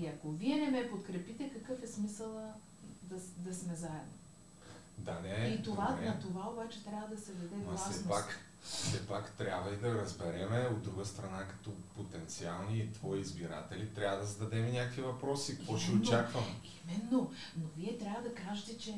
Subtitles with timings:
[0.00, 2.52] И ако вие не ме подкрепите, какъв е смисъла
[3.02, 4.12] да, да сме заедно?
[4.98, 5.48] Да, не.
[5.48, 6.06] И това, добре.
[6.06, 7.98] на това обаче трябва да се даде гласност.
[7.98, 13.94] все пак, все пак трябва и да разбереме от друга страна, като потенциални твои избиратели,
[13.94, 15.56] трябва да зададем някакви въпроси.
[15.56, 16.06] Какво ще Именно.
[16.06, 16.46] очакваме?
[16.84, 18.94] Именно, но вие трябва да кажете, че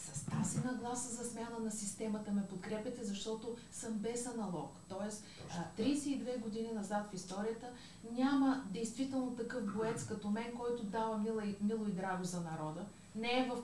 [0.00, 4.70] с тази нагласа за смяна на системата ме подкрепяте, защото съм без аналог.
[4.88, 7.66] Тоест, а, 32 години назад в историята
[8.12, 12.84] няма действително такъв боец като мен, който дава мило и, мило и драго за народа.
[13.14, 13.56] Не е в,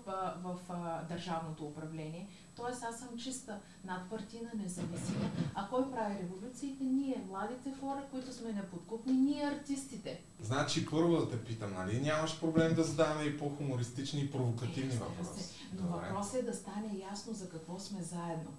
[0.42, 2.28] в а, държавното управление.
[2.56, 5.30] Тоест, аз съм чиста, надпартийна, независима.
[5.54, 6.84] А кой прави революциите?
[6.84, 10.20] Ние, младите хора, които сме неподкупни, ние артистите.
[10.40, 14.98] Значи първо да те питам, нали нямаш проблем да задаваме и по-хумористични и провокативни Е,
[14.98, 15.54] въпроси?
[15.74, 16.06] Но Добре.
[16.08, 18.50] въпросът е да стане ясно за какво сме заедно.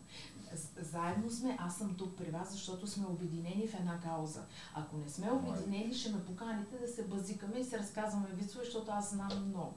[0.82, 4.42] Заедно сме, аз съм тук при вас, защото сме обединени в една кауза.
[4.76, 8.92] Ако не сме обединени, ще ме поканите да се базикаме и се разказваме вицове, защото
[8.92, 9.76] аз знам много.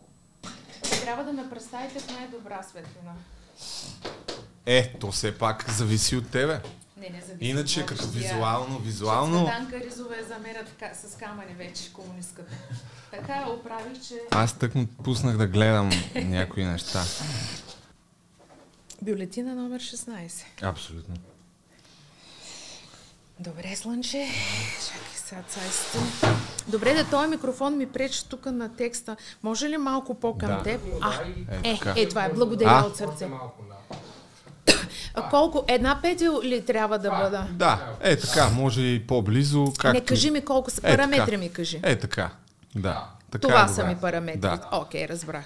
[1.03, 3.15] Трябва да ме представите в най-добра светлина.
[4.67, 6.61] Е, то все пак зависи от тебе.
[6.97, 7.51] Не, не зависи.
[7.51, 9.47] Иначе като визуално, визуално...
[9.47, 12.53] Цветанка Ризова е замерят с камъни вече, комунистката.
[13.11, 14.15] Така оправих, че...
[14.31, 17.05] Аз тък му пуснах да гледам някои неща.
[19.03, 20.45] Бюлетина номер 16.
[20.63, 21.15] Абсолютно.
[23.41, 24.29] Добре, слънче.
[24.87, 25.99] Чакай сега, цайста.
[26.69, 29.17] Добре, да този микрофон ми пречи тук на текста.
[29.43, 30.63] Може ли малко по-към Да.
[30.63, 30.81] теб?
[31.01, 31.13] А,
[31.63, 32.33] Е, е, е, това е.
[32.33, 32.87] Благодаря А?
[32.87, 33.29] от сърце.
[35.15, 35.65] А колко?
[35.69, 37.47] Една петел ли трябва да бъда?
[37.51, 39.73] Да, е така, може и по-близо.
[39.79, 39.95] Както...
[39.95, 40.81] Не, кажи ми колко са.
[40.85, 41.81] Е, Параметри ми кажи.
[41.83, 42.31] Е така,
[42.75, 43.07] да.
[43.31, 43.89] Така Това е са добре.
[43.89, 44.41] ми параметри.
[44.41, 44.59] Да.
[44.73, 45.45] Окей, разбрах.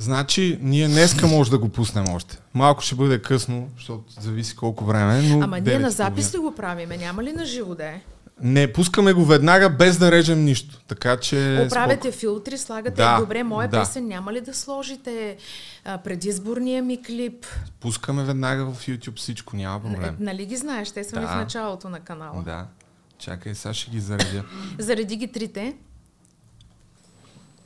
[0.00, 2.38] Значи, ние днеска може да го пуснем още.
[2.54, 6.38] Малко ще бъде късно, защото зависи колко време, но Ама ние 9 на запис ли
[6.38, 6.96] го правиме?
[6.96, 8.00] Няма ли на живо да е?
[8.42, 10.80] Не, пускаме го веднага, без да режем нищо.
[10.88, 11.62] Така че...
[11.66, 13.80] Оправяте филтри, слагате Да, добре моя да.
[13.80, 14.06] песен.
[14.06, 15.36] Няма ли да сложите
[15.84, 17.46] а, предизборния ми клип?
[17.80, 20.00] Пускаме веднага в YouTube всичко, няма проблем.
[20.00, 20.90] Н- Нали ги знаеш?
[20.90, 21.28] Те са ми Да.
[21.28, 22.42] в началото на канала.
[22.42, 22.66] Да.
[23.18, 24.44] Чакай, сега ще ги заредя.
[24.78, 25.74] Заради ги трите.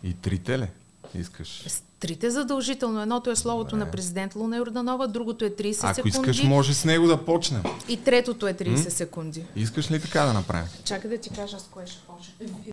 [0.03, 0.69] И трите ли?
[1.15, 1.65] Искаш?
[2.01, 3.03] Трите задължително.
[3.03, 3.85] Едното е словото Добре.
[3.85, 7.63] на президент Луна Йорданова, другото е 30 Ако секунди искаш, може с него да почнем.
[7.89, 9.45] и третото е 30 секунди.
[9.57, 10.69] Искаш ли така да направим?
[10.85, 12.73] Чакай да ти кажа с кое ще почне.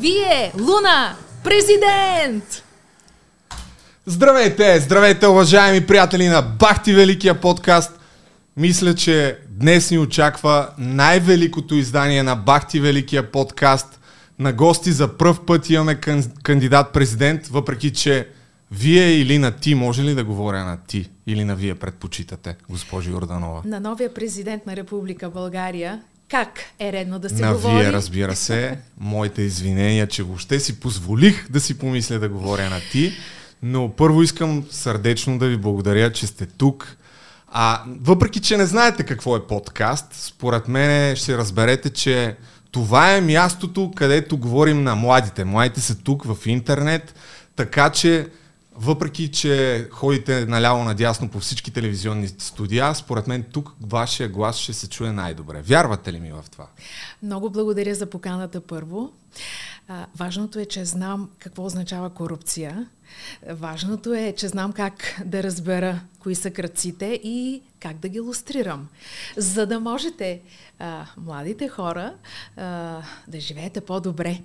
[0.00, 2.64] Вие, Луна, президент!
[4.06, 4.80] Здравейте!
[4.80, 8.00] Здравейте, уважаеми приятели на Бахти Великия подкаст!
[8.56, 14.00] Мисля, че днес ни очаква най-великото издание на Бахти Великия подкаст.
[14.38, 18.28] На гости за пръв път имаме кан- кандидат-президент, въпреки че
[18.70, 23.10] вие или на ти, може ли да говоря на ти или на вие предпочитате, госпожо
[23.10, 23.62] Йорданова?
[23.64, 27.74] На новия президент на Република България, как е редно да се на говори?
[27.74, 28.78] вие, разбира се.
[29.00, 33.12] Моите извинения, че въобще си позволих да си помисля да говоря на ти.
[33.62, 36.96] Но първо искам сърдечно да ви благодаря, че сте тук.
[37.52, 42.36] А въпреки, че не знаете какво е подкаст, според мен ще разберете, че
[42.70, 45.44] това е мястото, където говорим на младите.
[45.44, 47.14] Младите са тук в интернет,
[47.56, 48.28] така че
[48.80, 54.88] въпреки, че ходите наляво-надясно по всички телевизионни студия, според мен тук вашия глас ще се
[54.88, 55.62] чуе най-добре.
[55.62, 56.66] Вярвате ли ми в това?
[57.22, 59.12] Много благодаря за поканата първо.
[59.88, 62.88] А, важното е, че знам какво означава корупция.
[63.50, 68.88] Важното е, че знам как да разбера кои са кръците и как да ги лустрирам.
[69.36, 70.40] За да можете
[70.78, 72.14] а, младите хора
[72.56, 72.62] а,
[73.28, 74.40] да живеете по-добре.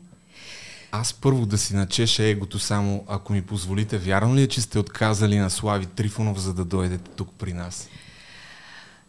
[0.95, 4.79] Аз първо да си начеша егото само, ако ми позволите, вярно ли е, че сте
[4.79, 7.89] отказали на Слави Трифонов, за да дойдете тук при нас?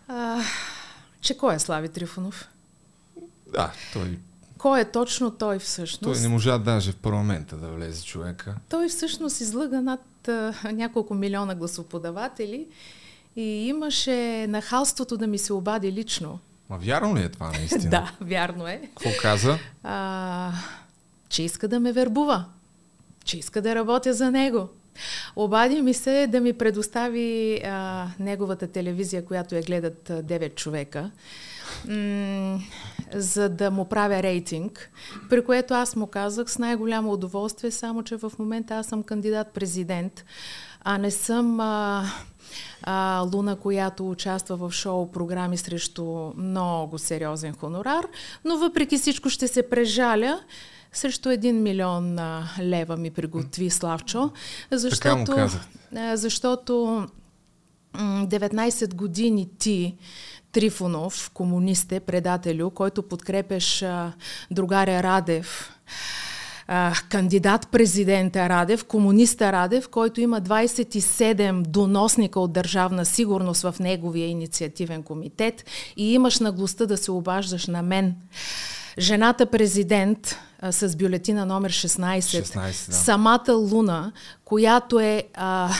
[0.08, 0.40] А,
[1.20, 2.48] че кой е Слави Трифонов?
[3.52, 4.18] Да, той,
[4.58, 6.02] Кой е точно той всъщност?
[6.02, 8.54] той не можа даже в парламента да влезе човека.
[8.68, 12.66] Той всъщност излъга над а, няколко милиона гласоподаватели
[13.36, 16.38] и имаше нахалството да ми се обади лично.
[16.70, 17.82] Ма вярно ли е това наистина?
[17.90, 18.80] Да, вярно е.
[18.94, 19.58] Какво каза?
[19.82, 20.52] А,
[21.34, 22.44] че иска да ме вербува.
[23.24, 24.68] Че иска да работя за него.
[25.36, 31.10] Обади ми се да ми предостави а, неговата телевизия, която я гледат а, 9 човека,
[31.88, 32.60] м-
[33.14, 34.90] за да му правя рейтинг,
[35.30, 40.24] при което аз му казах с най-голямо удоволствие, само че в момента аз съм кандидат-президент.
[40.80, 42.04] а не съм а,
[42.82, 48.06] а, Луна, която участва в шоу програми срещу много сериозен хонорар,
[48.44, 50.40] но въпреки всичко ще се прежаля
[50.94, 54.30] срещу 1 милион а, лева ми приготви Славчо,
[54.70, 55.32] защото,
[55.96, 57.06] а, защото
[57.94, 59.96] 19 години ти
[60.52, 64.12] Трифонов, комунисте, предателю, който подкрепеш а,
[64.50, 65.72] другаря Радев,
[66.66, 74.26] а, кандидат президента Радев, комуниста Радев, който има 27 доносника от държавна сигурност в неговия
[74.26, 75.64] инициативен комитет
[75.96, 78.14] и имаш наглостта да се обаждаш на мен.
[78.98, 82.94] Жената президент а, с бюлетина номер 16, 16 да.
[82.96, 84.12] самата Луна,
[84.44, 85.70] която е а,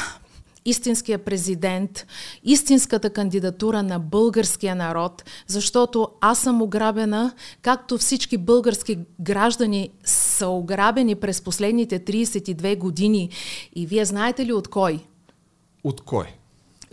[0.65, 2.07] истинския президент,
[2.45, 7.33] истинската кандидатура на българския народ, защото аз съм ограбена,
[7.63, 13.31] както всички български граждани са ограбени през последните 32 години.
[13.75, 15.05] И вие знаете ли от кой?
[15.85, 16.27] От кой?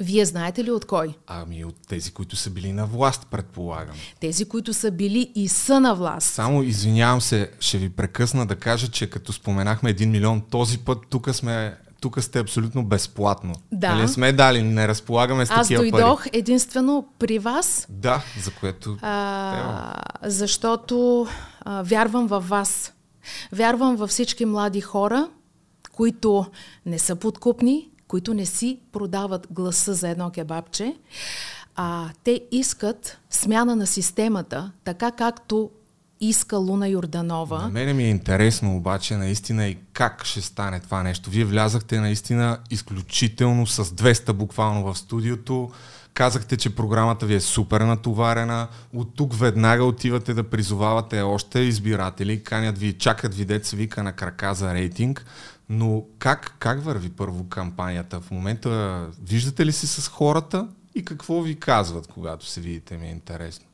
[0.02, 1.14] Вие знаете ли от кой?
[1.28, 3.96] Ами от тези, които са били на власт, предполагам.
[4.20, 6.34] Тези, които са били и са на власт.
[6.34, 10.98] Само извинявам се, ще ви прекъсна да кажа, че като споменахме 1 милион, този път
[11.10, 13.56] тук сме тук сте абсолютно безплатно.
[13.72, 13.96] Да.
[13.96, 15.84] Не сме дали, не разполагаме с такива.
[15.84, 16.30] Аз дойдох пари.
[16.34, 17.88] единствено при вас.
[17.90, 18.98] Да, за което...
[19.02, 19.94] А,
[20.24, 21.28] защото
[21.62, 22.94] а, вярвам във вас.
[23.52, 25.30] Вярвам във всички млади хора,
[25.92, 26.46] които
[26.86, 30.96] не са подкупни, които не си продават гласа за едно кебабче,
[31.76, 35.70] а те искат смяна на системата, така както
[36.22, 37.62] иска Луна Йорданова.
[37.62, 41.30] На мене ми е интересно обаче наистина и как ще стане това нещо.
[41.30, 45.72] Вие влязахте наистина изключително с 200 буквално в студиото.
[46.14, 48.68] Казахте, че програмата ви е супер натоварена.
[48.96, 52.44] От тук веднага отивате да призовавате още избиратели.
[52.44, 55.26] Канят ви, чакат ви деца вика на крака за рейтинг.
[55.74, 58.22] Но как, как върви първо кампанията?
[58.22, 63.08] В момента виждате ли се с хората и какво ви казват, когато се видите, ми
[63.08, 63.66] е интересно.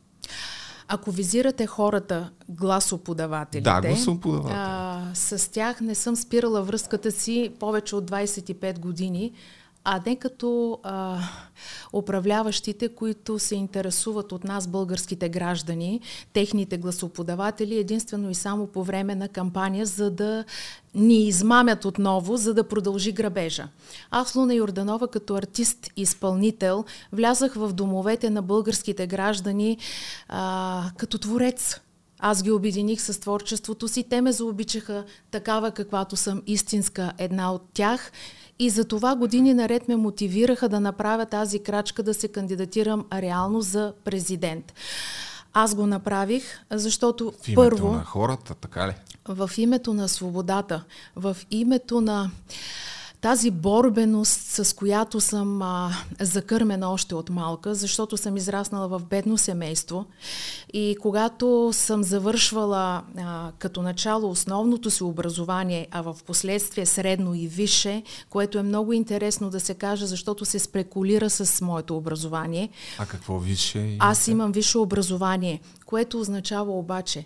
[0.88, 4.54] Ако визирате хората, гласоподавателите, да, гласоподаватели.
[4.58, 9.34] а, с тях не съм спирала връзката си повече от 25 години,
[9.90, 11.20] а не като а,
[11.94, 16.02] управляващите, които се интересуват от нас, българските граждани,
[16.34, 20.46] техните гласоподаватели, единствено и само по време на кампания, за да
[20.96, 23.68] ни измамят отново, за да продължи грабежа.
[24.12, 29.78] Аз, Луна Йорданова, като артист-изпълнител, влязах в домовете на българските граждани
[30.28, 31.80] а, като творец.
[32.20, 34.04] Аз ги обединих с творчеството си.
[34.04, 38.12] Те ме заобичаха такава, каквато съм истинска една от тях.
[38.60, 43.62] И за това години наред ме мотивираха да направя тази крачка да се кандидатирам реално
[43.62, 44.74] за президент.
[45.54, 47.92] Аз го направих, защото в името първо...
[47.92, 48.94] на хората, така ли?
[49.28, 50.84] В името на свободата,
[51.16, 52.32] в името на
[53.22, 59.38] тази борбеност, с която съм а, закърмена още от малка, защото съм израснала в бедно
[59.38, 60.06] семейство
[60.74, 67.48] и когато съм завършвала а, като начало основното си образование, а в последствие средно и
[67.48, 72.70] висше, което е много интересно да се каже, защото се спекулира с моето образование.
[72.98, 73.96] А какво висше?
[74.00, 77.26] Аз имам висше образование, което означава обаче,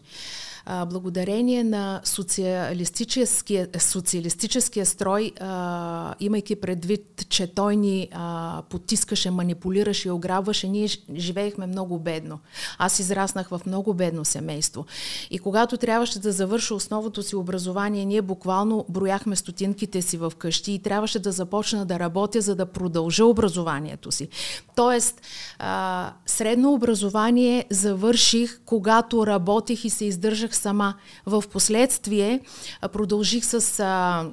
[0.66, 10.08] а, благодарение на социалистическия, социалистическия строй, а, имайки предвид, че той ни а, потискаше, манипулираше
[10.08, 12.40] и ограбваше, ние живеехме много бедно.
[12.78, 14.86] Аз израснах в много бедно семейство.
[15.32, 20.72] И когато трябваше да завърша основното си образование, ние буквално брояхме стотинките си в къщи
[20.72, 24.28] и трябваше да започна да работя, за да продължа образованието си.
[24.76, 25.22] Тоест,
[25.60, 30.94] а, средно образование завърших, когато работех и се издържах сама.
[31.26, 32.40] В последствие
[32.92, 34.26] продължих с а,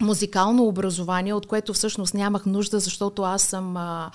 [0.00, 4.10] музикално образование, от което всъщност нямах нужда, защото аз съм, а,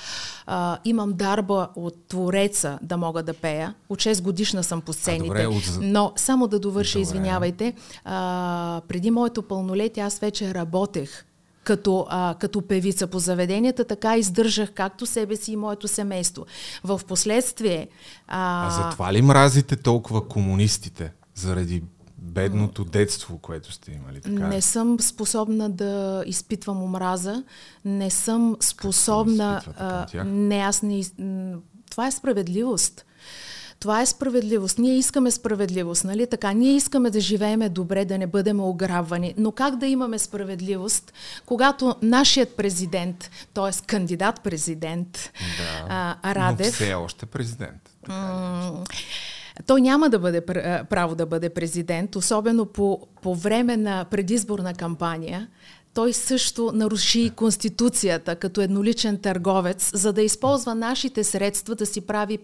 [0.45, 3.75] а, имам дарба от твореца да мога да пея.
[3.89, 5.41] От 6 годишна съм по сцените.
[5.41, 5.79] А, добре, от...
[5.81, 7.01] Но само да довърша, добре.
[7.01, 7.73] извинявайте,
[8.05, 11.25] а, преди моето пълнолетие аз вече работех
[11.63, 16.45] като, а, като певица по заведенията, така издържах както себе си и моето семейство.
[16.83, 17.87] В последствие...
[18.27, 21.11] А, а затова ли мразите толкова комунистите?
[21.35, 21.83] Заради
[22.17, 24.21] бедното детство, което сте имали.
[24.21, 24.47] Така?
[24.47, 27.43] Не съм способна да изпитвам омраза,
[27.85, 29.61] не съм способна...
[29.77, 31.03] А, не, аз не...
[31.89, 33.05] Това е справедливост.
[33.81, 34.77] Това е справедливост.
[34.77, 36.53] Ние искаме справедливост, нали така?
[36.53, 39.33] Ние искаме да живееме добре, да не бъдем ограбвани.
[39.37, 41.13] Но как да имаме справедливост,
[41.45, 43.85] когато нашият президент, т.е.
[43.87, 45.85] кандидат-президент да,
[46.23, 46.67] а, Радев...
[46.67, 47.81] Но все още президент.
[48.05, 48.83] Така
[49.65, 50.45] той няма да бъде
[50.89, 55.47] право да бъде президент, особено по, по време на предизборна кампания.
[55.93, 62.37] Той също наруши Конституцията като едноличен търговец, за да използва нашите средства да си прави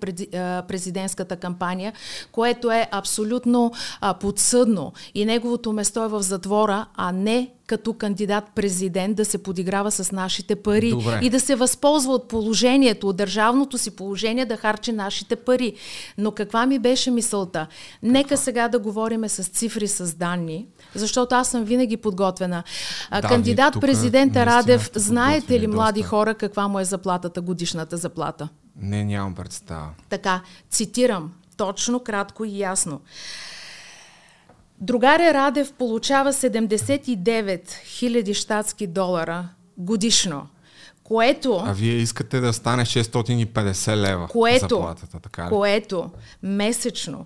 [0.67, 1.93] президентската кампания,
[2.31, 3.71] което е абсолютно
[4.19, 4.93] подсъдно.
[5.15, 10.55] И неговото место е в затвора, а не като кандидат-президент да се подиграва с нашите
[10.55, 11.19] пари Добре.
[11.23, 15.73] и да се възползва от положението, от държавното си положение да харчи нашите пари.
[16.17, 17.67] Но каква ми беше мисълта?
[18.03, 22.63] Нека сега да говориме с цифри, с данни, защото аз съм винаги подготвена.
[23.11, 26.09] Да, Кандидат-президента Радев, знаете ли, млади доста.
[26.09, 28.49] хора, каква му е заплатата, годишната заплата?
[28.75, 29.89] Не, нямам представа.
[30.09, 33.01] Така, цитирам, точно, кратко и ясно.
[34.81, 40.47] Другаря Радев получава 79 000 щатски долара годишно.
[41.03, 41.63] Което...
[41.65, 45.49] А вие искате да стане 650 лева което, заплатата, така ли?
[45.49, 46.11] Което
[46.43, 47.25] месечно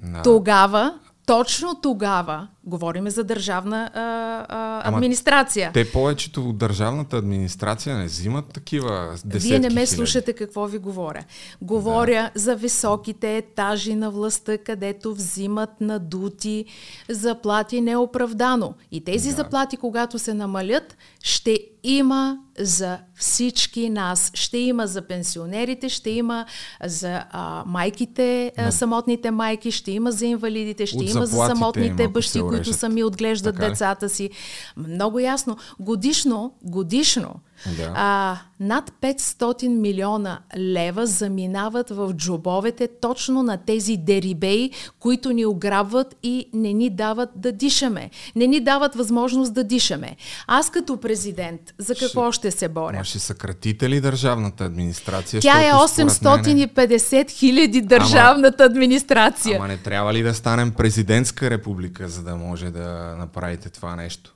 [0.03, 0.23] да.
[0.23, 0.95] тогава
[1.27, 4.01] точно тогава, говориме за държавна а,
[4.49, 5.65] а, администрация.
[5.65, 9.87] Ама те повечето от държавната администрация не взимат такива десетки Вие не ме хиляди.
[9.87, 11.25] слушате какво ви говоря.
[11.63, 12.41] Говоря да.
[12.41, 16.65] за високите етажи на властта, където взимат надути
[17.09, 18.75] заплати неоправдано.
[18.93, 19.37] И тези да.
[19.37, 24.31] заплати, когато се намалят, ще има за всички нас.
[24.35, 26.47] Ще има за пенсионерите, ще има
[26.85, 32.03] за а, майките, а, самотните майки, ще има за инвалидите, ще От има за самотните
[32.03, 34.31] има, бащи, които сами отглеждат така децата си.
[34.77, 35.57] Много ясно.
[35.81, 37.35] Годишно, годишно
[37.67, 37.93] да.
[37.95, 46.17] А, над 500 милиона лева заминават в джобовете точно на тези дерибеи, които ни ограбват
[46.23, 48.11] и не ни дават да дишаме.
[48.37, 50.17] Не ни дават възможност да дишаме.
[50.47, 52.97] Аз като президент, за какво ще, ще се боря?
[52.97, 55.41] Ма ще съкратите ли държавната администрация?
[55.41, 59.57] Тя е 850 хиляди държавната ама, администрация.
[59.57, 64.35] Ама не трябва ли да станем президентска република, за да може да направите това нещо?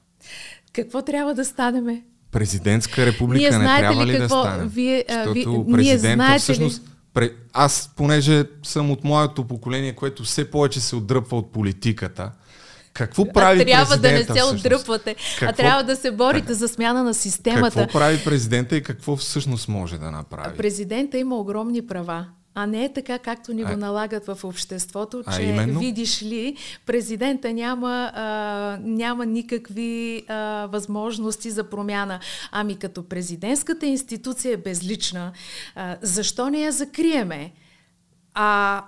[0.73, 2.03] Какво трябва да станеме?
[2.33, 4.67] Президентска република ние не трябва ли, ли какво, да стане?
[4.67, 6.83] Вие, а, ви, президента всъщност...
[7.21, 7.31] Ли?
[7.53, 12.31] Аз, понеже съм от моето поколение, което все повече се отдръпва от политиката,
[12.93, 16.69] какво прави а трябва да не се отдръпвате, какво, а трябва да се борите за
[16.69, 17.81] смяна на системата.
[17.81, 20.57] Какво прави президента и какво всъщност може да направи?
[20.57, 22.27] Президента има огромни права.
[22.59, 25.81] А не е така, както ни го налагат в обществото, че именно?
[25.81, 32.21] видиш ли, президента няма, а, няма никакви а, възможности за промяна.
[32.53, 35.33] Ами като президентската институция е безлична,
[35.75, 37.53] а, защо не я закриеме?
[38.35, 38.83] А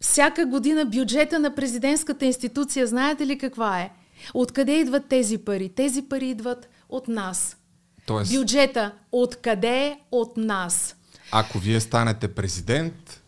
[0.00, 3.90] всяка година бюджета на президентската институция, знаете ли каква е?
[4.34, 5.68] Откъде идват тези пари?
[5.68, 7.56] Тези пари идват от нас.
[8.06, 8.32] Тоест...
[8.32, 10.95] Бюджета откъде е от нас?
[11.32, 13.22] Ако вие станете президент,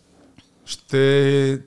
[0.64, 1.61] ще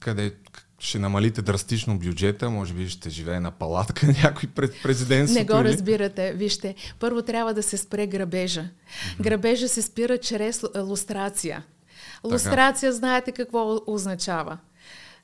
[0.00, 0.32] къде
[0.78, 5.38] ще намалите драстично бюджета, може би ще живее на палатка някой пред президентството.
[5.38, 6.32] Не го разбирате.
[6.32, 8.62] Вижте, първо трябва да се спре грабежа.
[8.62, 9.22] Mm-hmm.
[9.22, 11.64] Грабежа се спира чрез лустрация.
[12.24, 12.96] Лустрация, така.
[12.98, 14.58] знаете какво означава.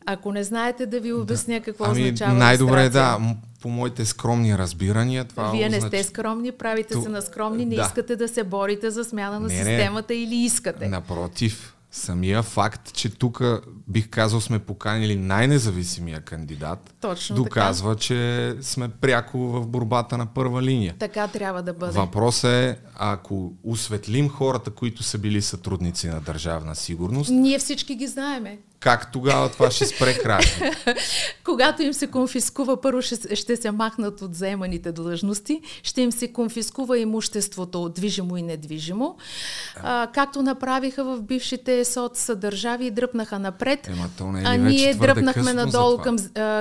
[0.06, 1.60] Ако не знаете да ви обясня да.
[1.60, 3.18] какво ами, означава Най-добре е да,
[3.60, 5.90] по моите скромни разбирания това Вие не означ...
[5.90, 7.02] сте скромни, правите Ту...
[7.02, 7.82] се на скромни, не да.
[7.82, 10.20] искате да се борите за смяна на не, системата не.
[10.20, 10.88] или искате?
[10.88, 13.42] Напротив, Самия факт, че тук
[13.88, 18.00] бих казал сме поканили най-независимия кандидат, Точно доказва, така.
[18.00, 20.94] че сме пряко в борбата на първа линия.
[20.98, 21.92] Така трябва да бъде.
[21.92, 28.06] Въпрос е, ако осветлим хората, които са били сътрудници на държавна сигурност, Ние всички ги
[28.06, 28.58] знаеме.
[28.80, 30.70] Как тогава това ще спре кражби?
[31.44, 36.32] Когато им се конфискува, първо ще, ще се махнат от заеманите длъжности, ще им се
[36.32, 39.16] конфискува имуществото движимо и недвижимо,
[39.76, 44.56] а, както направиха в бившите соц държави и дръпнаха напред, Ема то не е а
[44.56, 46.16] ние дръпнахме надолу към,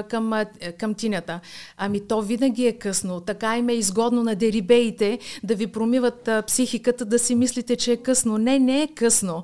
[0.10, 0.46] към,
[0.80, 1.40] към тинята.
[1.78, 3.20] Ами то винаги е късно.
[3.20, 7.92] Така им е изгодно на дерибеите да ви промиват а, психиката, да си мислите, че
[7.92, 8.38] е късно.
[8.38, 9.44] Не, не е късно.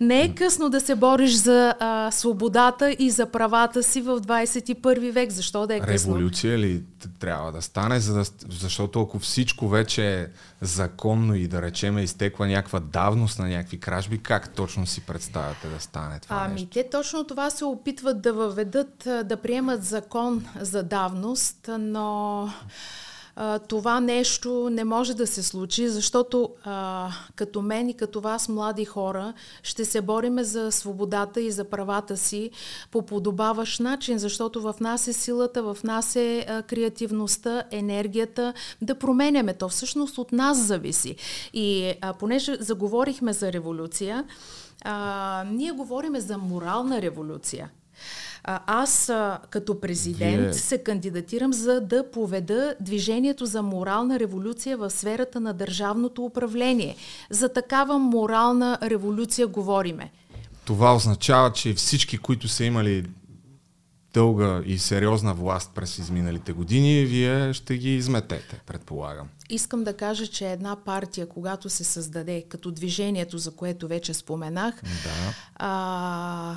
[0.00, 5.12] Не е късно да се бориш за а, свободата и за правата си в 21
[5.12, 5.30] век.
[5.30, 6.14] Защо да е късно?
[6.14, 6.82] Революция ли
[7.18, 10.26] трябва да стане, за да, защото ако всичко вече е
[10.60, 15.80] законно и да речеме изтекла някаква давност на някакви кражби, как точно си представяте да
[15.80, 16.68] стане това Ами нещо?
[16.72, 22.48] те точно това се опитват да въведат, да приемат закон за давност, но
[23.36, 28.48] а, това нещо не може да се случи, защото а, като мен и като вас,
[28.48, 32.50] млади хора, ще се бориме за свободата и за правата си
[32.90, 38.52] по подобаващ начин, защото в нас е силата, в нас е а, креативността, енергията
[38.82, 39.54] да променяме.
[39.54, 41.16] То всъщност от нас зависи.
[41.52, 44.24] И а, понеже заговорихме за революция,
[44.84, 47.70] а, ние говориме за морална революция.
[48.48, 54.76] А, аз а, като президент Вие- се кандидатирам за да поведа движението за морална революция
[54.76, 56.96] в сферата на държавното управление.
[57.30, 60.10] За такава морална революция говориме.
[60.64, 63.04] Това означава, че всички, които са имали
[64.14, 69.28] дълга и сериозна власт през изминалите години, вие ще ги изметете, предполагам.
[69.50, 74.74] Искам да кажа, че една партия, когато се създаде като движението, за което вече споменах,
[74.82, 75.34] Да.
[75.54, 76.56] А,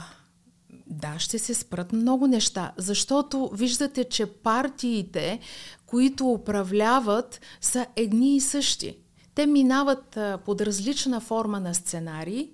[0.90, 5.40] да, ще се спрат много неща, защото виждате, че партиите,
[5.86, 8.98] които управляват, са едни и същи.
[9.36, 12.50] Те минават а, под различна форма на сценарии,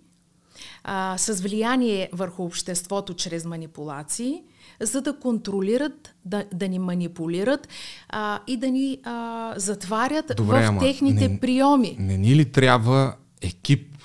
[0.84, 4.44] а, с влияние върху обществото чрез манипулации,
[4.82, 7.68] за да контролират, да, да ни манипулират
[8.10, 11.96] а, и да ни а, затварят Добре, в ама техните не- приеми.
[12.00, 13.98] Не ни ли трябва екип,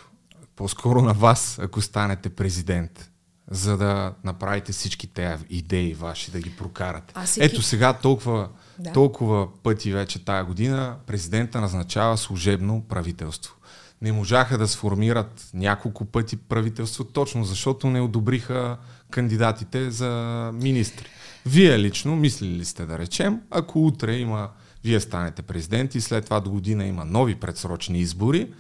[0.57, 3.10] по-скоро на вас, ако станете президент,
[3.51, 7.15] за да направите всички тези идеи ваши, да ги прокарате?
[7.17, 8.93] Аз екип- Ето сега толкова, Да.
[8.93, 13.55] толкова пъти вече тая година президента назначава служебно правителство.
[14.03, 18.77] Не можаха да сформират няколко пъти правителство, точно защото не одобриха
[19.11, 20.11] кандидатите за
[20.55, 21.07] министри.
[21.47, 24.49] Вие лично мислили ли сте да речем, ако утре има,
[24.85, 28.53] вие станете президент и след това до година има нови предсрочни избори,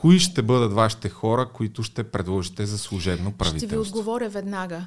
[0.00, 3.80] кои ще бъдат вашите хора, които ще предложите за служебно Ще ви правителство?
[3.80, 4.86] отговоря веднага.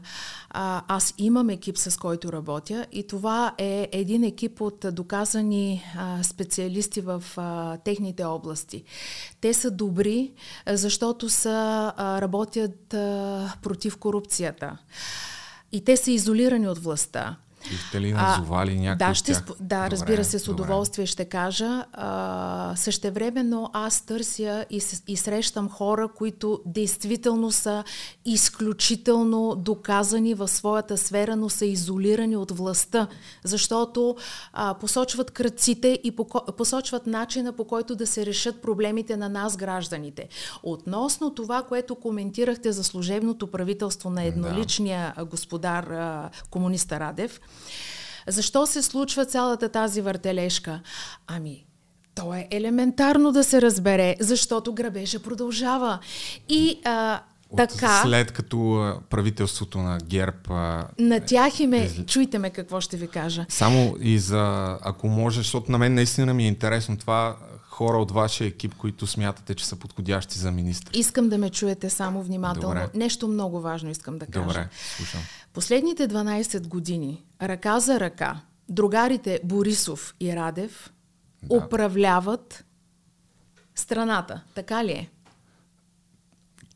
[0.49, 6.23] А, аз имам екип, с който работя и това е един екип от доказани а,
[6.23, 8.83] специалисти в а, техните области.
[9.41, 10.31] Те са добри,
[10.67, 14.77] защото са, а, работят а, против корупцията.
[15.71, 17.35] И те са изолирани от властта.
[17.69, 20.63] Бихте ли назовали някой да, ще, да, Добре, разбира се, с добре.
[20.63, 21.85] удоволствие ще кажа.
[21.93, 27.83] А, същевременно аз търся и, и срещам хора, които действително са
[28.25, 33.07] изключително доказани в своята сфера, но са изолирани от властта,
[33.43, 34.15] защото
[34.53, 36.15] а, посочват кръците и
[36.57, 40.27] посочват начина по който да се решат проблемите на нас, гражданите.
[40.63, 47.41] Относно това, което коментирахте за служебното правителство на едноличния а, господар а, комуниста Радев,
[48.27, 50.79] защо се случва цялата тази въртележка?
[51.27, 51.65] Ами,
[52.15, 55.99] то е елементарно да се разбере, защото грабежа продължава.
[56.49, 60.37] И а, От така, След като правителството на ГЕРБ
[60.99, 63.45] на тях им е, чуйте ме какво ще ви кажа.
[63.49, 67.35] Само и за, ако може, защото на мен наистина ми е интересно това,
[67.73, 70.99] хора от вашия екип, които смятате, че са подходящи за министри.
[70.99, 72.67] Искам да ме чуете само внимателно.
[72.67, 72.89] Добре.
[72.93, 74.47] Нещо много важно искам да кажа.
[74.47, 75.21] Добре, слушам.
[75.53, 78.39] Последните 12 години, ръка за ръка,
[78.69, 80.91] другарите Борисов и Радев
[81.43, 81.55] Да.
[81.55, 82.65] управляват
[83.75, 84.41] страната.
[84.55, 85.09] Така ли е?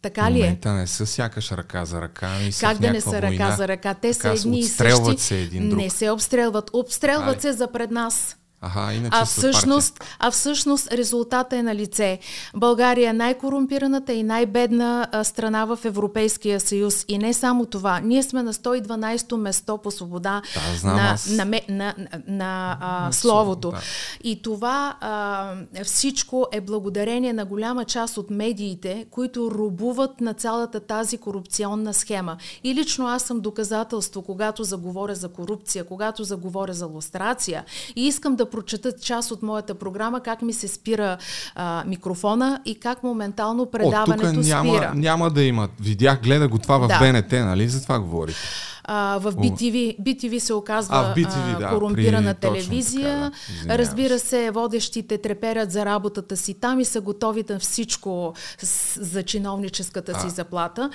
[0.02, 0.60] Така ли е?
[0.66, 3.56] не са сякаш ръка за ръка, ами са Как да не са ръка война.
[3.56, 3.94] за ръка?
[3.94, 5.18] Те са Така едни и същи.
[5.18, 5.82] се един друг.
[5.82, 6.70] Не се обстрелват.
[6.74, 7.42] Обстрелват Али.
[7.42, 8.38] се за пред нас.
[8.62, 12.20] Аха, иначе а, всъщност, а всъщност резултата е на лице.
[12.56, 17.06] България е най-корумпираната и най-бедна страна в Европейския съюз.
[17.08, 18.00] И не само това.
[18.00, 21.30] Ние сме на 112-то место по свобода Да, знам на, аз.
[21.30, 21.94] на, на, на,
[22.28, 23.72] на а, словото.
[23.72, 23.82] да.
[24.24, 30.80] И това а, всичко е благодарение на голяма част от медиите, които рубуват на цялата
[30.80, 32.38] тази корупционна схема.
[32.64, 37.66] И лично аз съм доказателство, когато заговоря за корупция, когато заговоря за лустрация.
[37.96, 41.18] И искам да прочета част от моята програма, как ми се спира
[41.56, 44.92] а, микрофона и как моментално О, тук предаването няма, спира.
[44.96, 45.68] няма да има.
[45.80, 47.00] Видях, гледа го това в Да.
[47.00, 47.68] БНТ, нали?
[47.68, 48.38] За това говорите.
[48.90, 53.20] А, в BTV, BTV се оказва А, BTV, да, корумпирана при- точно телевизия.
[53.22, 53.78] така, да.
[53.78, 59.24] Разбира се, водещите треперят за работата си там и са готови на всичко с, за
[59.24, 60.30] чиновническата си А.
[60.30, 60.90] заплата.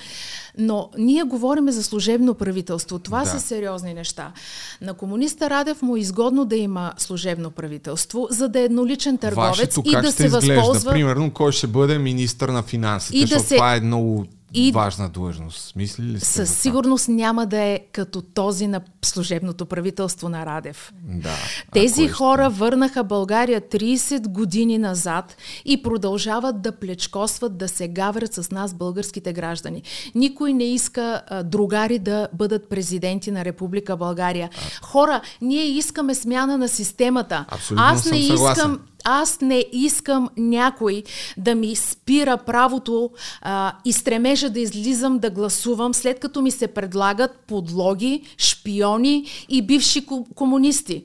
[0.58, 2.98] Но ние говорим за служебно правителство.
[2.98, 3.26] Това Да.
[3.26, 4.32] са сериозни неща.
[4.80, 9.48] На комуниста Радев му е изгодно да има служебно правителство, за да е едноличен търговец
[9.48, 10.54] Вашето и да се изглежда?
[10.54, 10.90] възползва.
[10.92, 14.24] Примерно, кой ще бъде министър на финансите, И да се- това е много
[14.54, 15.76] и- важна длъжност.
[15.76, 20.92] Мисли ли сте Със сигурност няма да е като този на служебното правителство на Радев.
[21.04, 21.34] Да.
[21.72, 27.68] Тези А кой ще- хора върнаха България 30 години назад и продължават да плечкосват, да
[27.68, 29.82] се гаврят с нас, българските граждани.
[30.14, 34.50] Никой не иска а, другари да бъдат президенти на Република България.
[34.82, 37.44] Хора, ние искаме смяна на системата.
[37.48, 41.02] Абсолютно Аз не искам аз не искам някой
[41.36, 43.10] да ми спира правото
[43.42, 49.62] а, и стремежа да излизам да гласувам, след като ми се предлагат подлоги, шпиони и
[49.62, 51.04] бивши ко- комунисти.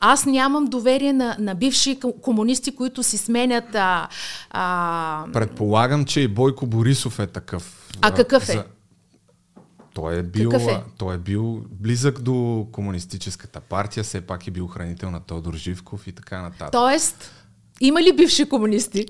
[0.00, 3.74] Аз нямам доверие на, на бивши ко- комунисти, които си сменят.
[3.74, 4.08] А,
[4.50, 7.90] а, Предполагам, че и Бойко Борисов е такъв.
[8.00, 8.64] А какъв е?
[10.00, 10.82] Той е, бил, Какъв е?
[10.98, 16.06] той е бил близък до комунистическата партия, все пак е бил хранител на Тодор Живков
[16.06, 16.72] и така нататък.
[16.72, 17.32] тоест,
[17.80, 19.06] има ли бивши комунисти?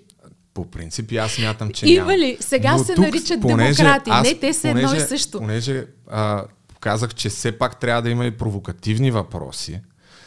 [0.55, 2.18] По принцип, аз смятам, че Има няма.
[2.18, 2.37] ли?
[2.40, 4.11] Сега Но се тук, наричат демократи.
[4.11, 5.38] Не, те са едно и понеже, също.
[5.38, 6.44] Понеже а,
[6.81, 9.81] казах, че все пак трябва да има и провокативни въпроси.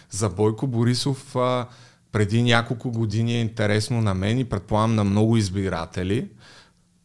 [0.10, 1.67] За Бойко Борисов а,
[2.12, 6.28] преди няколко години е интересно на мен и предполагам на много избиратели.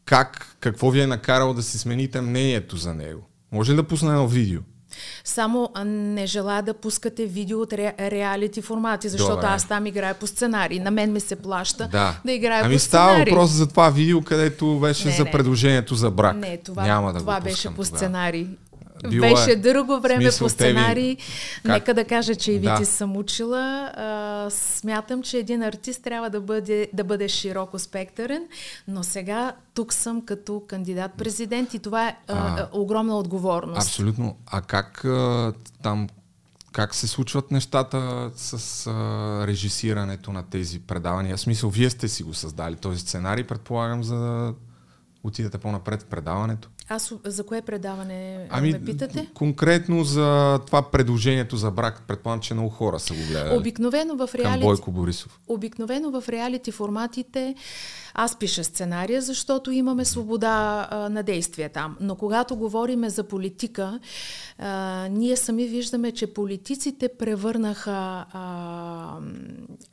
[0.05, 3.29] Как, какво ви е накарало да си смените мнението за него?
[3.53, 4.61] Може ли да пусна едно видео?
[5.25, 9.47] Само не желая да пускате видео от ре, реалити формати, защото Добре.
[9.47, 10.79] аз там играя по сценарий.
[10.79, 13.33] На мен ми се плаща да, да играя ами по става сценарий.
[13.33, 15.31] въпрос за това видео, където беше Не, за не.
[15.31, 16.37] предложението за брак.
[16.37, 18.47] Не, това, Няма да това го беше по сценарий.
[19.09, 19.31] Било е.
[19.31, 21.17] беше дълго време Смисъл, по сценарий.
[21.17, 21.65] Как?
[21.65, 22.71] Нека да кажа, че и Да.
[22.71, 23.93] Вити съм учила.
[23.97, 28.43] А, смятам, че един артист трябва да бъде, да бъде широко спектърен,
[28.89, 32.61] но сега тук съм като кандидат-президент и това е а, А.
[32.61, 33.89] а, огромна отговорност.
[33.89, 34.37] Абсолютно.
[34.47, 36.09] А как а, там
[36.73, 41.37] как се случват нещата с а, режисирането на тези предавания?
[41.37, 44.55] В смисъл, вие сте си го създали този сценарий, предполагам, за да
[45.23, 46.69] отидете по-напред в предаването.
[46.89, 49.29] Аз за кое предаване Ами, ме питате?
[49.35, 53.59] конкретно за това предложението за брак, предполагам, че много хора са го гледали.
[53.59, 55.41] Обикновено в към реалити, Бойко Борисов.
[55.49, 57.55] обикновено в реалити форматите
[58.15, 61.97] аз пиша сценария, защото имаме свобода а, на действие там.
[62.01, 64.01] Но когато говориме за политика,
[64.59, 69.19] а, ние сами виждаме, че политиците превърнаха а,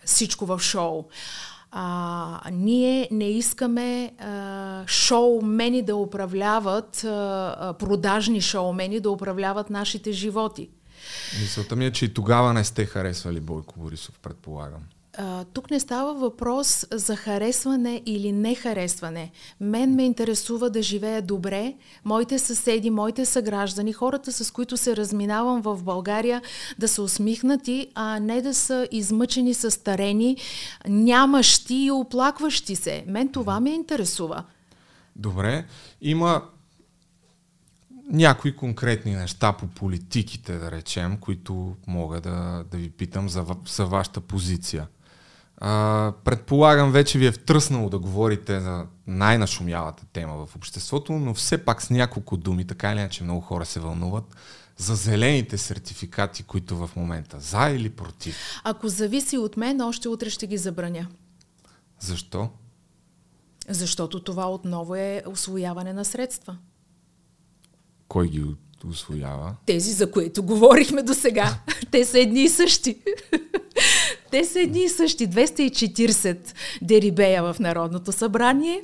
[0.06, 1.06] всичко в шоу.
[1.78, 10.70] А, ние не искаме а, шоумени да управляват, а, продажни шоумени да управляват нашите животи.
[11.42, 14.82] Мисълта ми е, че и тогава не сте харесвали Бойко Борисов, предполагам.
[15.18, 19.32] А, тук не става въпрос за харесване или не харесване.
[19.60, 21.74] Мен ме интересува да живея добре,
[22.06, 26.42] моите съседи, моите съграждани, хората с които се разминавам в България
[26.80, 30.38] да са усмихнати, а не да са измъчени, състарени,
[30.88, 33.04] нямащи и оплакващи се.
[33.08, 34.44] Мен това ме интересува.
[35.16, 35.66] Добре.
[36.02, 36.42] Има
[38.12, 43.86] някои конкретни неща по политиките, да речем, които мога да, да ви питам за, за
[43.86, 44.88] вашата позиция.
[45.58, 51.58] А, предполагам, вече ви е втръснало да говорите за най-нашумялата тема в обществото, но все
[51.58, 54.36] пак с няколко думи, така или иначе много хора се вълнуват,
[54.78, 58.36] за зелените сертификати, които в момента за или против.
[58.64, 61.08] Ако зависи от мен, още утре ще ги забраня.
[62.00, 62.50] Защо?
[63.70, 66.58] Защото това отново е освояване на средства.
[68.08, 68.44] Кой ги
[68.90, 69.56] освоява?
[69.66, 71.58] Тези, за които говорихме до сега.
[71.92, 72.98] Те са едни и същи.
[74.36, 75.28] Те са едни и същи.
[75.28, 76.38] 240
[76.82, 78.82] дерибея в Народното събрание.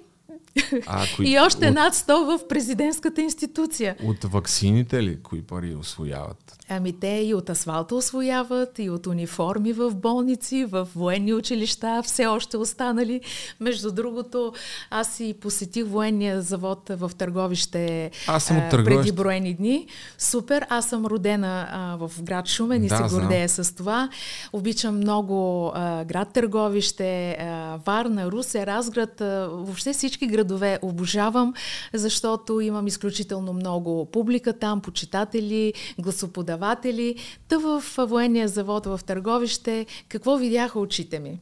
[0.87, 1.73] А, кои, и още от...
[1.73, 3.95] над 100 в президентската институция.
[4.03, 5.19] От ваксините ли?
[5.23, 6.57] Кои пари освояват?
[6.69, 12.27] Ами те и от асфалта освояват, и от униформи в болници, в военни училища, все
[12.27, 13.21] още останали.
[13.59, 14.53] Между другото,
[14.89, 19.01] аз и посетих военния завод в Търговище аз съм от Търговище.
[19.01, 19.87] преди броени дни.
[20.17, 23.65] Супер, аз съм родена а, в град Шумен и да, се гордея знам.
[23.65, 24.09] с това.
[24.53, 30.40] Обичам много а, град Търговище, а, Варна, Русе, Разград, а, въобще всички градове
[30.81, 31.53] обожавам,
[31.93, 37.15] защото имам изключително много публика там, почитатели, гласоподаватели.
[37.47, 41.39] Та в военния завод в Търговище, какво видяха очите ми?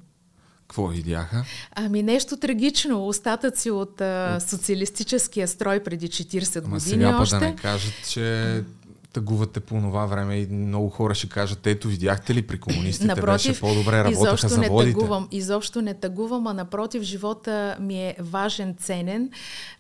[0.70, 1.46] Какво видяха?
[1.76, 3.08] Ами нещо трагично.
[3.08, 4.44] Остатъци от, от...
[4.44, 7.36] социалистическия строй преди 40 Ама години сега още.
[7.36, 8.64] да не кажат, че
[9.14, 13.50] тъгувате по това време и много хора ще кажат, ето видяхте ли при комунистите напротив,
[13.50, 14.86] беше по-добре, работеха заводите.
[14.88, 19.30] Не тъгувам, изобщо не тъгувам, а напротив, живота ми е важен, ценен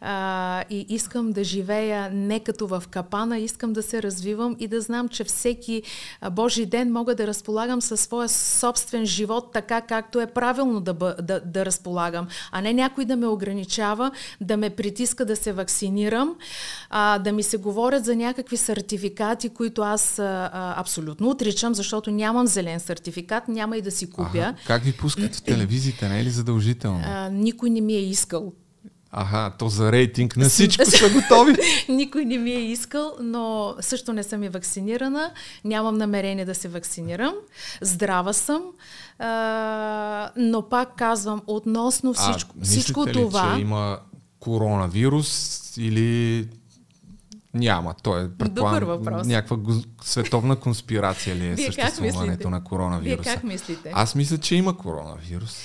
[0.01, 4.81] а, и искам да живея не като в капана, искам да се развивам и да
[4.81, 5.83] знам, че всеки
[6.31, 11.15] Божий ден мога да разполагам със своя собствен живот така, както е правилно да, бъ,
[11.21, 14.11] да, да разполагам, а не някой да ме ограничава,
[14.41, 16.35] да ме притиска да се вакцинирам,
[16.89, 22.11] а, да ми се говорят за някакви сертификати сертификати, които аз а, абсолютно отричам, защото
[22.11, 24.37] нямам зелен сертификат, няма и да си купя.
[24.37, 24.53] Ага.
[24.67, 27.01] Как ви пускат в телевизиите, не е ли задължително?
[27.05, 28.53] А, никой не ми е искал.
[29.11, 31.55] Ага, то за рейтинг на всичко са готови.
[31.89, 35.31] Никой не ми е искал, но също не съм и вакцинирана.
[35.65, 37.33] Нямам намерение да се вакцинирам.
[37.81, 38.61] Здрава съм.
[39.19, 43.55] А, но пак казвам, относно всичко, а, всичко ли, това.
[43.55, 43.99] Че има
[44.39, 46.47] коронавирус или
[47.53, 47.95] няма.
[48.03, 49.57] То е, предполагам, някаква
[50.01, 53.23] световна конспирация ли е Вие съществуването на коронавируса.
[53.23, 53.91] Вие как мислите?
[53.95, 55.63] Аз мисля, че има коронавирус.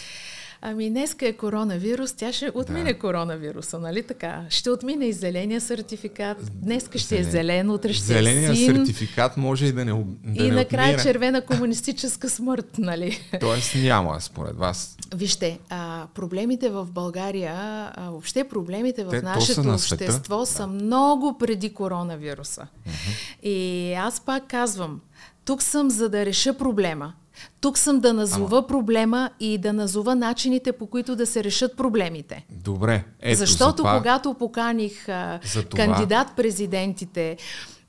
[0.67, 2.99] Ами днеска е коронавирус, тя ще отмине да.
[2.99, 4.45] коронавируса, нали така?
[4.49, 6.39] Ще отмине и зеления сертификат.
[6.55, 7.29] Днеска ще Зелен...
[7.29, 8.75] е зелен, утре ще Зеления е син.
[8.75, 11.03] сертификат може и да не да И не накрая отмине.
[11.03, 13.21] червена комунистическа смърт, нали?
[13.41, 14.97] Тоест няма, според вас.
[15.15, 20.47] Вижте, а, проблемите в България, а, въобще проблемите в Те, нашето на общество да.
[20.47, 22.67] са много преди коронавируса.
[22.89, 23.49] Uh-huh.
[23.49, 25.01] И аз пак казвам,
[25.45, 27.13] тук съм за да реша проблема.
[27.61, 28.67] Тук съм да назова Ама...
[28.67, 32.47] проблема и да назова начините по които да се решат проблемите.
[32.51, 33.05] Добре.
[33.21, 33.97] Ето, Защото за това...
[33.97, 35.85] когато поканих а, това...
[35.85, 37.37] кандидат-президентите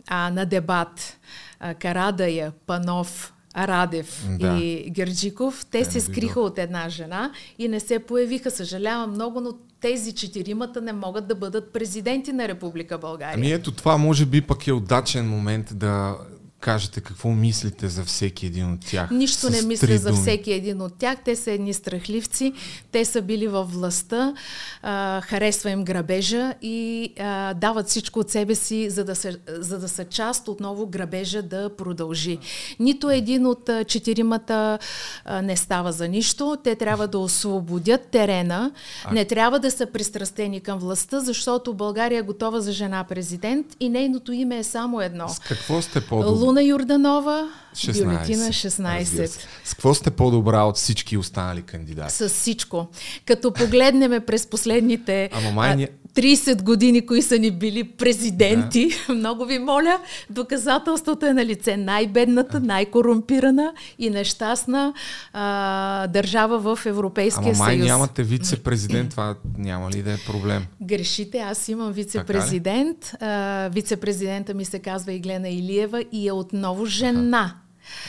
[0.07, 1.17] а, на дебат,
[1.59, 4.57] а, Карадая, Панов, Радев да.
[4.57, 8.51] и Герджиков, те, те се скриха от една жена и не се появиха.
[8.51, 13.35] Съжалявам много, но тези четиримата не могат да бъдат президенти на Република България.
[13.35, 16.17] Ами ето това може би пък е удачен момент да
[16.65, 19.11] кажете какво мислите за всеки един от тях.
[19.11, 21.17] Нищо не мисля за всеки един от тях.
[21.25, 22.53] Те са едни страхливци.
[22.91, 24.33] Те са били във властта,
[24.81, 29.79] а, харесва им грабежа и а, дават всичко от себе си, за да, се, за
[29.79, 32.37] да са част отново грабежа да продължи.
[32.79, 34.79] Нито един от а, четиримата
[35.25, 36.57] а, не става за нищо.
[36.63, 38.71] Те трябва да освободят терена.
[39.05, 39.13] А...
[39.13, 43.89] Не трябва да са пристрастени към властта, защото България е готова за жена президент и
[43.89, 45.29] нейното име е само едно.
[45.29, 46.15] С какво сте по
[46.55, 48.03] Луна Юрданова, 16.
[48.03, 49.25] бюлетина 16.
[49.63, 52.13] С какво сте по-добра от всички останали кандидати?
[52.13, 52.87] С всичко.
[53.25, 55.87] Като погледнем през последните Ама май...
[56.15, 59.13] 30 години, кои са ни били президенти, да.
[59.13, 59.99] много ви моля,
[60.29, 61.77] доказателството е на лице.
[61.77, 64.93] Най-бедната, най-корумпирана и нещастна
[65.33, 67.87] а, държава в Европейския Ама май съюз.
[67.87, 70.65] нямате вице-президент, това няма ли да е проблем?
[70.81, 73.11] Грешите, аз имам вице-президент.
[73.19, 77.55] А, вице-президента ми се казва Иглена Илиева и е отново жена.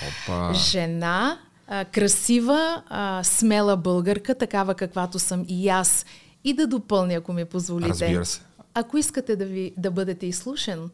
[0.09, 0.55] Опа.
[0.55, 1.39] Жена,
[1.69, 6.07] а, красива, а, смела българка, такава каквато съм и аз
[6.47, 7.91] и да допълня, ако ми позволите.
[7.91, 8.41] Разбира се.
[8.75, 10.91] Ако искате да, ви, да бъдете изслушен,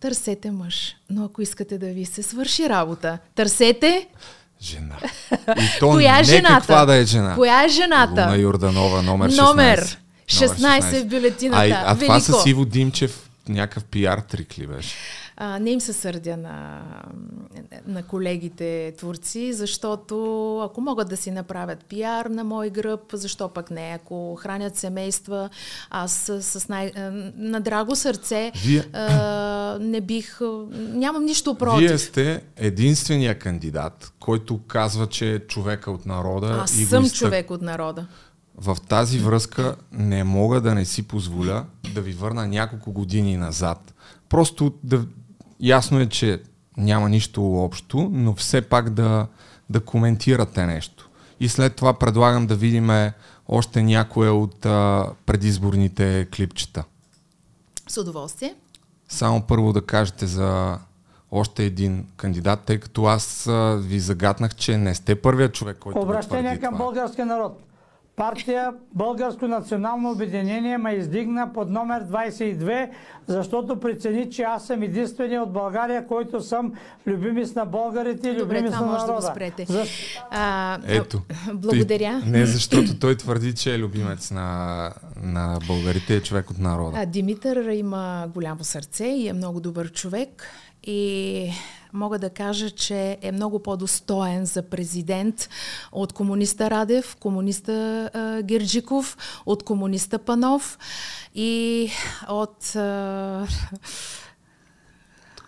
[0.00, 0.96] търсете мъж.
[1.10, 4.08] Но ако искате да ви се свърши работа, търсете
[4.62, 4.96] Жена.
[5.56, 6.54] И то Коя е жената?
[6.54, 7.34] каква да е жена.
[7.34, 8.22] Коя е жената?
[8.22, 9.42] Луна Юрданова, номер 16.
[9.42, 11.82] Номер 16, 16 в бюлетината.
[11.86, 14.96] А, а това с Иво Димчев някакъв пиар трик ли беше?
[15.40, 16.82] А, не им се сърдя на,
[17.86, 23.70] на колегите творци, защото ако могат да си направят пиар на мой гръб, защо пък
[23.70, 23.98] не?
[24.00, 25.50] Ако хранят семейства,
[25.90, 26.92] аз с, с най,
[27.36, 28.84] на драго сърце Вие...
[28.92, 30.38] а, не бих...
[30.72, 31.88] Нямам нищо против.
[31.88, 36.60] Вие сте единствения кандидат, който казва, че е човека от народа.
[36.62, 37.18] Аз и съм изтък...
[37.18, 38.06] човек от народа.
[38.56, 43.94] В тази връзка не мога да не си позволя да ви върна няколко години назад.
[44.28, 45.04] Просто да,
[45.60, 46.42] ясно е, че
[46.76, 49.26] няма нищо общо, но все пак да,
[49.70, 51.10] да коментирате нещо.
[51.40, 52.90] и след това предлагам да видим
[53.48, 56.84] още някое от а, предизборните клипчета.
[57.88, 58.54] С удоволствие.
[59.08, 60.78] Само първо да кажете за
[61.30, 66.00] още един кандидат, тъй като аз а, ви загаднах, че не сте първият човек, който
[66.00, 66.84] Обращение към това.
[66.84, 67.60] българския народ.
[68.18, 72.90] Партия Българско национално обединение ме издигна под номер 22,
[73.26, 76.72] защото прецени, че аз съм единствения от България, който съм
[77.06, 79.22] любимец на българите и любимец на да народа.
[79.22, 79.64] спрете.
[79.68, 79.84] За...
[80.30, 81.20] А, Ето.
[81.54, 82.20] Благодаря.
[82.24, 86.98] Ти, не, защото той твърди, че е любимец на, на българите, е човек от народа.
[87.00, 90.46] А, Димитър има голямо сърце и е много добър човек.
[90.84, 91.50] И
[91.92, 95.48] мога да кажа, че е много по-достоен за президент
[95.92, 100.78] от комуниста Радев, комуниста а, Герджиков, от комуниста Панов
[101.34, 101.90] и
[102.28, 103.46] от а,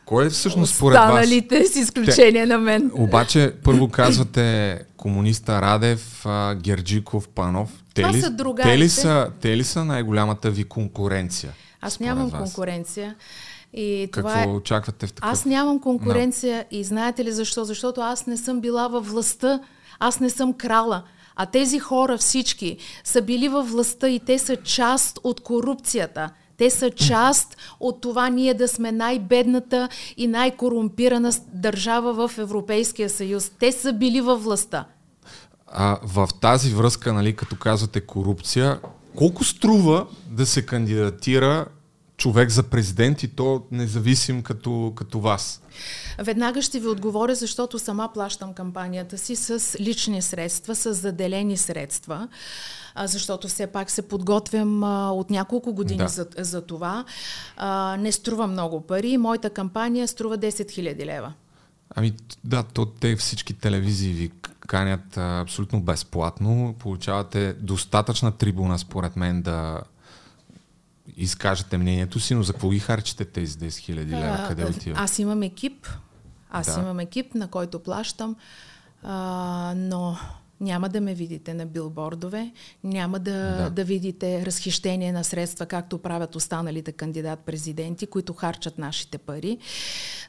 [0.06, 1.08] Кой е всъщност според вас?
[1.08, 2.90] останалите, с изключение на мен.
[2.94, 6.26] Обаче, първо казвате комуниста Радев,
[6.56, 7.70] Герджиков, Панов.
[7.94, 8.78] Те Това ли, са те другарите.
[8.78, 11.52] ли са, те ли са най-голямата ви конкуренция?
[11.80, 12.42] Аз нямам вас?
[12.42, 13.14] конкуренция.
[13.74, 14.46] И Какво това е...
[14.46, 15.30] очаквате в такъв?
[15.30, 17.64] Аз нямам конкуренция и знаете ли защо?
[17.64, 19.60] Защото аз не съм била във властта,
[19.98, 21.02] аз не съм крала.
[21.36, 26.30] А тези хора всички са били във властта и те са част от корупцията.
[26.56, 33.50] Те са част от това ние да сме най-бедната и най-корумпирана държава в Европейския съюз.
[33.58, 34.84] Те са били във властта.
[35.66, 38.80] А, в тази връзка, нали, като казвате корупция,
[39.16, 41.66] колко струва да се кандидатира
[42.20, 45.62] човек за президент и то независим като, като вас?
[46.18, 52.28] Веднага ще ви отговоря, защото сама плащам кампанията си с лични средства, с заделени средства,
[53.04, 56.08] защото все пак се подготвям от няколко години Да.
[56.08, 57.04] за, за това.
[57.98, 59.16] Не струва много пари.
[59.16, 61.32] Моята кампания струва 10 000 лева.
[61.94, 62.12] Ами
[62.44, 64.30] да, то те всички телевизии ви
[64.66, 66.74] канят абсолютно безплатно.
[66.78, 69.80] Получавате достатъчна трибуна, според мен, да
[71.16, 74.48] изкажете мнението си, но за какво ги харчите тези 10 000 лева?
[74.48, 74.98] Къде отиват?
[75.00, 75.88] Аз имам екип.
[76.50, 76.80] Аз Да.
[76.80, 78.36] имам екип, на който плащам,
[79.02, 80.18] а, но
[80.60, 82.52] няма да ме видите на билбордове,
[82.84, 83.70] няма да, Да.
[83.70, 83.84] да.
[83.84, 89.58] видите разхищение на средства, както правят останалите кандидат-президенти, които харчат нашите пари.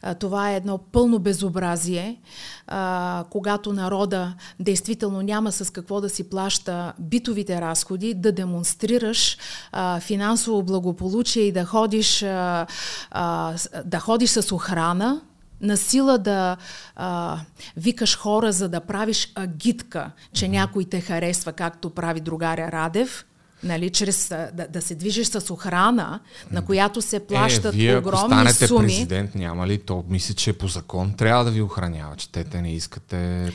[0.01, 2.21] А, това е едно пълно безобразие,
[2.67, 9.37] а, когато народа действително няма с какво да си плаща битовите разходи, да демонстрираш
[9.71, 12.67] а, финансово благополучие и да ходиш, а,
[13.11, 15.21] а, да ходиш с охрана,
[15.61, 16.57] на сила да
[16.95, 17.39] а,
[17.77, 23.25] викаш хора, за да правиш агитка, че някой те харесва, както прави другаря Радев,
[23.63, 26.19] нали, чрез да, да се движиш с охрана,
[26.51, 28.87] на която се плащат е, вие, ако огромни станете суми.
[28.87, 30.03] президент, няма ли то?
[30.09, 33.51] Мисля, че по закон трябва да ви охранява, че те, те не искате...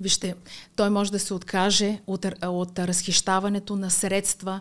[0.00, 0.34] Вижте,
[0.76, 4.60] той може да се откаже от, от разхищаването на средства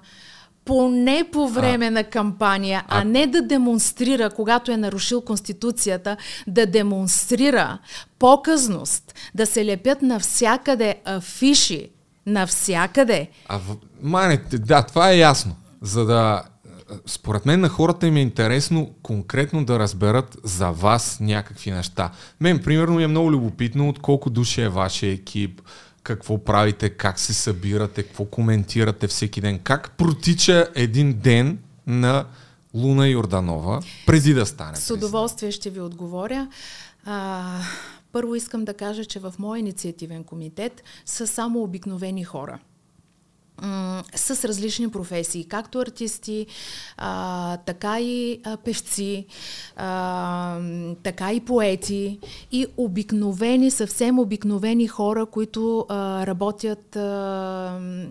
[0.69, 6.17] поне по време а, на кампания, а, а- не да демонстрира, когато е нарушил Конституцията,
[6.47, 7.77] да демонстрира
[8.19, 11.89] показност, да се лепят навсякъде афиши,
[12.25, 13.29] навсякъде.
[13.47, 13.75] А в...
[14.01, 15.55] Мане, да, това е ясно.
[15.81, 16.43] За да...
[17.05, 22.11] Според мен на хората им е интересно конкретно да разберат за вас някакви неща.
[22.39, 25.61] Мен, примерно, е много любопитно от колко души е вашия екип,
[26.03, 32.25] какво правите, как се събирате, какво коментирате всеки ден, как протича един ден на
[32.73, 34.77] Луна Йорданова преди да стане.
[34.77, 36.47] С удоволствие ще ви отговоря.
[37.05, 37.45] А,
[38.11, 42.59] първо искам да кажа, че в моя инициативен комитет са само обикновени хора.
[43.61, 46.45] М, с различни професии, както артисти,
[46.97, 49.25] а, така и а, певци,
[49.75, 50.59] а,
[51.03, 52.19] така и поети
[52.51, 56.99] и обикновени, съвсем обикновени хора, които а, работят, а,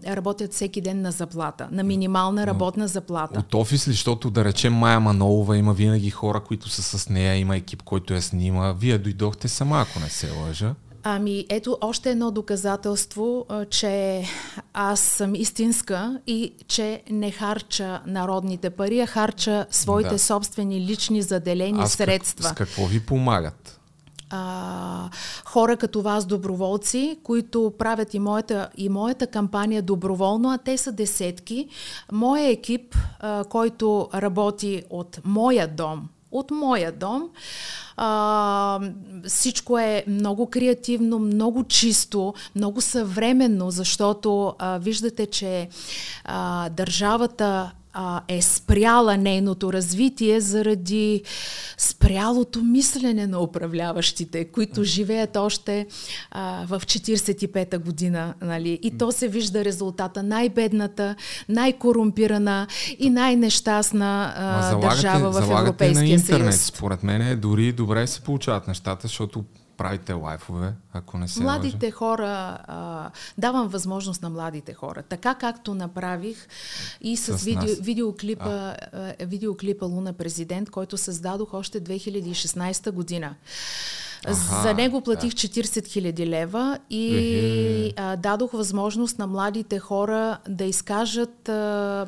[0.06, 3.38] работят всеки ден на заплата, на минимална работна заплата.
[3.38, 7.36] От офис ли, защото да речем Майя Манолова има винаги хора, които са с нея,
[7.36, 8.72] има екип, който я снима.
[8.72, 10.74] Вие дойдохте сама, ако не се лъжа.
[11.02, 14.24] Ами ето още едно доказателство, че
[14.72, 20.18] аз съм истинска и че не харча народните пари, а харча своите Да.
[20.18, 22.48] собствени лични заделени А с, как, средства.
[22.48, 23.74] с какво ви помагат?
[24.30, 25.10] а,
[25.44, 30.92] хора като вас, доброволци, които правят и моята, и моята кампания доброволно, а те са
[30.92, 31.68] десетки.
[32.12, 37.22] Моя екип, а, който работи от моя дом, от моя дом,
[37.96, 38.80] а,
[39.26, 45.68] всичко е много креативно, много чисто, много съвременно, защото а, виждате, че
[46.24, 51.22] а, държавата а, е спряла нейното развитие заради
[51.78, 55.86] спрялото мислене на управляващите, които живеят още
[56.30, 58.34] а, в 45-та година.
[58.42, 58.78] Нали?
[58.82, 60.22] И то се вижда резултата.
[60.22, 61.14] Най-бедната,
[61.48, 62.66] най-корумпирана
[62.98, 66.54] и най-нещастна а, държава в Европейския на интернет.
[66.54, 66.64] съюз.
[66.64, 69.44] Според мен е дори добре се получават нещата, защото
[69.78, 71.96] правите лайфове, ако не се Младите лъжа.
[71.96, 72.26] хора,
[72.62, 75.02] а, давам възможност на младите хора.
[75.02, 76.48] Така както направих
[77.00, 77.78] и с, С видео, нас.
[77.80, 78.76] видеоклипа, а,
[79.20, 83.34] видеоклипа Луна президент, който създадох още 2016 година.
[84.26, 85.62] Аха, За него платих 40
[86.12, 92.06] 000 лева и а, дадох възможност на младите хора да изкажат а,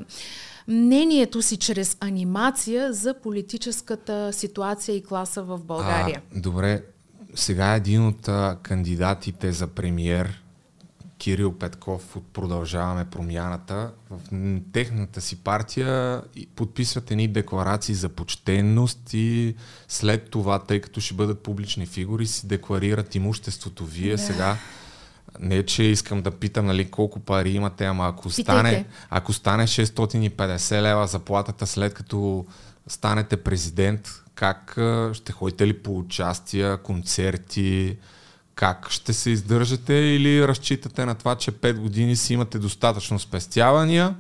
[0.68, 6.22] мнението си чрез анимация за политическата ситуация и класа в България.
[6.36, 6.82] А, добре,
[7.34, 10.42] сега един от а, кандидатите за премиер,
[11.18, 14.20] Кирил Петков от Продължаваме промяната, в
[14.72, 16.22] техната си партия
[16.56, 19.54] подписват едни декларации за почтенност и
[19.88, 23.84] след това, тъй като ще бъдат публични фигури, си декларират имуществото.
[23.84, 24.18] Вие да.
[24.18, 24.56] сега
[25.40, 28.42] не, че искам да питам нали, колко пари имате, ама ако Питайте.
[28.42, 32.46] стане, ако стане 650 лева заплатата след като
[32.86, 34.72] станете президент, как
[35.12, 37.97] ще ходите ли по участия, концерти,
[38.55, 44.16] как ще се издържате или разчитате на това, че 5 години си имате достатъчно спестявания,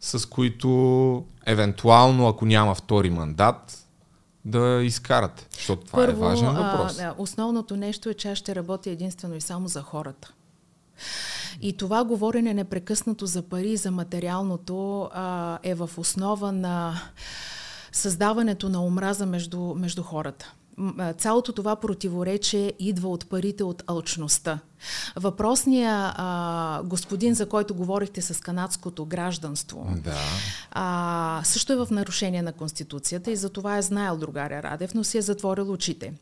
[0.00, 3.86] с които евентуално, ако няма втори мандат,
[4.44, 5.46] да изкарате.
[5.50, 6.98] Защото това Първо, е важен въпрос.
[6.98, 10.32] А, основното нещо е, че аз ще работя единствено и само за хората.
[11.60, 17.00] И това говорене непрекъснато за пари за материалното а, е в основа на
[17.96, 20.52] създаването на омраза между, между хората.
[21.18, 24.58] Цялото това противоречие идва от парите от алчността.
[25.16, 30.16] Въпросният а, господин, за който говорихте с канадското гражданство, Да.
[30.70, 35.04] а, също е в нарушение на Конституцията и за това е знаел другаря Радев, но
[35.04, 36.12] си е затворил очите.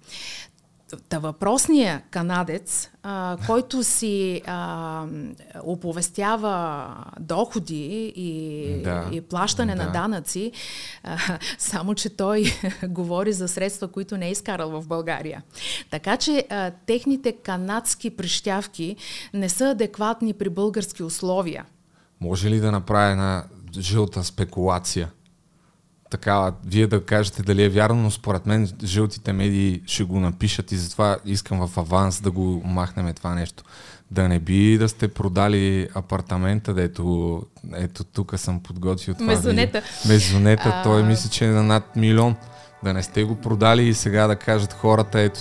[1.09, 5.05] Та въпросният канадец, а, който си а,
[5.63, 6.87] оповестява
[7.21, 9.85] доходи и, Да, и плащане да.
[9.85, 10.53] на данъци,
[11.05, 11.19] а,
[11.59, 12.45] само че той
[12.89, 15.43] говори за средства, които не е изкарал в България.
[15.91, 18.97] Така че а, техните канадски прищявки
[19.35, 21.65] не са адекватни при български условия.
[22.21, 23.45] Може ли да направя една
[23.79, 25.11] жълта спекулация?
[26.15, 30.73] Такава, вие да кажете дали е вярно, но според мен жълтите медии ще го напишат
[30.73, 33.63] и затова искам в аванс да го махнем това нещо.
[34.11, 37.43] Да не би да сте продали апартамента, дето
[37.75, 39.27] ето тук съм подготвил това.
[39.27, 39.81] Мезонета.
[39.81, 40.15] видео.
[40.15, 40.83] Мезонета, А.
[40.83, 42.37] той мисля, че е на над милион.
[42.85, 45.41] Да не сте го продали и сега да кажат хората, ето,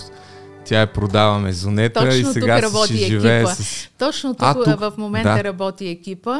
[0.64, 3.54] тя е продава мезонета и Точно сега тук работи ще живее екипа.
[3.54, 3.88] с...
[3.98, 5.44] Точно тук, А, тук, в момента да.
[5.44, 6.38] работи екипа.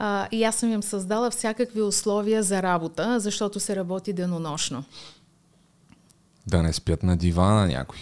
[0.00, 4.84] А, и аз съм им създала всякакви условия за работа, защото се работи денонощно.
[6.46, 7.98] Да не спят на дивана някой.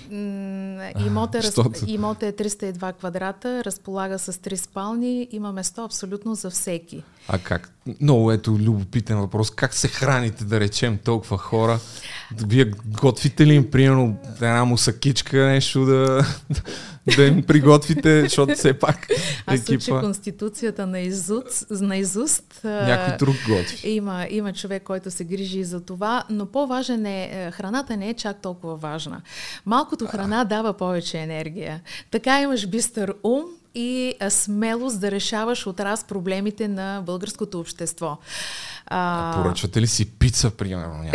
[1.07, 1.59] Имота, раз...
[1.87, 7.03] Имота е 302 квадрата, разполага с три спални, има место абсолютно за всеки.
[7.29, 7.73] А как?
[8.01, 9.51] Много ето любопитен въпрос.
[9.51, 11.81] Как се храните, да речем, толкова хора?
[12.47, 16.27] Вие готвите ли им, примерно, една мусакичка, нещо да,
[17.17, 19.07] да им приготвите, защото все пак
[19.47, 20.01] Аз екипа...
[20.01, 22.61] Конституцията на, изуст, на изуст.
[22.65, 23.91] а, Някой друг готви.
[23.91, 28.09] Има, има човек, който се грижи и за това, но по-важен е, е, храната не
[28.09, 29.23] е чак толкова важна.
[29.67, 31.81] Малкото храна дава повече енергия.
[32.11, 33.45] Така имаш бистър ум
[33.77, 38.19] и а, смелост да решаваш от раз проблемите на българското общество.
[38.87, 41.05] А, Поръчвате ли си пица, примерно?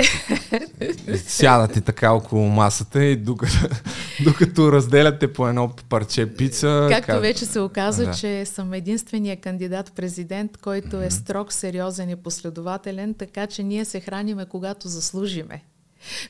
[1.27, 3.55] Сядате така около масата и докато,
[4.23, 6.87] докато разделяте по едно парче пица...
[6.91, 8.13] Както каз- вече се оказа, Да.
[8.13, 14.45] че съм единствения кандидат-президент, който е строг, сериозен и последователен, така че ние се храниме,
[14.45, 15.63] когато заслужиме.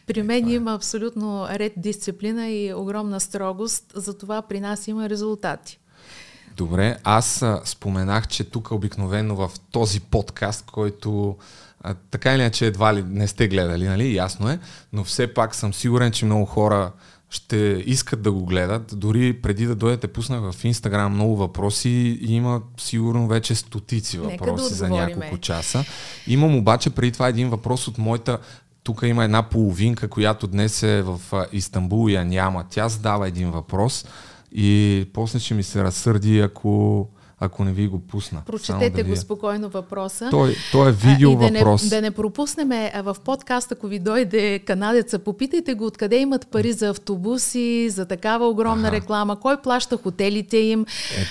[0.07, 5.79] При мен има абсолютно ред дисциплина и огромна строгост, затова при нас има резултати.
[6.57, 11.37] Добре, аз а, споменах, че тук обикновено в този подкаст, който
[11.81, 14.15] а, така или иначе едва ли не сте гледали, нали?
[14.15, 14.59] Ясно е,
[14.93, 16.91] но все пак съм сигурен, че много хора
[17.29, 18.99] ще искат да го гледат.
[18.99, 24.45] Дори преди да дойдете, пуснах в Инстаграм много въпроси и има сигурно вече стотици Нека
[24.45, 25.85] да въпроси за няколко часа.
[26.27, 28.37] Имам обаче преди това един въпрос от моята
[28.83, 31.21] тук има една половинка, която днес е в
[31.51, 32.65] Истанбул и я няма.
[32.69, 34.05] Тя задава един въпрос
[34.51, 37.07] и после ще ми се разсърди, ако,
[37.43, 38.41] ако не ви го пусна.
[38.45, 39.15] Прочетете да го вие...
[39.15, 40.27] спокойно въпроса.
[40.31, 41.83] Той, той е видео а, да въпрос.
[41.83, 42.69] Не, да не пропуснем
[43.03, 48.49] в подкаст, ако ви дойде канадеца, попитайте го откъде имат пари за автобуси, за такава
[48.49, 48.97] огромна ага.
[48.97, 50.81] реклама, кой плаща хотелите им.
[50.81, 50.85] Е,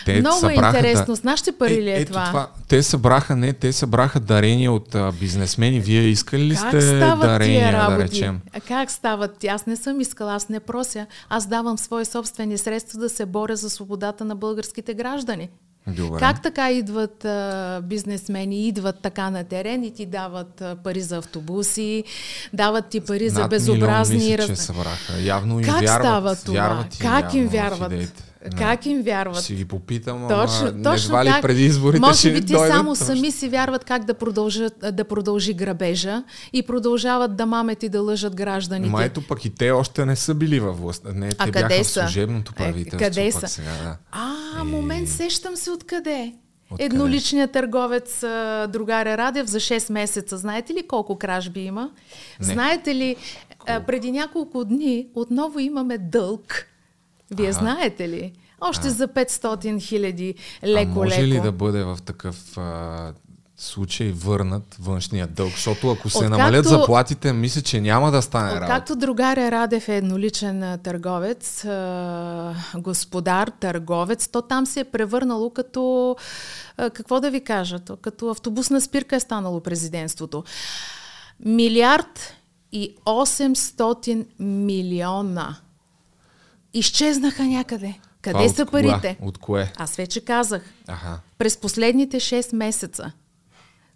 [0.05, 1.07] те Много е интересно.
[1.07, 1.17] Да...
[1.17, 2.27] С нашите пари е, ли е това?
[2.27, 2.49] това?
[2.69, 5.81] Те събраха, не, те събраха дарения от а, бизнесмени.
[5.81, 8.41] Вие искали ли как сте дарения, да речем?
[8.53, 9.45] А как стават?
[9.45, 11.07] Аз не съм искала, аз не прося.
[11.29, 15.49] Аз давам свои собствени средства да се боря за свободата на българските граждани.
[15.87, 16.19] Добре.
[16.19, 21.17] Как така идват а, бизнесмени, идват така на терен и ти дават а, пари за
[21.17, 22.05] автобуси,
[22.53, 24.17] дават ти пари Над за безобразни...
[24.17, 25.21] Милион, мисля, че събраха.
[25.21, 26.03] Явно им как вярват.
[26.03, 26.55] става това?
[26.55, 28.30] Вярват как им вярват?
[28.45, 28.59] Не.
[28.59, 29.45] Как им вярват?
[29.45, 32.91] Си ги попитам, точно, ама точно не как, преди изборите Може би ти дойдат, само
[32.91, 33.07] точно.
[33.07, 36.23] сами си вярват как да, продължат, да продължи грабежа
[36.53, 38.91] и продължават да мамет и да лъжат гражданите.
[38.91, 41.05] Ма ето пък и те още не са били във власт.
[41.15, 43.05] Не, те а бяха къде в служебното правителство.
[43.07, 43.49] Е, къде са?
[43.49, 43.97] Сега, да.
[44.13, 46.33] А, момент, сещам се откъде.
[46.71, 48.21] От Едноличният търговец
[48.69, 50.39] другаря Радев за 6 месеца.
[50.39, 51.91] Знаете ли колко кражби има?
[52.41, 52.47] Не.
[52.47, 53.17] Знаете ли,
[53.67, 56.70] а, преди няколко дни отново имаме дълг.
[57.31, 57.53] Вие Ага.
[57.53, 58.33] знаете ли?
[58.61, 58.91] Още а.
[58.91, 60.95] за 500 хиляди леко-леко.
[60.95, 63.13] Може ли да бъде в такъв а,
[63.57, 65.51] случай върнат външния дълг?
[65.51, 68.67] Защото ако се Откакто- намалят заплатите, мисля, че няма да стане работа.
[68.67, 76.17] Както другаря Радев е едноличен търговец, а, господар, търговец, то там се е превърнало като,
[76.77, 80.45] а, какво да ви кажа, то, като автобусна спирка е станало президентството.
[81.45, 82.35] Милиард
[82.73, 85.57] и 800 милиона
[86.75, 87.99] изчезнаха някъде.
[88.23, 88.83] Къде Това са от кога?
[88.83, 89.19] парите?
[89.23, 89.73] От кое?
[89.77, 90.63] Аз вече казах.
[90.89, 91.21] Аха.
[91.39, 93.13] През последните 6 месеца.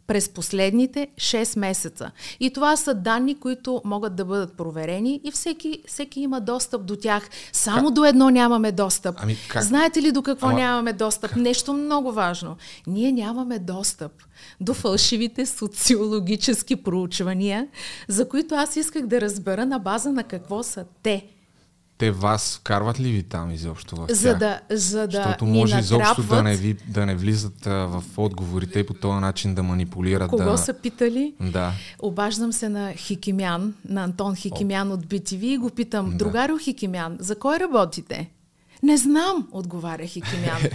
[0.07, 2.11] През последните 6 месеца.
[2.41, 6.97] И това са данни, които могат да бъдат проверени и всеки, всеки има достъп до
[6.97, 7.29] тях.
[7.53, 9.17] Само до едно нямаме достъп.
[9.19, 9.63] Ами как?
[9.63, 11.37] Знаете ли до какво Ама- нямаме достъп?
[11.37, 12.57] Нещо много важно.
[12.87, 14.13] Ние нямаме достъп
[14.61, 17.69] до фалшивите социологически проучвания,
[18.09, 21.27] за които аз исках да разбера на база на какво са те.
[21.99, 24.17] Те вас вкарват ли ви там изобщо в тях?
[24.17, 28.05] За да, за да Защото може изобщо да не, ви, да не влизат а, в
[28.17, 30.31] отговорите и по този начин да манипулират.
[30.31, 30.59] Кого да...
[30.59, 31.35] са питали?
[31.41, 31.73] Да.
[31.99, 36.17] Обаждам се на Хикимян, на Антон Хикимян от BTV и го питам, Да.
[36.17, 38.31] другарю Хикимян, за кой работите?
[38.83, 40.63] Не знам, отговаря Хикимян.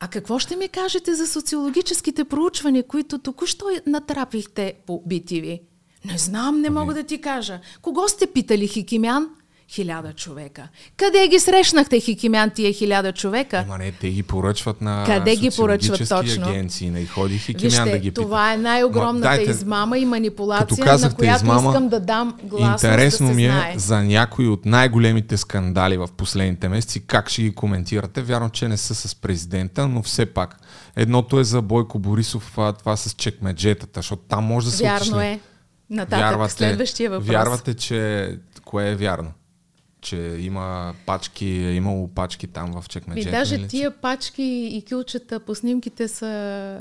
[0.00, 5.60] А какво ще ми кажете за социологическите проучвания, които току-що натрапихте по BTV?
[6.04, 7.60] Не знам, не мога да ти кажа.
[7.82, 9.28] Кого сте питали, Хикимян?
[9.68, 10.68] Хиляда човека.
[10.96, 13.58] Къде ги срещнахте, Хикимян, тия хиляда човека?
[13.58, 16.48] Ема не, те ги поръчват на Къде ги поръчват точно?
[16.48, 16.90] агенции.
[16.90, 18.20] Не ходих и Вижте, да ги пита.
[18.20, 22.84] това е най-огромната Ма, дайте, измама и манипулация, на която измама, искам да дам гласност
[22.84, 23.74] Интересно да се ми е знае.
[23.76, 28.22] за някои от най-големите скандали в последните месеци, как ще ги коментирате.
[28.22, 30.56] Вярно, че не са с президента, но все пак.
[30.96, 35.26] Едното е за Бойко Борисов, това с чекмеджетата, защото там може да се Вярно уточни.
[35.26, 35.40] е.
[35.90, 37.28] Нататък, следващия въпрос.
[37.28, 38.30] Вярвате, че
[38.64, 39.32] кое е вярно?
[40.06, 43.30] Че има пачки, е имало пачки там в Ми, чекмеджета?
[43.30, 44.42] даже че- тия пачки
[44.72, 46.80] и кюлчета по снимките са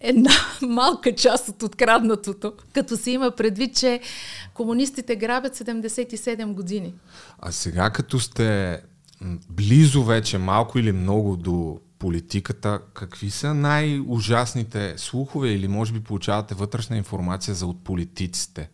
[0.00, 0.30] една
[0.68, 4.00] малка част от откраднатото, като се има предвид, че
[4.54, 6.94] комунистите грабят 77 години.
[7.38, 8.80] А сега като сте
[9.50, 16.54] близо вече, малко или много до политиката, какви са най-ужасните слухове или може би получавате
[16.54, 18.70] вътрешна информация за от политиците?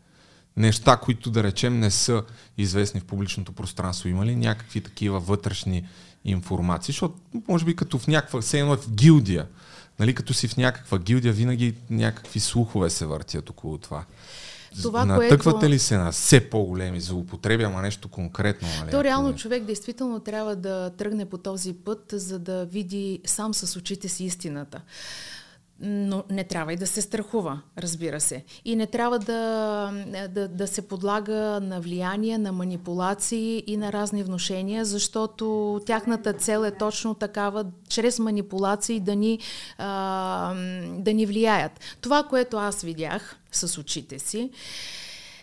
[0.56, 2.22] Неща, които да речем не са
[2.58, 4.08] известни в публичното пространство.
[4.08, 5.88] Има ли някакви такива вътрешни
[6.24, 6.92] информации?
[6.92, 7.14] Защото
[7.48, 9.46] може би като в някаква, все едно е в гилдия,
[9.98, 14.04] нали, като си в някаква гилдия, винаги някакви слухове се въртят около това.
[14.82, 18.68] Това, Натъквате което- ли се на все по-големи злоупотреби, ама нещо конкретно?
[18.80, 19.34] Нали, То реално е?
[19.34, 24.24] човек действително трябва да тръгне по този път, за да види сам с очите си
[24.24, 24.80] истината.
[25.80, 28.44] Но не трябва и да се страхува, разбира се.
[28.64, 29.92] И не трябва да,
[30.30, 36.64] да, да се подлага на влияние, на манипулации и на разни внушения, защото тяхната цел
[36.64, 39.38] е точно такава, чрез манипулации да ни,
[39.78, 40.54] а,
[40.98, 41.80] да ни влияят.
[42.00, 44.50] Това, което аз видях с очите си,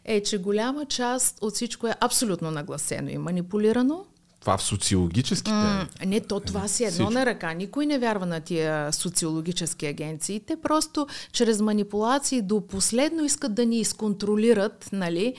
[0.06, 4.06] е, че голяма част от всичко е абсолютно нагласено и манипулирано.
[4.44, 5.52] Това в социологическите.
[5.52, 7.12] М, Не, то това си е едно Всичко.
[7.12, 7.54] на ръка.
[7.54, 10.40] Никой не вярва на тия социологически агенции.
[10.40, 15.34] Те просто чрез манипулации до последно искат да ни изконтролират, нали?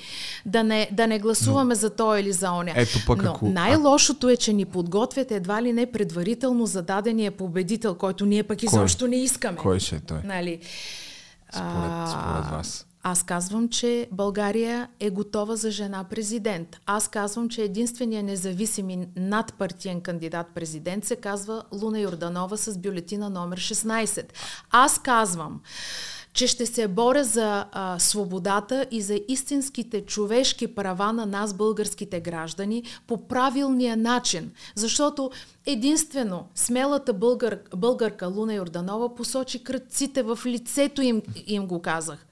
[0.46, 2.72] Да не, да не гласуваме за то или за оня.
[2.76, 7.94] Ето пък Но ако- най-лошото е, че ни подготвят едва ли не предварително зададения победител,
[7.94, 9.56] който ние пък изобщо не искаме.
[9.58, 10.18] Кой ще е той?
[10.24, 10.60] Нали?
[11.52, 12.86] Според, според вас.
[13.06, 16.76] Аз казвам, че България е готова за жена президент.
[16.86, 23.30] Аз казвам, че единствения независим и надпартиен кандидат президент се казва Луна Йорданова с бюлетина
[23.30, 24.24] номер 16.
[24.70, 25.60] Аз казвам,
[26.32, 32.20] че ще се боря за а, свободата и за истинските човешки права на нас, българските
[32.20, 34.52] граждани, по правилния начин.
[34.74, 35.30] Защото
[35.66, 42.26] единствено смелата българ, българка Луна Йорданова посочи кръците в лицето им, им го казах.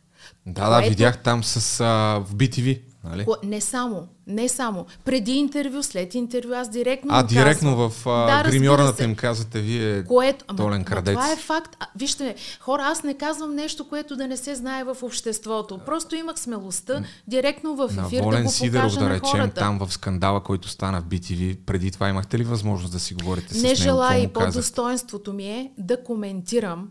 [0.47, 1.87] Да, да, видях там с а,
[2.21, 2.81] в BTV.
[3.05, 3.27] Нали?
[3.45, 4.87] Не само, не само.
[5.05, 7.91] Преди интервю, след интервю, аз директно А, директно казвам.
[7.91, 11.15] в а, да, гримьорната им казвате, вие което, толен крадец.
[11.15, 11.77] това е факт.
[11.81, 15.79] А, вижте, хора, аз не казвам нещо, което да не се знае в обществото.
[15.79, 19.55] Просто имах смелостта директно в ефир да го Сидеров, да речем, хората.
[19.55, 23.55] там в скандала, който стана в BTV, преди това имахте ли възможност да си говорите
[23.55, 23.77] с Не него?
[23.77, 26.89] желая и по достоинството ми е да коментирам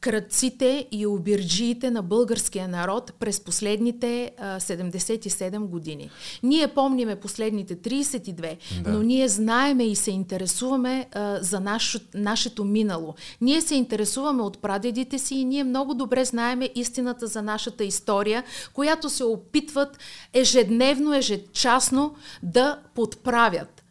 [0.00, 6.10] кръците и обирджиите на българския народ през последните а, 77 години.
[6.42, 8.90] Ние помниме последните 32, да.
[8.92, 13.14] но ние знаеме и се интересуваме а, за наш, нашето минало.
[13.40, 18.44] Ние се интересуваме от прадедите си и ние много добре знаеме истината за нашата история,
[18.72, 19.98] която се опитват
[20.32, 23.84] ежедневно, ежечасно да подправят.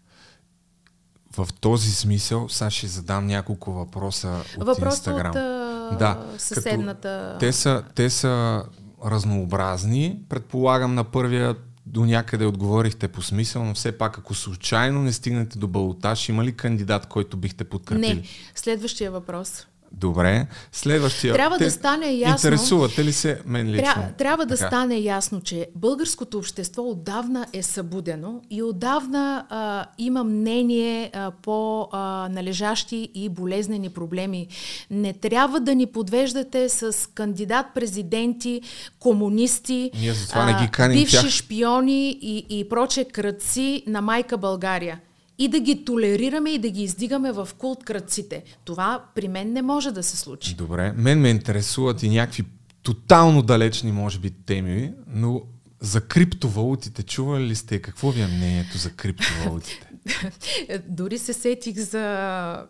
[1.37, 5.31] В този смисъл, сега ще задам няколко въпроса от Въпрос Инстаграм.
[5.31, 7.37] от да, съседната...
[7.39, 8.63] Те са, те са
[9.05, 10.19] разнообразни.
[10.29, 15.59] Предполагам на първия до някъде отговорихте по смисъл, но все пак ако случайно не стигнете
[15.59, 18.15] до балотаж, има ли кандидат, който бихте подкрепили?
[18.15, 18.23] Не.
[18.55, 19.67] Следващия въпрос.
[19.91, 20.47] Добре.
[20.71, 21.33] Следващия.
[21.33, 22.47] Трябва Те, да стане ясно.
[22.47, 23.93] Интересувате ли се мен лично?
[23.93, 24.67] Тря, трябва да така.
[24.67, 31.87] стане ясно, че българското общество отдавна е събудено и отдавна а, има мнение а, по
[31.91, 34.47] а, належащи и болезнени проблеми.
[34.91, 38.61] Не трябва да ни подвеждате с кандидат-президенти,
[38.99, 41.29] комунисти, Ние затова не ги каним бивши тях.
[41.29, 44.99] шпиони и, и проче кръци на майка България
[45.37, 48.43] и да ги толерираме и да ги издигаме в култ кръците.
[48.65, 50.55] Това при мен не може да се случи.
[50.55, 52.43] Добре, мен ме интересуват и някакви
[52.83, 55.41] тотално далечни, може би, теми, но
[55.81, 57.81] за криптовалутите чували ли сте?
[57.81, 59.89] Какво ви е мнението за криптовалутите?
[60.87, 62.67] Дори се сетих за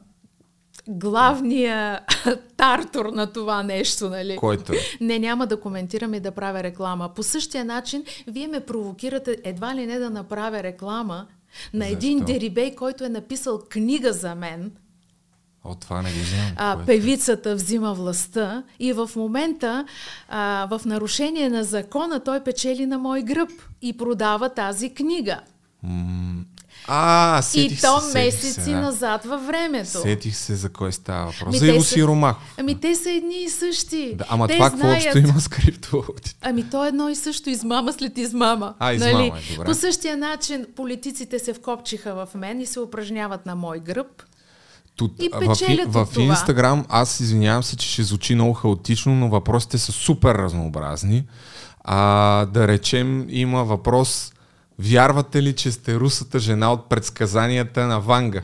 [0.87, 1.99] главния
[2.57, 4.35] тартор на това нещо, нали?
[4.35, 4.73] Който?
[5.01, 7.09] Не, няма да коментирам и да правя реклама.
[7.15, 11.27] По същия начин, вие ме провокирате едва ли не да направя реклама
[11.73, 11.97] на Защо?
[11.97, 14.71] един дерибей, който е написал книга за мен.
[15.63, 16.51] О, това не го знам.
[16.57, 16.85] А, Кое?
[16.85, 19.85] певицата взима властта и в момента
[20.29, 23.49] а, в нарушение на закона той печели на мой гръб
[23.81, 25.39] и продава тази книга.
[25.83, 26.43] М-
[26.87, 28.81] А, сетих и то се, месеци се, да.
[28.81, 30.01] назад във времето.
[30.01, 31.47] Сетих се за кой става въпрос.
[31.47, 32.55] Ами за Иво Сиромахов.
[32.57, 34.15] Ами те са едни и същи.
[34.15, 36.35] Да, ама те това какво общо има с криптовалутите?
[36.41, 38.73] Ами то е едно и също, измама след измама.
[38.79, 39.27] А, измама нали?
[39.27, 39.65] е, добре.
[39.65, 44.23] По същия начин политиците се вкопчиха в мен и се упражняват на мой гръб.
[44.95, 46.25] Тут, И в, печелят в, в това.
[46.25, 51.23] Инстаграм, аз извинявам се, че ще звучи много хаотично, но въпросите са супер разнообразни.
[51.79, 54.33] А, да речем, има въпрос,
[54.79, 58.41] вярвате ли, че сте русата жена от предсказанията на Ванга,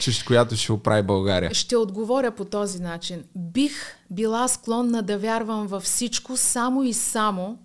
[0.00, 1.54] че, която ще оправи България?
[1.54, 3.24] Ще отговоря по този начин.
[3.36, 7.58] Бих била склонна да вярвам във всичко, само и само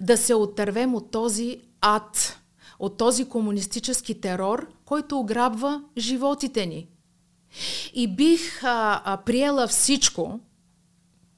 [0.00, 2.38] да се отървем от този ад,
[2.78, 6.88] от този комунистически терор, който ограбва животите ни.
[7.94, 10.40] И бих а, а, приела всичко,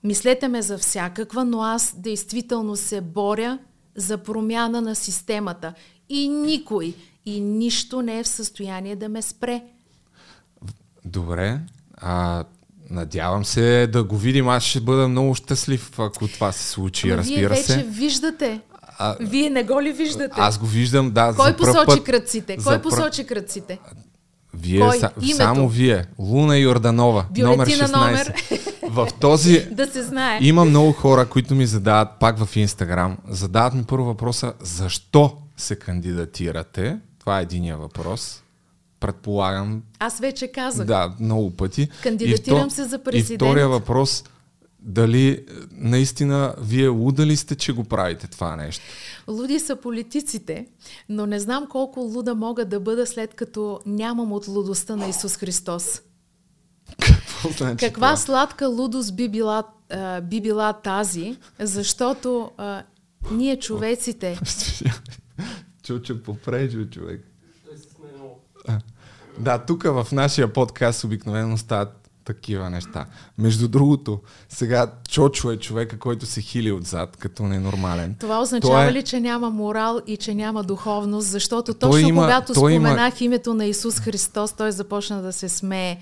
[0.05, 3.59] мислете ме за всякаква, но аз действително се боря
[3.97, 5.75] за промяна на системата.
[6.09, 6.95] И никой
[7.27, 9.63] и нищо не е в състояние да ме спре.
[11.05, 11.61] Добре.
[11.95, 12.45] А,
[12.91, 14.49] надявам се да го видим.
[14.49, 17.83] Аз ще бъда много щастлив, ако това се случи, Ама разбира вие вече се.
[17.83, 18.61] виждате.
[18.99, 20.35] А, Вие не го ли виждате?
[20.37, 21.35] аз го виждам, да.
[21.35, 22.57] Кой за пръв посочи път, кръците?
[22.59, 23.79] за Кой пръв- посочи кръците?
[24.55, 24.99] Вие, Кой?
[24.99, 25.37] са, Името?
[25.37, 26.05] само вие.
[26.19, 27.97] Луна Йорданова, номер Бюлетина 16.
[27.97, 28.35] номер.
[28.91, 29.67] В този...
[29.71, 30.39] Да се знае.
[30.43, 35.77] Има много хора, които ми задават, пак в Инстаграм, задават ми първо въпроса, защо се
[35.77, 36.99] кандидатирате?
[37.19, 38.43] Това е единия въпрос.
[39.01, 40.87] Предполагам, Аз вече казах.
[40.87, 41.89] да, много пъти.
[42.03, 43.39] Кандидатирам И се за И президент.
[43.39, 44.25] втория въпрос,
[44.83, 48.85] дали е, наистина вие луда ли сте, че го правите това нещо?
[49.29, 50.67] Луди са политиците,
[51.09, 55.37] но не знам колко луда мога да бъда след като нямам от лудостта на Исус
[55.37, 56.03] Христос.
[56.99, 58.17] Какво значи Каква това?
[58.17, 62.83] сладка лудост би била, а, би била тази, защото а,
[63.31, 64.39] ние човеците,
[65.83, 67.27] Чучо попрежи, човек.
[69.39, 73.07] Да, тук в нашия подкаст обикновено стават такива неща.
[73.39, 78.17] Между другото, сега Чочо е човека, който се хили отзад, като ненормален.
[78.21, 81.29] Това означава Той ли, че няма морал и че няма духовност?
[81.29, 85.49] Защото точно има- когато той има- споменах името на Исус Христос, той започна да се
[85.49, 85.99] смее.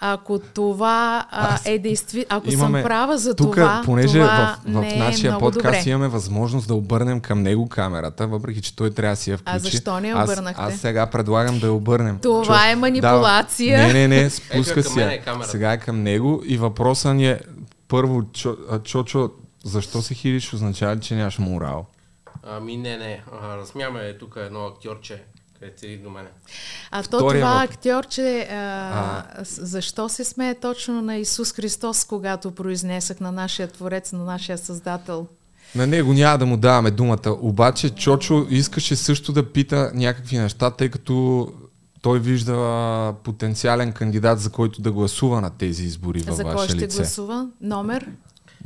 [0.00, 4.72] Ако това а, е действително, ако Имаме- съм права за тук, това, понеже това в,
[4.72, 5.90] в не е нашия много подкаст добре.
[5.90, 9.58] имаме възможност да обърнем към него камерата, въпреки че той трябва да си я включи.
[9.58, 10.62] защо не я аз, обърнахте?
[10.62, 12.18] аз сега предлагам да я обърнем.
[12.18, 13.86] Това е манипулация.
[13.86, 15.12] Да, не, не, не, спуска към си я.
[15.14, 15.22] е.
[15.42, 17.40] Сега е към него и въпросът ни е
[17.88, 19.30] първо, Чо, а, Чочо,
[19.64, 21.86] защо се хилиш, означава че нямаш морал?
[22.48, 23.22] Ами не, не.
[23.42, 25.22] А, разсмяме тук едно актьорче,
[25.60, 26.28] където седи до мене.
[26.90, 27.70] А то Втория това въпрос.
[27.70, 34.12] актьорче, а, с- защо се смее точно на Исус Христос, когато произнесах на нашия Творец,
[34.12, 35.26] на нашия Създател?
[35.74, 40.70] На него няма да му даваме думата, обаче Чочо искаше също да пита някакви неща,
[40.70, 41.48] тъй като
[42.02, 42.54] той вижда
[43.24, 46.96] потенциален кандидат, за който да гласува на тези избори във За кой ваше ще лице.
[46.96, 47.48] гласува?
[47.60, 48.08] Номер?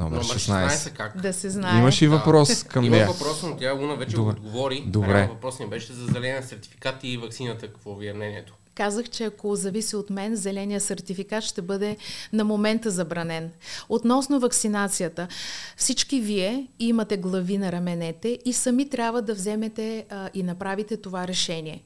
[0.01, 0.69] Номер Номер 16.
[0.69, 1.17] 16 как?
[1.17, 1.79] Да се знае.
[1.79, 2.17] Имаш и Да.
[2.17, 3.07] въпрос към Има нея.
[3.07, 4.33] въпрос, но тя Луна вече Добре.
[4.33, 4.85] го отговори.
[4.87, 5.27] Добре.
[5.27, 7.67] Въпрос ни беше за зеления сертификат и вакцината.
[7.67, 8.55] Какво ви е мнението?
[8.75, 11.97] Казах, че ако зависи от мен, зеления сертификат ще бъде
[12.33, 13.51] на момента забранен.
[13.89, 15.29] Относно вакцинацията,
[15.77, 21.29] всички вие имате глави на раменете и сами трябва да вземете а, и направите това
[21.29, 21.83] решение.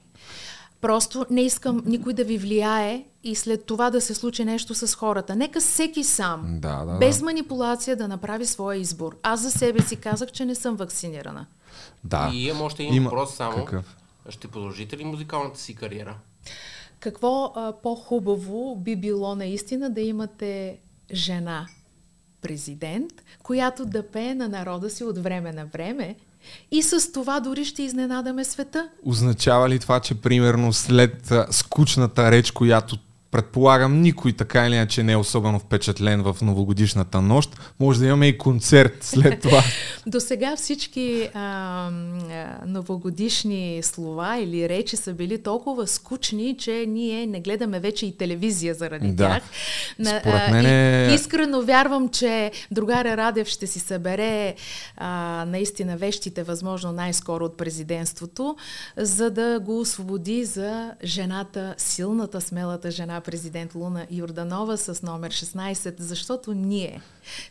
[0.85, 4.95] Просто не искам никой да ви влияе и след това да се случи нещо с
[4.95, 5.37] хората.
[5.37, 7.25] Нека всеки сам, Да, да, без да.
[7.25, 9.17] манипулация, да направи своя избор.
[9.23, 11.47] Аз за себе си казах, че не съм вакцинирана.
[12.05, 12.31] Да.
[12.33, 13.57] И имам още един Има- въпрос само.
[13.57, 13.97] Какъв?
[14.29, 16.17] Ще продължите ли музикалната си кариера?
[17.01, 20.79] Какво а, по-хубаво би било наистина да имате
[21.13, 21.67] жена
[22.43, 23.13] президент,
[23.43, 26.17] която да пее на народа си от време на време
[26.71, 28.89] и с това дори ще изненадаме света.
[29.05, 32.97] Означава ли това, че примерно след скучната реч, която
[33.35, 38.29] предполагам никой така или иначе не е особено впечатлен в новогодишната нощ, може да имаме
[38.29, 39.63] и концерт след това.
[40.07, 41.91] До сега всички а, а,
[42.67, 48.75] новогодишни слова или речи са били толкова скучни, че ние не гледаме вече и телевизия
[48.75, 49.29] заради Да.
[49.29, 49.43] тях.
[50.19, 54.55] Според а, мен е- и, искрено вярвам, че другаря Радев ще си събере
[54.97, 58.57] а, наистина вещите, възможно най-скоро от президентството,
[58.97, 65.95] за да го освободи за жената, силната, смелата жена, президент Луна Йорданова с номер 16,
[65.99, 67.01] защото ние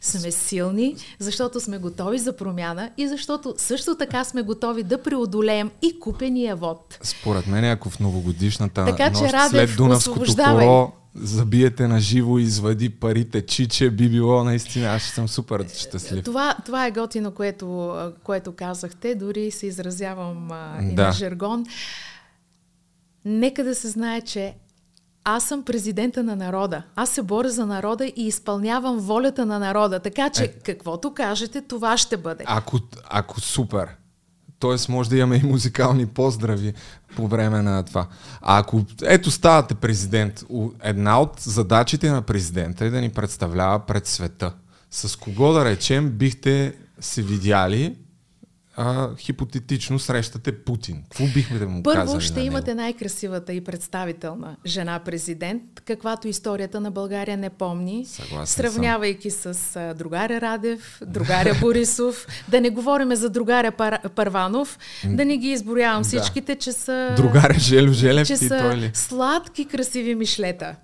[0.01, 5.71] сме силни, защото сме готови за промяна и защото също така сме готови да преодолеем
[5.81, 6.99] и купения вод.
[7.01, 12.37] Според мен, ако в новогодишната Така че, нощ Радев, след Дунавското коро забиете на живо
[12.37, 16.25] извади парите, чиче, би било наистина, аз ще съм супер щастлив.
[16.25, 19.15] Това, това е готино, което, което казахте.
[19.15, 21.07] Дори се изразявам а, и Да.
[21.07, 21.65] на жаргон.
[23.25, 24.53] Нека да се знае, че
[25.23, 26.83] аз съм президента на народа.
[26.95, 29.99] Аз се боря за народа и изпълнявам волята на народа.
[29.99, 30.47] Така че, Е.
[30.47, 32.43] каквото кажете, това ще бъде.
[32.47, 33.87] Ако, ако супер.
[34.59, 36.73] Тоест може да имаме и музикални поздрави
[37.15, 38.07] по време на това.
[38.41, 40.43] А ако ето ставате президент,
[40.83, 44.53] една от задачите на президента е да ни представлява пред света.
[44.91, 47.95] С кого да речем бихте се видяли
[48.75, 51.03] а, хипотетично срещате Путин.
[51.03, 56.27] Какво бихме да му Първо казали ще на имате най-красивата и представителна жена президент, каквато
[56.27, 58.05] историята на България не помни.
[58.05, 64.09] Съгласен сравнявайки с а, другаря Радев, другаря Борисов, да не говориме за другаря Пар...
[64.15, 67.13] Първанов, да не ги изброявам всичките, че са...
[67.15, 68.91] Другаря Желю Желев че са той ли?
[68.93, 70.75] сладки, красиви мишлета.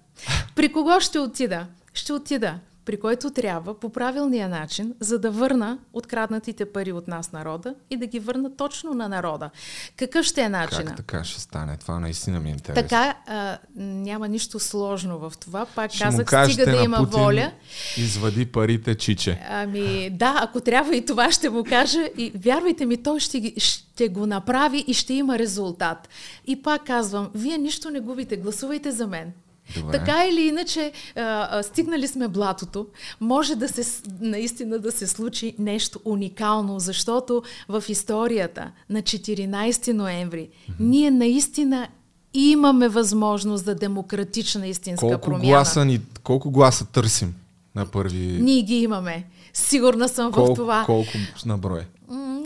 [0.55, 1.67] При кого ще отида?
[1.93, 2.59] Ще отида
[2.89, 7.97] при който трябва по правилния начин, за да върна откраднатите пари от нас народа и
[7.97, 9.49] да ги върна точно на народа.
[9.95, 10.85] Какъв ще е начина?
[10.85, 11.77] Как така ще стане?
[11.77, 12.81] Това наистина ми е интересно.
[12.83, 15.65] Така а, няма нищо сложно в това.
[15.65, 17.51] Пак ще казах, кажете стига да има Путин, воля.
[17.97, 19.41] Извади парите, чиче.
[19.49, 22.09] Ами да, ако трябва и това ще му кажа.
[22.17, 26.09] И вярвайте ми, той ще, ще го направи и ще има резултат.
[26.47, 29.33] И пак казвам, вие нищо не губите, гласувайте за мен.
[29.75, 29.91] Добре.
[29.91, 32.87] Така или иначе, а, а, стигнали сме блатото,
[33.19, 40.49] може да се, наистина да се случи нещо уникално, защото в историята на 14 ноември
[40.79, 41.87] ние наистина
[42.33, 45.43] имаме възможност за демократична истинска Колко промяна.
[45.49, 47.35] гласа, ни, колко гласа търсим
[47.75, 48.17] на първи...
[48.41, 49.25] Ние ги имаме.
[49.53, 50.83] Сигурна съм в колко, това.
[50.85, 51.11] колко
[51.45, 51.85] на брой?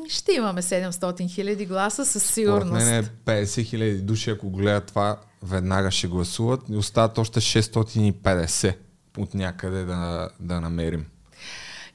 [0.09, 2.85] Ще имаме 700 хиляди гласа със Според сигурност.
[2.85, 6.61] мен е 50 хиляди души, ако гледат това, веднага ще гласуват.
[6.69, 8.75] И остават още 650
[9.17, 11.05] от някъде да, да намерим.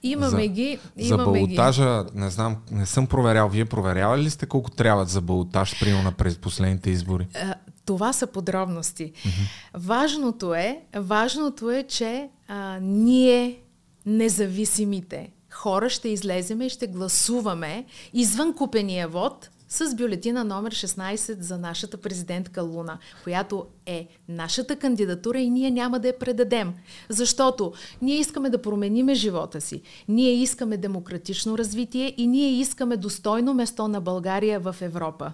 [0.03, 0.79] Имаме за, ги.
[0.99, 1.47] За Имаме ги.
[1.47, 3.49] балотажа, не знам, не съм проверял.
[3.49, 7.27] Вие проверявали ли сте колко трябват за балотаж, примерно на през последните избори?
[7.35, 9.13] А, това са подробности.
[9.13, 9.49] Mm-hmm.
[9.75, 13.61] Важното е, важното е, че а, ние,
[14.07, 21.59] независимите хора, ще излеземе и ще гласуваме извън купения вод с бюлетина номер 16 за
[21.59, 26.75] нашата президентка Луна, която е нашата кандидатура и ние няма да я предадем.
[27.09, 33.55] Защото ние искаме да промениме живота си, ние искаме демократично развитие и ние искаме достойно
[33.55, 35.33] место на България в Европа.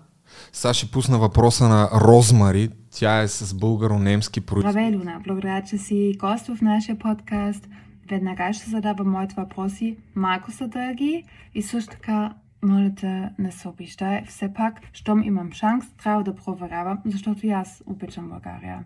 [0.52, 2.70] Саши пусна въпроса на Розмари.
[2.90, 4.72] Тя е с българо-немски происход.
[4.72, 5.20] Здравей, Луна.
[5.26, 7.68] Благодаря, че си гост в нашия подкаст.
[8.10, 9.96] Веднага ще задавам моите въпроси.
[10.14, 11.24] Малко са дълги
[11.54, 14.24] и също така моля те, не се обиждай.
[14.24, 18.84] Все пак, щом имам шанс, трябва да проверявам, защото аз обичам България.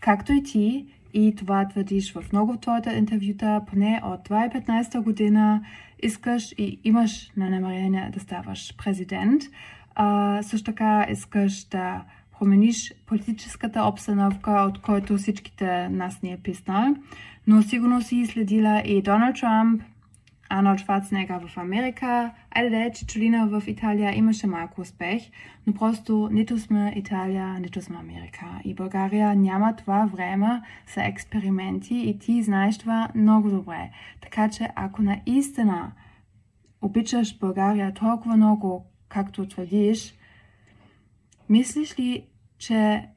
[0.00, 5.62] Както и ти, и това твърдиш в много твоите интервюта, поне от 2015 година,
[6.02, 9.42] искаш и имаш на намерение да ставаш президент.
[9.94, 12.04] А, също така искаш да
[12.38, 16.96] промениш политическата обстановка, от който всичките нас ни е писна.
[17.46, 19.82] Но сигурно си следила и Доналд Трамп,
[20.48, 22.30] Арнолд Шварценегър в Америка,
[22.94, 25.22] че Чулина в Италия имаше малко успех,
[25.66, 28.46] но просто нито сме Италия, нито сме Америка.
[28.64, 30.62] И България няма това време
[30.94, 33.90] за експерименти и ти знаеш това много добре.
[34.20, 35.92] Така че ако наистина
[36.82, 40.14] обичаш България толкова много, както твърдиш,
[41.48, 42.26] мислиш ли,
[42.58, 43.08] че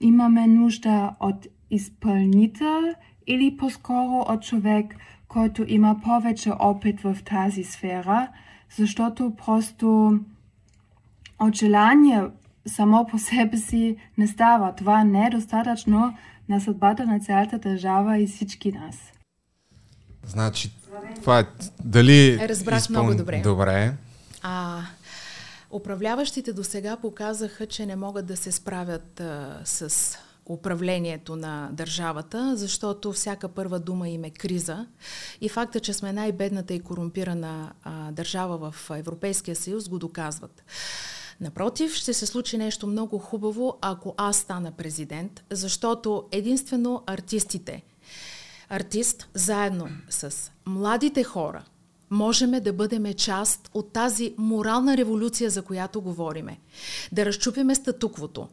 [0.00, 2.82] имаме нужда от изпълнител
[3.26, 4.96] или по-скоро от човек,
[5.34, 8.28] който има повече опит в тази сфера,
[8.76, 10.18] защото просто
[11.40, 12.22] от желание
[12.66, 14.74] само по себе си не става.
[14.74, 16.16] Това не е достатъчно
[16.48, 18.96] на съдбата на цялата държава и всички нас.
[20.26, 20.72] Значи,
[21.20, 21.44] това е
[21.84, 22.38] дали...
[22.48, 23.02] Разбрах изпъл...
[23.02, 23.40] много добре.
[23.44, 23.94] Добре.
[24.42, 24.80] А,
[25.70, 32.56] управляващите до сега показаха, че не могат да се справят а, с управлението на държавата,
[32.56, 34.86] защото всяка първа дума им е криза.
[35.40, 40.64] И факта, че сме най-бедната и корумпирана а, държава в Европейския съюз, го доказват.
[41.40, 47.82] Напротив, ще се случи нещо много хубаво, ако аз стана президент, защото единствено артистите,
[48.68, 51.64] артист заедно с младите хора,
[52.10, 56.58] можем да бъдем част от тази морална революция, за която говориме.
[57.12, 58.48] Да разчупиме статуквото,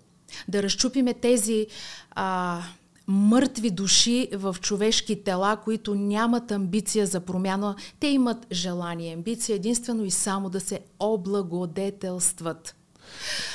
[0.48, 1.68] да разчупиме тези
[2.12, 2.62] а,
[3.08, 7.76] мъртви души в човешки тела, които нямат амбиция за промяна.
[8.00, 12.76] Те имат желание, амбиция единствено и само да се облагодетелстват.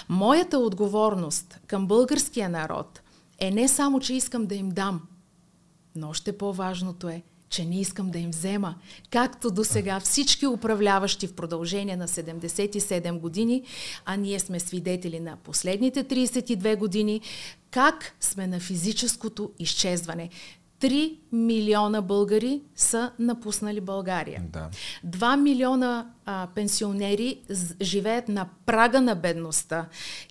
[0.09, 3.01] Моята отговорност към българския народ
[3.39, 5.03] е не само, че искам да им дам,
[5.97, 7.23] но още по-важното е–
[7.57, 8.75] че не искам да им взема.
[9.11, 13.63] Както до сега всички управляващи в продължение на 77 години,
[14.05, 17.21] а ние сме свидетели на последните 32 години,
[17.71, 20.31] как сме на физическото изчезване.
[20.81, 24.43] 3 милиона българи са напуснали България.
[24.53, 24.69] Да.
[25.07, 27.39] 2 милиона а, пенсионери
[27.83, 29.87] живеят на прага на бедността.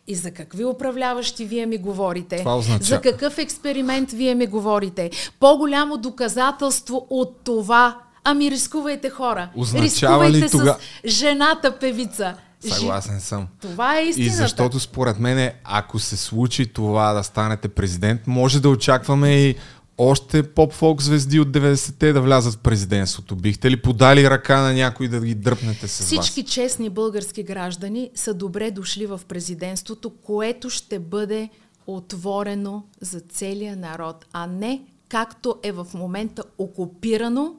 [0.08, 2.38] И за какви управляващи вие ми говорите?
[2.38, 2.84] Това означава...
[2.84, 5.12] За какъв експеримент вие ми говорите?
[5.40, 7.98] По-голямо доказателство от това.
[8.24, 9.50] Ами рискувайте хора.
[9.56, 10.78] Означава рискувайте ли тога...
[11.06, 12.36] с жената певица.
[12.70, 13.48] Съгласен съм.
[13.62, 14.34] Това е истината.
[14.34, 19.56] И защото според мен, ако се случи това да станете президент, може да очакваме и
[19.98, 23.36] още поп-фолк звезди от 90-те да влязат в президентството?
[23.36, 26.26] Бихте ли подали ръка на някой да ги дръпнете с Всички вас?
[26.26, 31.50] Всички честни български граждани са добре дошли в президентството, което ще бъде
[31.88, 37.56] отворено за целия народ, а не както е в момента окупирано.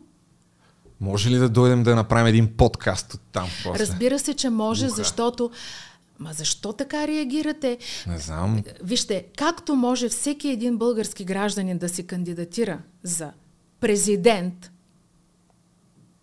[1.01, 3.49] Може ли да дойдем да направим един подкаст от там?
[3.65, 3.81] После?
[3.81, 4.97] Разбира се, че може, Духа.
[4.97, 5.51] защото
[6.19, 7.79] Ма защо така реагирате?
[8.07, 8.63] Не знам.
[8.83, 13.33] Вижте, както може всеки един български гражданин да се кандидатира за
[13.81, 14.71] президент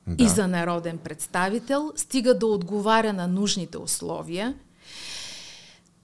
[0.07, 0.23] да.
[0.23, 4.55] и за народен представител, стига да отговаря на нужните условия,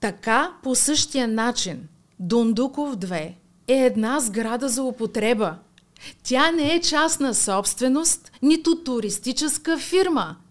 [0.00, 1.88] така по същия начин
[2.18, 3.34] Дундуков 2
[3.68, 5.56] е една сграда за употреба.
[6.22, 10.36] Тя не е частна собственост, нито туристическа фирма–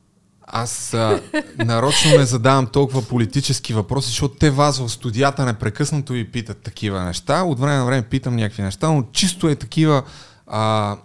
[0.52, 1.22] аз а,
[1.58, 7.04] нарочно не задавам толкова политически въпроси, защото те вас в студията непрекъснато ви питат такива
[7.04, 7.43] неща.
[7.43, 10.04] От време на време питам някакви неща, но чисто е такива,
[10.47, 10.97] а,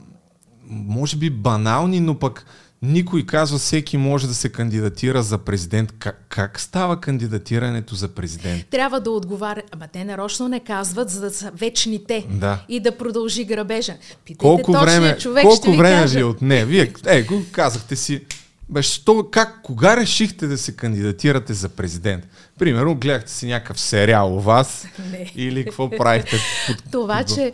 [0.69, 2.47] може би банални, но пък
[2.83, 5.93] никой казва, всеки може да се кандидатира за президент.
[5.99, 8.67] Как, как става кандидатирането за президент?
[8.71, 9.63] Трябва да отговаря.
[9.73, 12.65] Ама те нарочно не казват, за да са вечните да.
[12.69, 13.95] и да продължи грабежа.
[14.25, 16.65] Питайте колко време, човек, колко време ви от не?
[16.65, 18.21] Вие е, го казахте си
[18.69, 22.29] Беше, що, как, кога решихте да се кандидатирате за президент?
[22.59, 25.33] Примерно, гледахте си някакъв сериал у вас Не.
[25.37, 26.37] или какво правихте?
[26.93, 27.53] Това, че,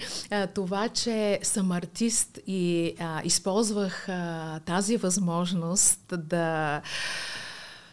[0.55, 6.81] това, че съм артист и а, използвах а, тази възможност да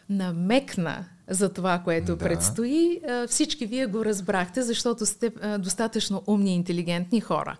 [0.09, 2.18] намекна за това, което Да.
[2.18, 7.57] предстои, всички вие го разбрахте, защото сте достатъчно умни и интелигентни хора.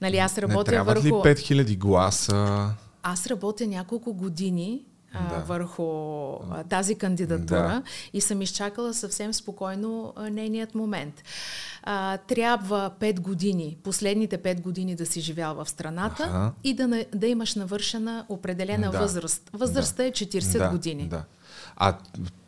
[0.00, 1.06] Нали, аз Не работя трябват върху...
[1.06, 2.70] ли 5000 гласа?
[3.02, 4.84] Аз работя няколко години
[5.14, 5.44] а, Да.
[5.44, 5.82] върху
[6.50, 7.82] а, тази кандидатура Да.
[8.12, 11.22] и съм изчакала съвсем спокойно а, нейният момент.
[11.82, 16.52] А, трябва 5 години, последните 5 години да си живял в страната Аха.
[16.64, 18.98] и да, да имаш навършена определена Да.
[18.98, 19.50] възраст.
[19.52, 20.08] Възрастта Да.
[20.08, 21.08] е 40 да, години.
[21.08, 21.24] Да.
[21.76, 21.98] А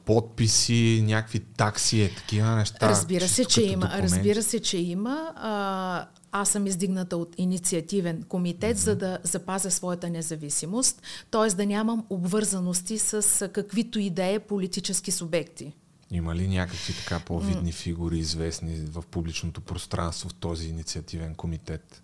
[0.05, 2.89] подписи, някакви такси, е такива неща.
[2.89, 3.81] Разбира се, че има.
[3.81, 4.03] документи.
[4.03, 5.33] Разбира се, че има.
[5.37, 11.55] А, аз съм издигната от инициативен комитет, за да запазя своята независимост, т.е.
[11.55, 15.73] да нямам обвързаности с каквито и да е политически субекти.
[16.11, 22.04] Има ли някакви така по-видни фигури, известни в публичното пространство в този инициативен комитет?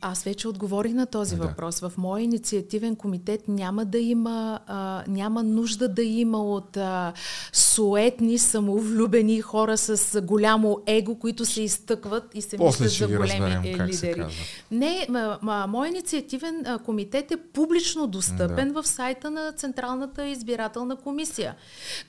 [0.00, 1.42] Аз вече отговорих на този Да.
[1.42, 1.80] въпрос.
[1.80, 7.12] В моя инициативен комитет няма да има, а, няма нужда да има от а,
[7.52, 13.54] суетни, самовлюбени хора с голямо его, които се изтъкват и се После мислят за големи
[13.54, 14.24] разберем лидери.
[14.70, 20.96] Не, ма, ма, мой инициативен а, комитет е публично достъпен в сайта на Централната избирателна
[20.96, 21.54] комисия.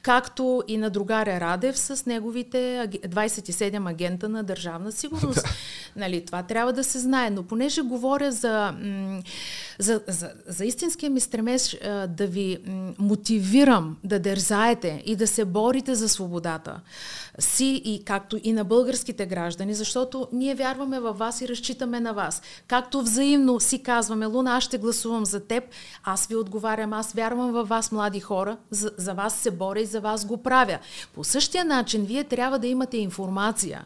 [0.01, 5.45] Както и на другаря Радев с неговите аге- 27 агента на държавна сигурност.
[5.95, 7.29] нали, това трябва да се знае.
[7.29, 8.73] Но понеже говоря за,
[9.79, 11.77] за, за, за истинския ми стремеж
[12.07, 12.57] да ви
[12.99, 16.81] мотивирам да дързаете и да се борите за свободата
[17.39, 22.13] си и както и на българските граждани, защото ние вярваме във вас и разчитаме на
[22.13, 22.41] вас.
[22.67, 25.63] Както взаимно си казваме, Луна, аз ще гласувам за теб,
[26.03, 29.85] аз ви отговарям, аз вярвам във вас, млади хора, за, за вас се боря и
[29.85, 30.79] за вас го правя.
[31.13, 33.85] По същия начин, вие трябва да имате информация.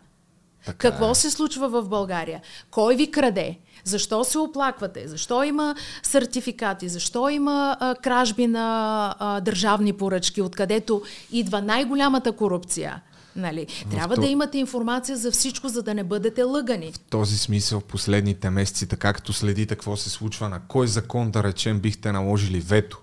[0.65, 1.15] Така Какво е.
[1.15, 2.41] се случва в България?
[2.71, 3.57] Кой ви краде?
[3.83, 5.07] Защо се оплаквате?
[5.07, 6.89] Защо има сертификати?
[6.89, 13.01] Защо има а, кражби на а, държавни поръчки, откъдето идва най-голямата корупция?
[13.35, 13.67] Нали?
[13.91, 16.91] Трябва то- да имате информация за всичко, за да не бъдете лъгани.
[16.91, 21.31] В този смисъл в последните месеци, така като следите какво се случва, на кой закон,
[21.31, 23.01] да речем, бихте наложили вето?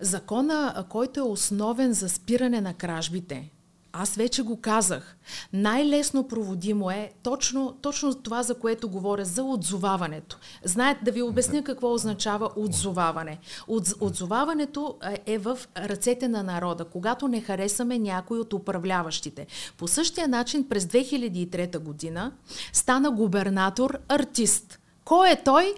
[0.00, 3.50] Закона, който е основен за спиране на кражбите,
[3.96, 5.16] аз вече го казах.
[5.52, 10.38] Най-лесно проводимо е точно, точно това, за което говоря, за отзоваването.
[10.64, 13.38] Знаете, да ви обясня какво означава отзоваване.
[13.68, 19.46] От, отзоваването е- е в ръцете на народа, когато не харесаме някой от управляващите.
[19.78, 22.32] По същия начин през 2003 година
[22.72, 24.80] стана губернатор артист.
[25.04, 25.74] Кой е той?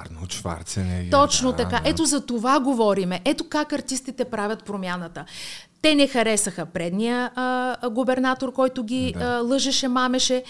[0.00, 1.10] Арно Шварценегер.
[1.10, 1.80] Точно да, така.
[1.80, 1.90] да.
[1.90, 3.20] Ето за това говориме.
[3.24, 5.24] Ето как артистите правят промяната.
[5.82, 7.42] Те не харесаха предния а,
[7.82, 9.24] а, губернатор, който ги Да.
[9.24, 10.44] а, лъжеше, мамеше.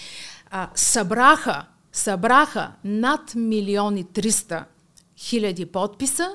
[0.51, 4.63] А, събраха, събраха над милиони 300
[5.17, 6.29] хиляди подписа,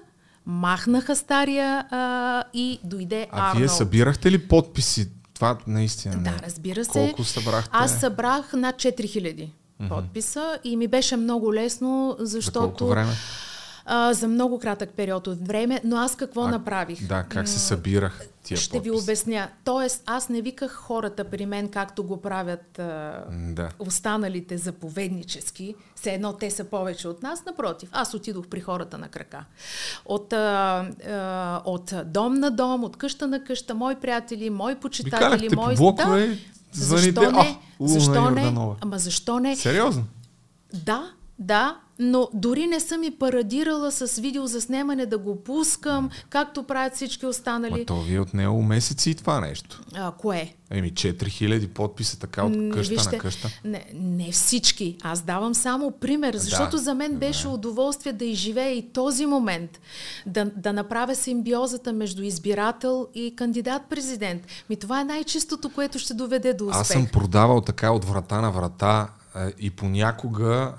[0.47, 3.59] махнаха стария а, и дойде А Арнолд.
[3.59, 5.09] вие събирахте ли подписи?
[5.35, 6.17] Това наистина.
[6.19, 6.91] Да, разбира се.
[6.93, 7.71] Колко събрахте?
[7.73, 9.51] Аз събрах над 4000
[9.89, 12.61] подписа и ми беше много лесно, За защото...
[12.61, 13.13] колко време?
[13.85, 17.07] А, за много кратък период от време, но аз какво А, направих?
[17.07, 19.05] Да, как се събирах тия Ще ви подписи?
[19.05, 19.49] обясня.
[19.65, 23.69] Тоест, аз не виках хората при мен, както го правят а, Да.
[23.79, 29.09] останалите заповеднически, все едно те са повече от нас, напротив, аз отидох при хората на
[29.09, 29.45] крака.
[30.07, 35.49] От, а, а, от дом на дом, от къща на къща, мои приятели, мои почитатели,
[35.57, 35.77] мои...
[35.77, 37.39] блокове, звъните, защо не?
[37.81, 38.41] «А, защо не?
[38.43, 38.77] Йорданова».
[38.81, 39.57] Ама защо не?
[39.57, 40.05] Сериозно?
[40.73, 41.03] Да,
[41.41, 47.27] да, но дори не съм и парадирала с видеозаснемане да го пускам, както правят всички
[47.27, 47.79] останали.
[47.79, 49.83] Ма то ви е отнело месеци и това нещо.
[49.95, 50.55] А, кое?
[50.71, 53.49] Еми 4000 подписа така от къща на къща.
[53.65, 54.97] Не, не всички.
[55.03, 59.81] Аз давам само пример, защото за мен беше удоволствие да изживея и този момент,
[60.27, 64.47] да, да направя симбиозата между избирател и кандидат-президент.
[64.71, 66.81] Ми това е най-чистото, което ще доведе до успех.
[66.81, 70.75] Аз съм продавал така от врата на врата а, и понякога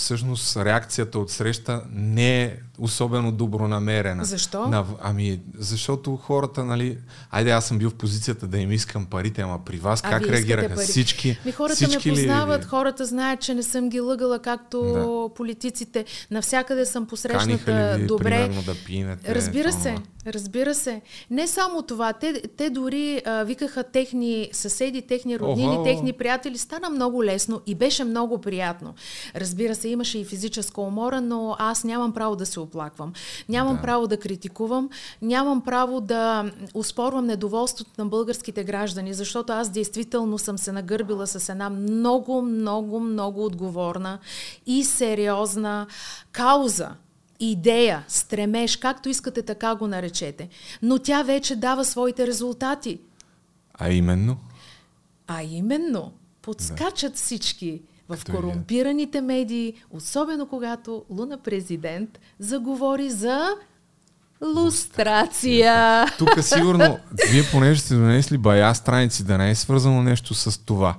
[0.00, 4.24] всъщност реакцията от среща не е особено добронамерена.
[4.24, 4.66] Защо?
[4.66, 6.98] На, ами, защото хората, нали,
[7.30, 10.20] айде аз съм бил в позицията да им искам парите, ама при вас А, как
[10.22, 10.74] искате реагираха?
[10.74, 10.84] пари.
[10.84, 14.82] Всички, Ми хората всички ме ли- познават, хората знаят, че не съм ги лъгала, както
[14.82, 15.34] Да.
[15.34, 16.04] политиците.
[16.30, 18.24] Навсякъде съм посрещната ли ви, добре.
[18.24, 19.34] примерно, да пинете?
[19.34, 21.00] Разбира това, се, разбира се.
[21.30, 25.82] Не само това, те, те дори а, викаха техни съседи, техни роднини, Охо!
[25.84, 26.58] техни приятели.
[26.58, 28.94] Стана много лесно и беше много приятно.
[29.36, 33.12] Разбира се, имаше и физическа умора, но аз нямам право да се оплаквам.
[33.48, 33.82] Нямам Да.
[33.82, 34.90] право да критикувам,
[35.22, 41.48] нямам право да успорвам недоволството на българските граждани, защото аз действително съм се нагърбила с
[41.48, 44.18] една много, много, много отговорна
[44.66, 45.86] и сериозна
[46.32, 46.90] кауза
[47.40, 50.48] идея, стремеж, както искате така го наречете.
[50.82, 52.98] Но тя вече дава своите резултати.
[53.74, 54.36] А именно?
[55.26, 56.12] А именно,
[56.42, 58.40] подскачат всички в Като вие.
[58.40, 63.48] корумпираните медии, особено когато Луна президент заговори за
[64.56, 66.06] лустрация.
[66.18, 66.98] Тук сигурно,
[67.30, 70.94] вие понеже сте донесли бая страници, да не е свързано нещо с това.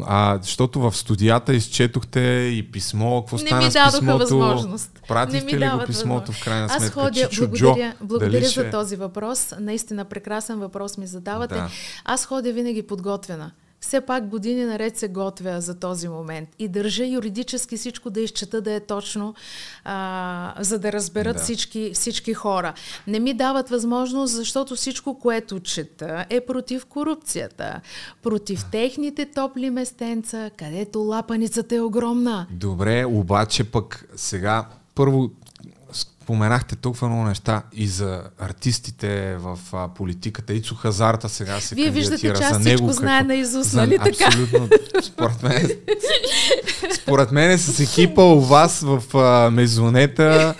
[0.00, 2.20] А, защото в студията изчетохте
[2.52, 4.18] и писмо, какво Не стана ми с писмото?
[4.18, 4.90] възможност.
[4.94, 6.94] Не Пратихте ми ли го писмото в крайна Аз сметка?
[6.94, 9.54] ходя, Чичо благодаря, Джо, благодаря за ще- този въпрос.
[9.60, 11.54] Наистина прекрасен въпрос ми задавате.
[11.54, 11.70] Да.
[12.04, 13.50] Аз ходя винаги подготвена.
[13.80, 18.60] Все пак години наред се готвя за този момент и държа юридически всичко да изчета
[18.60, 19.34] да е точно,
[19.84, 21.42] а, за да разберат Да.
[21.42, 22.74] всички, всички хора.
[23.06, 27.80] Не ми дават възможност, защото всичко, което чета, е против корупцията,
[28.22, 32.46] против техните топли местенца, където лапаницата е огромна.
[32.50, 35.30] Добре, обаче пък сега първо
[36.30, 40.52] споменахте толкова много неща и за артистите в а, политиката.
[40.54, 42.48] Ицо Хазарта сега се Вие виждате, кандидатира.
[42.48, 44.24] че аз за него знае наизуст, За- нали така?
[44.26, 44.68] Абсолютно.
[45.02, 45.70] Според мен,
[46.94, 50.54] според мен с екипа у вас в а, мезонета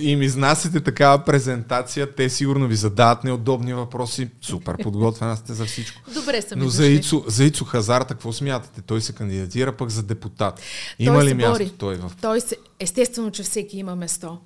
[0.00, 2.14] им изнасяте такава презентация.
[2.14, 4.28] Те сигурно ви задават неудобни въпроси.
[4.40, 6.00] Супер, подготвена сте за всичко.
[6.14, 6.86] Добре са ми Но за.
[6.86, 8.82] Ицо, за Ицо Хазарта какво смятате?
[8.82, 10.60] Той се кандидатира пък за депутат.
[10.98, 11.70] Има Той ли се място бори.
[11.78, 12.56] той в Той се...
[12.80, 14.38] Естествено, че всеки има место.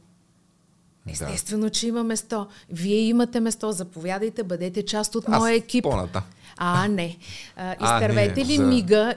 [1.09, 2.47] Естествено, че има место.
[2.71, 5.83] Вие имате место, заповядайте, бъдете част от Аз моя екип.
[5.83, 6.23] по-натам.
[6.57, 7.17] А, не.
[7.57, 9.15] А, А, изтървете не, ли за- мига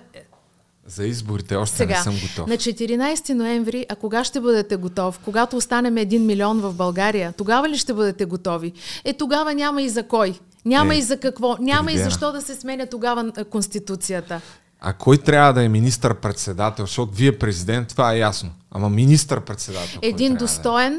[0.88, 1.98] За изборите още сега?
[1.98, 2.48] не съм готов.
[2.48, 5.20] На 14 ноември, а кога ще бъдете готов?
[5.20, 8.74] Когато останем 1 милион в България, тогава ли ще бъдете готови?
[9.06, 10.40] Е, тогава няма и за кой.
[10.66, 11.58] Няма Е, и за какво.
[11.60, 12.10] Няма и Тридена.
[12.10, 14.42] защо да се сменя тогава Конституцията.
[14.82, 16.86] А кой трябва да е министър-председател?
[16.86, 18.50] Защото вие президент, това е ясно.
[18.72, 20.00] Ама министър-председател.
[20.02, 20.46] Един трябва да
[20.78, 20.92] е?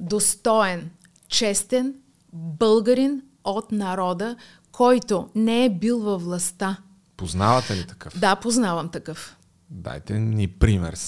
[0.00, 0.90] Достоен,
[1.28, 1.94] честен
[2.32, 4.36] българин от народа,
[4.72, 6.76] който не е бил във властта.
[7.16, 8.18] Познавате ли такъв?
[8.18, 9.36] Да, познавам такъв.
[9.70, 10.98] Дайте ни пример.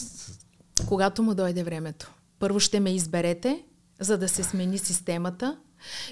[0.86, 2.12] Когато му дойде времето.
[2.38, 3.64] Първо ще ме изберете,
[4.00, 5.56] за да се смени системата.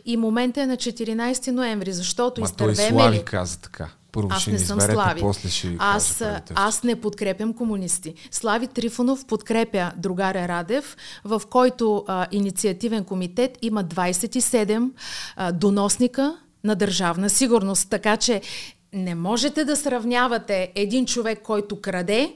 [0.04, 3.24] И момента е на 14 ноември, защото Ма той изтървеме Слави ли...
[3.24, 3.88] каза така.
[4.12, 5.20] Първо Аз ще не съм изберете, Слави.
[5.20, 8.14] после ще аз, аз не подкрепям комунисти.
[8.30, 14.90] Слави Трифонов подкрепя другаря Радев, в който а, инициативен комитет има 27
[15.36, 17.90] а, доносника на държавна сигурност.
[17.90, 18.40] Така че
[18.92, 22.34] не можете да сравнявате един човек, който краде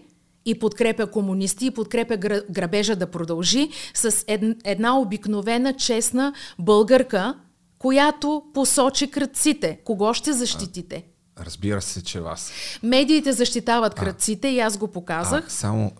[0.48, 7.34] и подкрепя комунисти и подкрепя гра- грабежа да продължи с ед- една обикновена, честна българка,
[7.78, 9.78] която посочи кръците.
[9.84, 11.04] Кого ще защитите?
[11.40, 12.52] Разбира се, че вас.
[12.82, 15.44] Медиите защитават кръците и аз го показах.
[15.46, 15.92] А, само...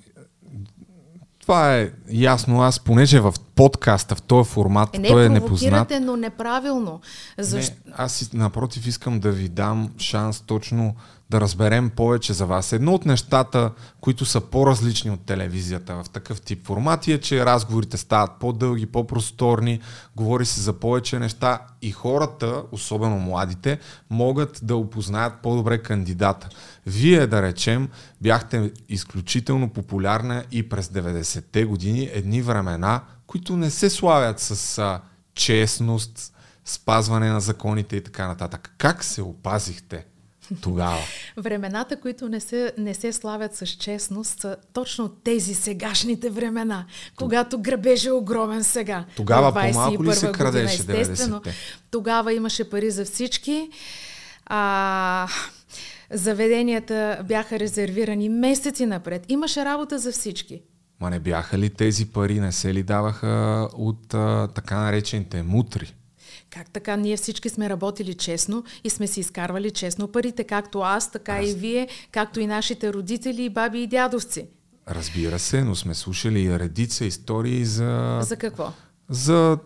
[1.40, 2.62] Това е ясно.
[2.62, 5.48] Аз, понеже в подкаста, в този формат, Е, не той е непознат.
[5.60, 7.00] провокирате, но неправилно.
[7.38, 7.74] Защо?
[7.86, 10.94] Не, аз напротив искам да ви дам шанс точно
[11.30, 12.72] да разберем повече за вас.
[12.72, 17.96] Едно от нещата, които са по-различни от телевизията в такъв тип формати е, че разговорите
[17.96, 19.80] стават по-дълги, по-просторни,
[20.16, 23.78] говори се за повече неща и хората, особено младите,
[24.10, 26.48] могат да опознаят по-добре кандидата.
[26.86, 27.88] Вие, да речем,
[28.20, 35.00] бяхте изключително популярна и през 90-те години, едни времена, които не се славят с а,
[35.34, 38.74] честност, спазване на законите и така нататък.
[38.78, 40.06] Как се опазихте
[40.60, 40.98] тогава?
[41.36, 46.86] Времената, които не се, не се славят с честност, са точно тези сегашните времена,
[47.16, 49.04] когато грабеж е огромен сега.
[49.16, 51.36] Тогава по-малко ли се 21 крадеше година, естествено.
[51.36, 51.54] 90-те?
[51.90, 53.70] Тогава имаше пари за всички.
[54.46, 55.28] А,
[56.10, 59.24] заведенията бяха резервирани месеци напред.
[59.28, 60.62] Имаше работа за всички.
[61.00, 65.94] Ма не бяха ли тези пари, не се ли даваха от а, така наречените мутри?
[66.50, 66.96] Как така?
[66.96, 71.54] Ние всички сме работили честно и сме си изкарвали честно парите, както аз, така и
[71.54, 74.46] вие, както и нашите родители, и баби и дядовци.
[74.88, 78.72] Разбира се, но сме слушали и редица истории за, За какво?
[79.08, 79.58] за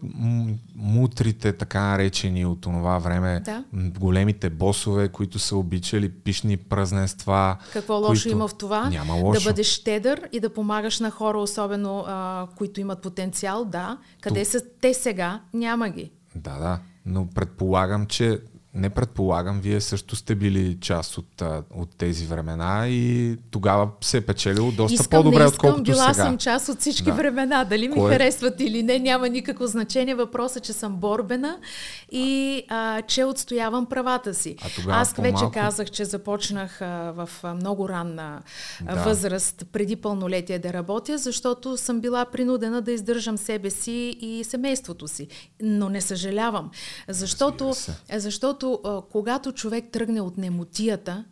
[0.76, 3.64] мутрите, така наречени от това време, Да.
[3.72, 7.56] големите босове, които са обичали пишни празненства.
[7.72, 8.28] Какво лошо които...
[8.28, 8.88] има в това?
[8.88, 9.40] Няма лошо.
[9.40, 13.98] Да бъдеш щедър и да помагаш на хора, особено а, които имат потенциал, да.
[14.20, 15.40] Къде Ту- са те сега?
[15.54, 16.10] Няма ги.
[16.34, 16.80] Да, да.
[17.06, 18.40] Но предполагам, че
[18.74, 21.42] не предполагам, вие също сте били част от,
[21.74, 26.14] от тези времена и тогава се е печелило доста искам, по-добре, не искам, отколкото била
[26.14, 26.24] сега.
[26.24, 27.12] съм част от всички да.
[27.12, 27.64] времена.
[27.64, 28.12] Дали ми Кое...
[28.12, 30.14] харесват или не, няма никакво значение.
[30.14, 31.58] Въпросът е, че съм борбена
[32.12, 34.56] и а, че отстоявам правата си.
[34.62, 35.40] А Аз по-малко...
[35.40, 38.42] вече казах, че започнах а, в а, много ранна
[38.82, 38.94] да.
[38.94, 45.08] възраст, преди пълнолетие да работя, защото съм била принудена да издържам себе си и семейството
[45.08, 45.28] си.
[45.62, 46.70] Но не съжалявам,
[47.08, 47.72] защото,
[48.10, 51.24] защото а, когато човек тръгне от немотията,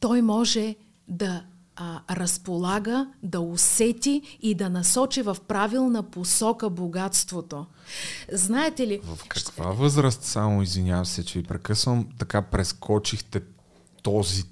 [0.00, 0.76] той може
[1.08, 1.44] да
[1.76, 7.66] а, разполага, да усети и да насочи в правилна посока богатството.
[8.32, 9.00] Знаете ли...
[9.04, 13.42] В каква възраст, само извинявам се, че ви прекъсвам, така прескочихте
[14.02, 14.44] този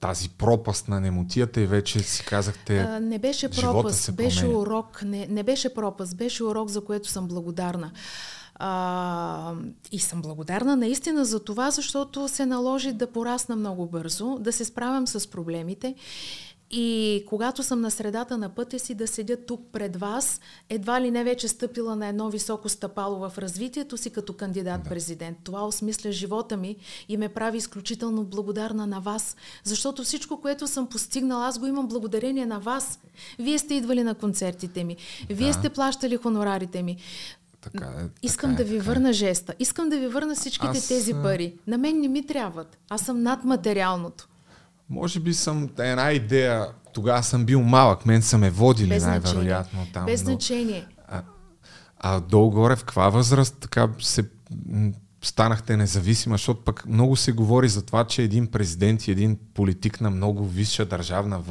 [0.00, 2.78] тази пропаст на немотията и вече си казахте.
[2.78, 5.02] А, не беше пропаст, беше урок.
[5.02, 7.90] Не, не беше пропаст, беше урок, за което съм благодарна.
[8.58, 9.54] А,
[9.92, 14.64] и съм благодарна наистина за това, защото се наложи да порасна много бързо, да се
[14.64, 15.94] справям с проблемите.
[16.70, 21.10] И когато съм на средата на пътя си да седя тук пред вас, едва ли
[21.10, 25.38] не вече стъпила на едно високо стъпало в развитието си като кандидат-президент.
[25.44, 26.76] Това осмисля живота ми
[27.08, 31.88] и ме прави изключително благодарна на вас, защото всичко, което съм постигнала, аз го имам
[31.88, 33.00] благодарение на вас.
[33.38, 34.96] Вие сте идвали на концертите ми,
[35.30, 35.54] вие да.
[35.54, 36.96] сте плащали хонорарите ми.
[37.72, 39.54] Така е, Искам така да ви е, върна жеста.
[39.58, 40.88] Искам да ви върна всичките Аз...
[40.88, 41.54] тези пари.
[41.66, 42.78] На мен не ми трябват.
[42.88, 44.28] Аз съм над материалното.
[44.90, 46.66] Може би съм една идея.
[46.92, 48.06] Тогава съм бил малък.
[48.06, 50.06] Мен са ме водили най-вероятно там.
[50.06, 50.86] Без значение.
[51.08, 51.22] А,
[51.98, 54.24] а долу-горе в каква възраст така се
[55.26, 60.00] станахте независима, защото пък много се говори за това, че един президент и един политик
[60.00, 61.42] на много висша държавна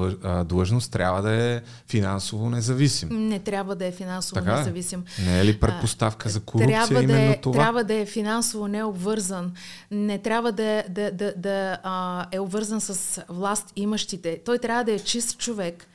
[0.46, 3.10] длъжност трябва да е финансово независим.
[3.12, 5.04] Не трябва да е финансово така независим.
[5.26, 7.64] Не е ли предпоставка за корупция трябва именно да е, това?
[7.64, 9.54] Трябва да е финансово необвързан.
[9.92, 14.42] Не трябва да, е, да, да, да а, е обвързан с власт имащите.
[14.46, 15.88] Той трябва да е чист човек.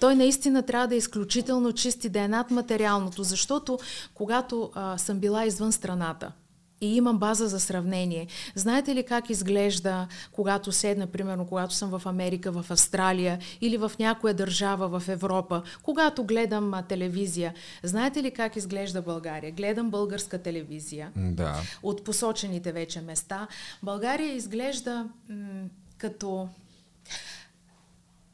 [0.00, 3.78] Той наистина трябва да е изключително чист и да е над материалното, защото
[4.14, 6.32] когато а, съм била извън страната,
[6.80, 8.26] и имам база за сравнение.
[8.54, 13.92] Знаете ли как изглежда, когато седна, примерно, когато съм в Америка, в Австралия или в
[13.98, 17.54] някоя държава в Европа, когато гледам а, телевизия?
[17.82, 19.52] Знаете ли как изглежда България?
[19.52, 21.56] Гледам българска телевизия да.
[21.82, 23.48] от посочените вече места.
[23.82, 25.64] България изглежда м-
[25.98, 26.48] като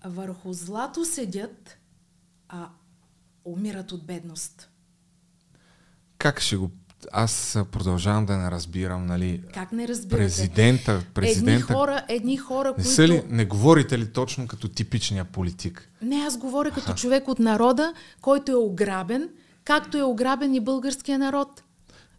[0.04, 1.76] върху злато седят,
[2.48, 2.68] а
[3.44, 4.70] умират от бедност.
[6.18, 6.70] Как ще го
[7.12, 9.42] аз продължавам да не разбирам, нали?
[9.54, 10.24] Как не разбирате?
[10.24, 11.50] Президента, президента.
[11.52, 13.02] Едни хора, едни хора, не които...
[13.02, 15.90] Ли, не говорите ли точно като типичния политик?
[16.02, 19.28] Не, аз говоря като човек от народа, който е ограбен,
[19.64, 21.62] както е ограбен и българския народ.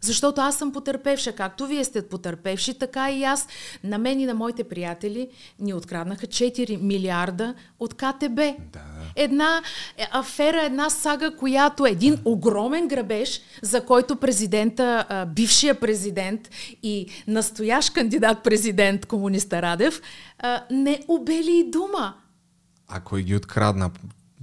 [0.00, 3.46] Защото аз съм потърпевша, както вие сте потърпевши, така и аз.
[3.84, 5.28] На мен и на моите приятели
[5.58, 8.36] ни откраднаха 4 милиарда от КТБ.
[8.72, 8.82] Да.
[9.16, 9.62] Една
[10.10, 15.04] афера, една сага, която е един огромен грабеж, за който президента,
[15.34, 16.50] бившия президент
[16.82, 20.02] и настоящ кандидат президент комуниста Радев
[20.70, 22.14] не обели и дума.
[22.88, 23.90] А кой ги открадна?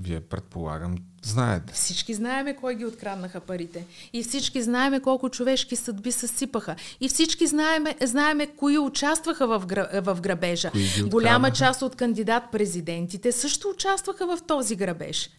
[0.01, 1.73] Вие предполагам, знаете.
[1.73, 3.85] Всички знаеме кой ги откраднаха парите.
[4.13, 6.75] И всички знаеме колко човешки съдби съсипаха.
[7.01, 9.59] И всички знаеме, знаеме кои участваха в,
[10.01, 10.71] в грабежа.
[11.05, 15.29] Голяма част от кандидат-президентите също участваха в този грабеж.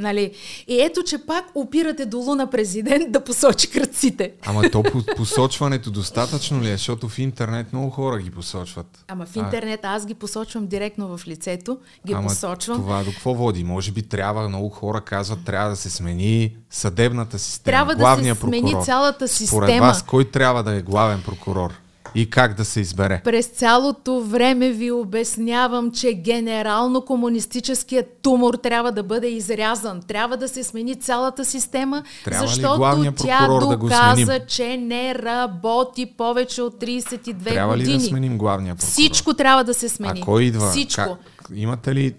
[0.00, 0.32] Нали?
[0.68, 4.32] И ето, че пак опирате до Луна президент да посочи кръците.
[4.46, 4.82] Ама то
[5.16, 6.72] посочването достатъчно ли е?
[6.72, 9.04] Защото в интернет много хора ги посочват.
[9.08, 12.76] Ама в интернет аз ги посочвам директно в лицето, ги Ама посочвам.
[12.76, 13.64] това до какво води?
[13.64, 18.34] Може би трябва, много хора казват, трябва да се смени съдебната система, трябва да се
[18.34, 18.84] смени прокурор.
[18.84, 19.62] цялата система.
[19.62, 21.74] Според вас, кой трябва да е главен прокурор?
[22.14, 23.20] И как да се избере?
[23.24, 30.02] През цялото време ви обяснявам, че генерално комунистическият тумор трябва да бъде изрязан.
[30.08, 36.62] Трябва да се смени цялата система, трябва защото тя доказа, да че не работи повече
[36.62, 37.44] от 32 трябва години.
[37.44, 38.90] Трябва ли да сменим главния прокурор?
[38.90, 40.20] Всичко трябва да се смени.
[40.20, 40.70] А кой идва?
[40.70, 41.02] Всичко.
[41.36, 41.50] Как?
[41.54, 42.14] Имате ли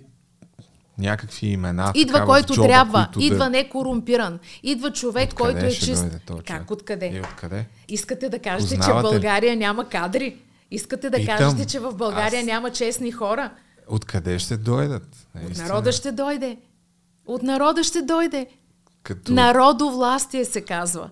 [1.01, 1.91] някакви имена.
[1.95, 3.49] Идва така, който джоба, трябва, които идва да...
[3.49, 6.05] не корумпиран, идва човек, От който е чист.
[6.47, 7.05] Как откъде?
[7.05, 7.65] И откъде?
[7.89, 9.11] Искате да кажете, Познавате че в ли?
[9.11, 10.35] България няма кадри?
[10.71, 13.49] Искате да Питам, кажете, че в България аз- няма честни хора?
[13.87, 15.03] Откъде ще дойдат?
[15.35, 15.67] От Наистина.
[15.67, 16.57] народа ще дойде.
[17.25, 18.47] От народа ще дойде.
[19.03, 19.33] Като...
[19.33, 21.09] Народовластие се казва.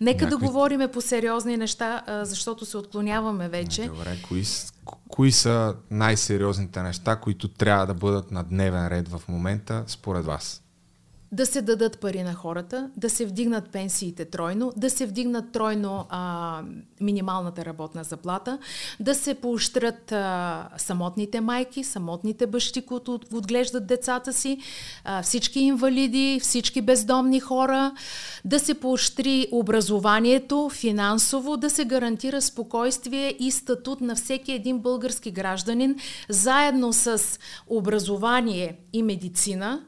[0.00, 3.86] Нека Някой- да говориме по сериозни неща, защото се отклоняваме вече.
[3.86, 4.44] Добре, кои,
[4.84, 10.62] кои са най-сериозните неща, които трябва да бъдат на дневен ред в момента, според вас?
[11.32, 16.06] Да се дадат пари на хората, да се вдигнат пенсиите тройно, да се вдигнат тройно
[16.10, 16.62] а,
[17.00, 18.58] минималната работна заплата,
[19.00, 24.58] да се поощрят а, самотните майки, самотните бащи, които отглеждат децата си,
[25.04, 27.94] а, всички инвалиди, всички бездомни хора,
[28.44, 35.30] да се поощри образованието финансово, да се гарантира спокойствие и статут на всеки един български
[35.30, 35.96] гражданин,
[36.28, 37.22] заедно с
[37.68, 39.82] образование и медицина,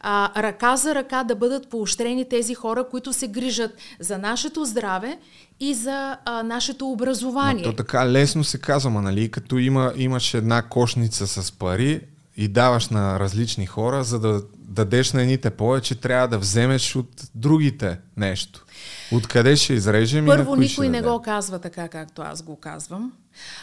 [0.00, 5.18] а, ръка за ръка да бъдат поощрени тези хора, които се грижат за нашето здраве
[5.60, 7.64] и за а, нашето образование.
[7.66, 9.30] Но то така лесно се казва, нали?
[9.30, 12.00] Като има, имаш една кошница с пари
[12.36, 17.08] и даваш на различни хора, за да дадеш на едните повече, трябва да вземеш от
[17.34, 18.64] другите нещо.
[19.12, 21.10] Откъде ще изрежем Първо, и на никой не даде?
[21.10, 23.12] го казва така, както аз го казвам.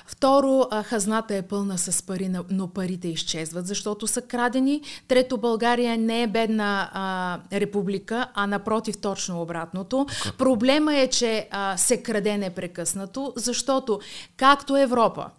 [0.05, 4.81] Второ, хазната е пълна с пари, но парите изчезват, защото са крадени.
[5.07, 10.05] Трето, България не е бедна а, република, а напротив точно обратното.
[10.37, 13.99] Проблема е, че а, се краде непрекъснато, защото
[14.37, 15.29] както Европа,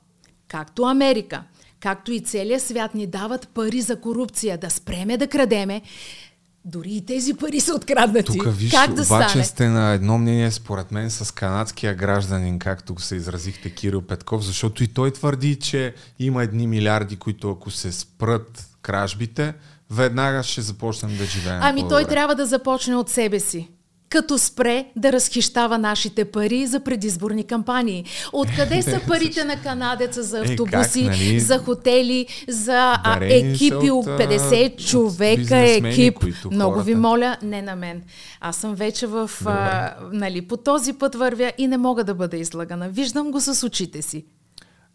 [0.48, 1.42] както Америка,
[1.80, 5.82] както и целият свят ни дават пари за корупция, да спреме да крадеме,
[6.66, 8.38] дори и тези пари са откраднати.
[8.38, 9.44] Тук виж, как да обаче стане?
[9.44, 14.84] сте на едно мнение според мен с канадския гражданин, както се изразихте Кирил Петков, защото
[14.84, 19.54] и той твърди, че има едни милиарди, които ако се спрат кражбите,
[19.90, 21.94] веднага ще започнем да живеем Ами по-добре.
[21.94, 23.68] той трябва да започне от себе си
[24.08, 28.04] като спре да разхищава нашите пари за предизборни кампании.
[28.32, 31.40] Откъде са парите на канадеца за Е, как, автобуси, нали?
[31.40, 36.14] за хотели, за а, екипи от, от а, 50 от човека екип?
[36.14, 38.02] които Много ви моля, не на мен.
[38.40, 39.30] Аз съм вече в...
[39.44, 42.88] А, нали, по този път вървя и не мога да бъда излагана.
[42.88, 44.24] Виждам го с очите си.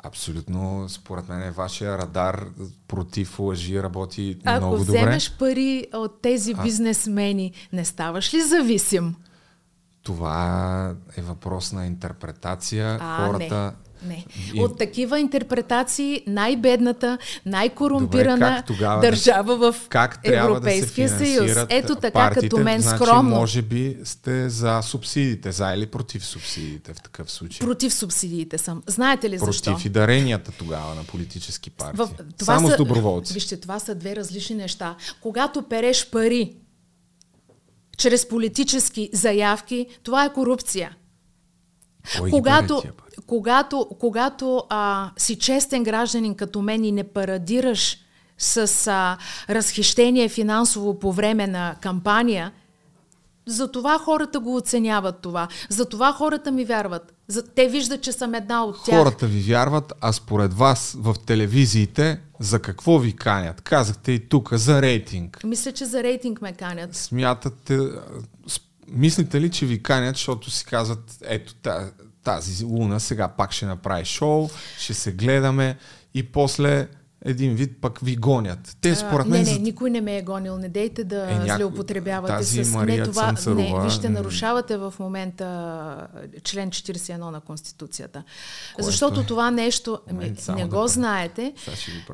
[0.03, 2.45] Абсолютно, според мен е вашия радар
[2.87, 4.99] против лъжи работи Ако много добре.
[4.99, 9.15] вземеш пари от тези бизнесмени, не ставаш ли зависим?
[10.03, 12.97] Това е въпрос на интерпретация.
[13.01, 13.55] А, Хората...
[13.65, 13.90] Не.
[14.53, 18.63] И- От такива интерпретации най-бедната, най-корумпирана
[19.01, 21.51] държава в как Европейския да съюз.
[21.69, 23.35] Ето така, партиите, като мен значи, скромно.
[23.35, 27.59] може би сте за субсидиите, за или против субсидиите в такъв случай?
[27.59, 28.83] Против субсидиите съм.
[28.87, 29.71] Знаете ли защо?
[29.71, 31.97] против и даренията тогава на политически партии.
[31.97, 32.09] В,
[32.43, 33.33] Само са, с доброволци.
[33.33, 34.95] Вижте, това са две различни неща.
[35.21, 36.55] Когато переш пари
[37.97, 40.95] чрез политически заявки, това е корупция.
[42.17, 43.10] Кой ги когато, тия пари?
[43.31, 47.97] Когато, когато а, си честен гражданин като мен и не парадираш
[48.37, 49.17] с а,
[49.49, 52.51] разхищение финансово по време на кампания,
[53.45, 55.47] за това хората го оценяват това.
[55.69, 57.13] За това хората ми вярват.
[57.27, 58.99] За, те виждат, че съм една от тях.
[58.99, 63.61] Хората ви вярват, а според вас в телевизиите за какво ви канят?
[63.61, 65.43] Казахте и тук за рейтинг.
[65.43, 66.95] Мисля, че за рейтинг ме канят.
[66.95, 67.79] Смятате,
[68.87, 71.91] мислите ли, че ви канят, защото си казват, ето та-
[72.23, 75.77] тази луна сега пак ще направи шоу, ще се гледаме
[76.13, 76.87] и после
[77.25, 78.77] един вид пък ви гонят.
[78.81, 79.43] Те според А, мен...
[79.43, 80.57] не, не, никой не ме е гонил.
[80.57, 82.71] Не дейте да Е, е, някой- злеупотребявате с...
[82.71, 86.07] Мария не, това, Цънцарова, не, вижте, нарушавате в момента а,
[86.41, 88.23] член 41 на Конституцията.
[88.75, 89.23] Кое Защото е?
[89.23, 91.53] това нещо, ами, не да го пре- знаете,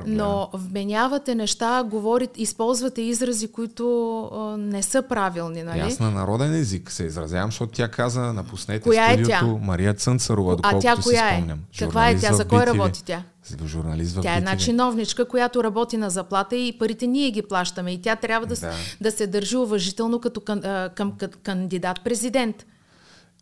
[0.05, 3.87] но вменявате неща, говорите, използвате изрази, които
[4.25, 5.79] а, не са правилни, нали?
[5.79, 9.45] Аз на народен език се изразявам, защото тя каза напуснете Коя е студиото тя?
[9.61, 11.35] Мария Цънцарова, А доколкото тя си коя е?
[11.35, 11.59] спомням.
[11.79, 12.33] Каква е тя?
[12.33, 13.23] За кой работи тя?
[13.65, 17.91] Журналист в Тя е една чиновничка, която работи на заплата и парите ние ги плащаме.
[17.91, 18.73] И тя трябва да, Да.
[19.01, 19.11] да.
[19.11, 20.61] се държи уважително като към,
[20.95, 21.13] към
[21.43, 22.65] кандидат-президент.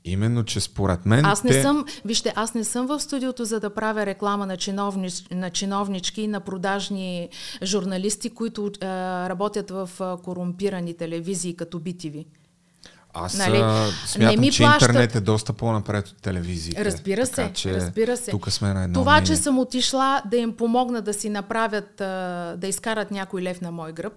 [0.07, 1.61] Именно, че според мен Аз не те...
[1.61, 6.21] съм, вижте, аз не съм в студиото за да правя реклама на, чиновнич, на чиновнички
[6.21, 7.29] и на продажни
[7.63, 8.85] журналисти, които а,
[9.29, 12.25] работят в а, корумпирани телевизии като BTV.
[13.15, 13.57] Аз Нали?
[14.05, 14.81] смятам, Не ми че плащат.
[14.81, 16.85] интернет е доста по-напред от телевизиите.
[16.85, 18.31] Разбира така, се, че разбира се.
[18.31, 19.27] Тук сме на едно Това, мнение.
[19.27, 23.91] че съм отишла да им помогна да си направят, да изкарат някой лев на мой
[23.93, 24.13] гръб,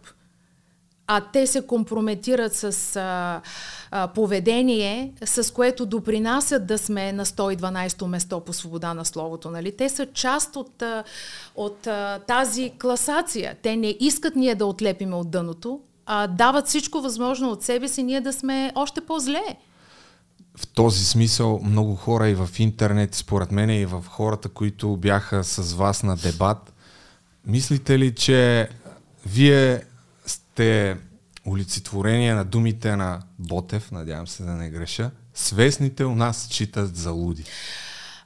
[1.06, 2.64] а те се компрометират с
[2.96, 3.40] а,
[3.90, 9.50] а, поведение, с което допринасят да сме на 112-то место по свобода на словото.
[9.50, 9.76] Нали?
[9.76, 10.82] Те са част от,
[11.56, 13.54] от а, тази класация.
[13.62, 18.02] Те не искат ние да отлепиме от дъното, а дават всичко възможно от себе си
[18.02, 19.56] ние да сме още по-зле.
[20.56, 25.44] В този смисъл много хора и в интернет, според мен и в хората, които бяха
[25.44, 26.72] с вас на дебат,
[27.46, 28.68] мислите ли, че
[29.26, 29.82] вие
[30.26, 30.96] сте
[31.46, 37.10] олицетворение на думите на Ботев, надявам се да не греша, свестните у нас читат за
[37.10, 37.44] луди.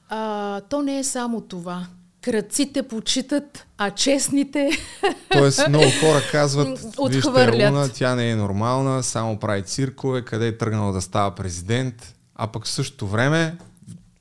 [0.09, 1.87] А, то не е само това.
[2.23, 4.71] Кръците почитат, а честните
[5.33, 6.79] Тоест много хора казват,
[7.09, 7.69] вижте.
[7.69, 12.47] Луна, тя не е нормална, само прави циркове, къде е тръгнала да става президент, а
[12.47, 13.57] пък в същото време,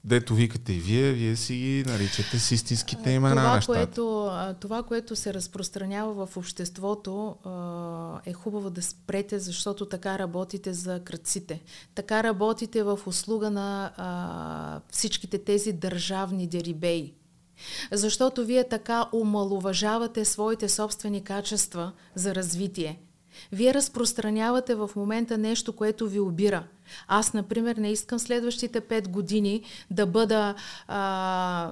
[0.03, 3.77] дето викате и вие, вие си ги наричате с истинските имена на това, нещата.
[3.77, 7.35] което, това, което се разпространява в обществото,
[8.25, 11.61] е хубаво да спрете, защото така работите за кръците.
[11.95, 17.13] Така работите в услуга на всичките тези държавни дерибеи.
[17.91, 22.99] Защото вие така омалуважавате своите собствени качества за развитие.
[23.51, 26.63] Вие разпространявате в момента нещо, което ви обира.
[27.07, 30.55] Аз, например, не искам следващите пет години да бъда
[30.87, 31.71] а,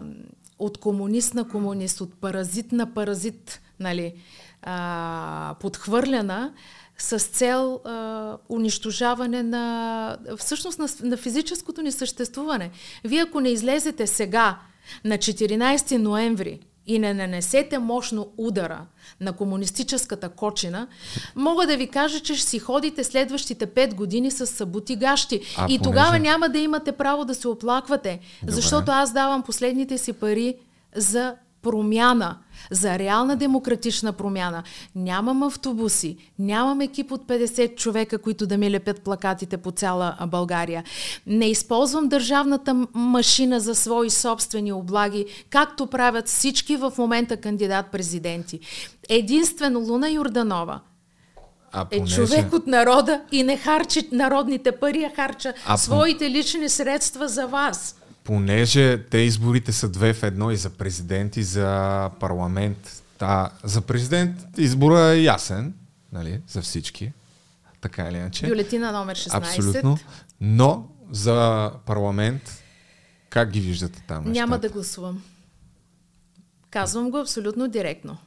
[0.60, 4.14] от комунист на комунист, от паразит на паразит, нали,
[4.61, 6.53] а, подхвърляна
[6.98, 12.72] с цел а, унищожаване на, всъщност на, на физическото ни съществуване.
[13.03, 14.60] Вие ако не излезете сега,
[15.06, 18.86] на 14 ноември, и не нанесете мощно удара
[19.20, 20.88] на комунистическата кочина,
[21.36, 25.41] мога да ви кажа, че ще си ходите следващите 5 години с събути гащи.
[25.57, 28.53] А, и понеже- тогава няма да имате право да се оплаквате, Добре.
[28.53, 30.56] защото аз давам последните си пари
[30.95, 32.38] за промяна,
[32.72, 34.64] за реална демократична промяна.
[34.95, 40.84] Нямам автобуси, нямам екип от 50 човека, които да ми лепят плакатите по цяла България.
[41.27, 48.60] Не използвам държавната машина за свои собствени облаги, както правят всички в момента кандидат-президенти.
[49.10, 50.80] Единствено Луна Йорданова
[51.72, 56.30] А е понеже- човек от народа и не харчи народните пари, а харча А своите
[56.30, 57.95] лични средства за вас.
[58.30, 63.04] Понеже те изборите са две в едно и за президент и за парламент.
[63.18, 65.74] Та, за президент избора е ясен,
[66.12, 67.12] нали, за всички.
[67.82, 68.48] Така или иначе.
[68.48, 69.34] Бюлетина номер 16.
[69.34, 69.98] Абсолютно.
[70.42, 72.64] Но за парламент,
[73.30, 74.24] как ги виждате там?
[74.24, 74.60] Няма нещата?
[74.60, 75.24] да гласувам.
[76.70, 78.18] Казвам го абсолютно директно.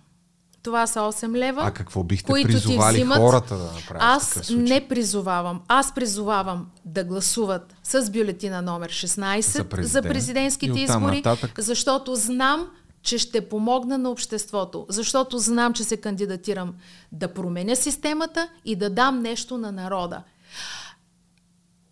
[0.62, 1.62] Това са 8 лева.
[1.64, 3.18] А какво бихте които ти призовали взимат.
[3.18, 5.60] хората да направят Аз не призовавам.
[5.68, 10.08] Аз призовавам да гласуват с бюлетина номер 16 За за, президент.
[10.08, 11.54] президентските И оттам избори, нататък?
[11.58, 12.68] защото знам,
[13.02, 14.86] че ще помогна на обществото.
[14.88, 16.74] Защото знам, че се кандидатирам
[17.12, 20.22] да променя системата и да дам нещо на народа.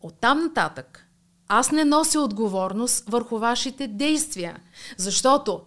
[0.01, 1.07] Оттам нататък
[1.53, 4.57] аз не нося отговорност върху вашите действия,
[4.97, 5.61] защото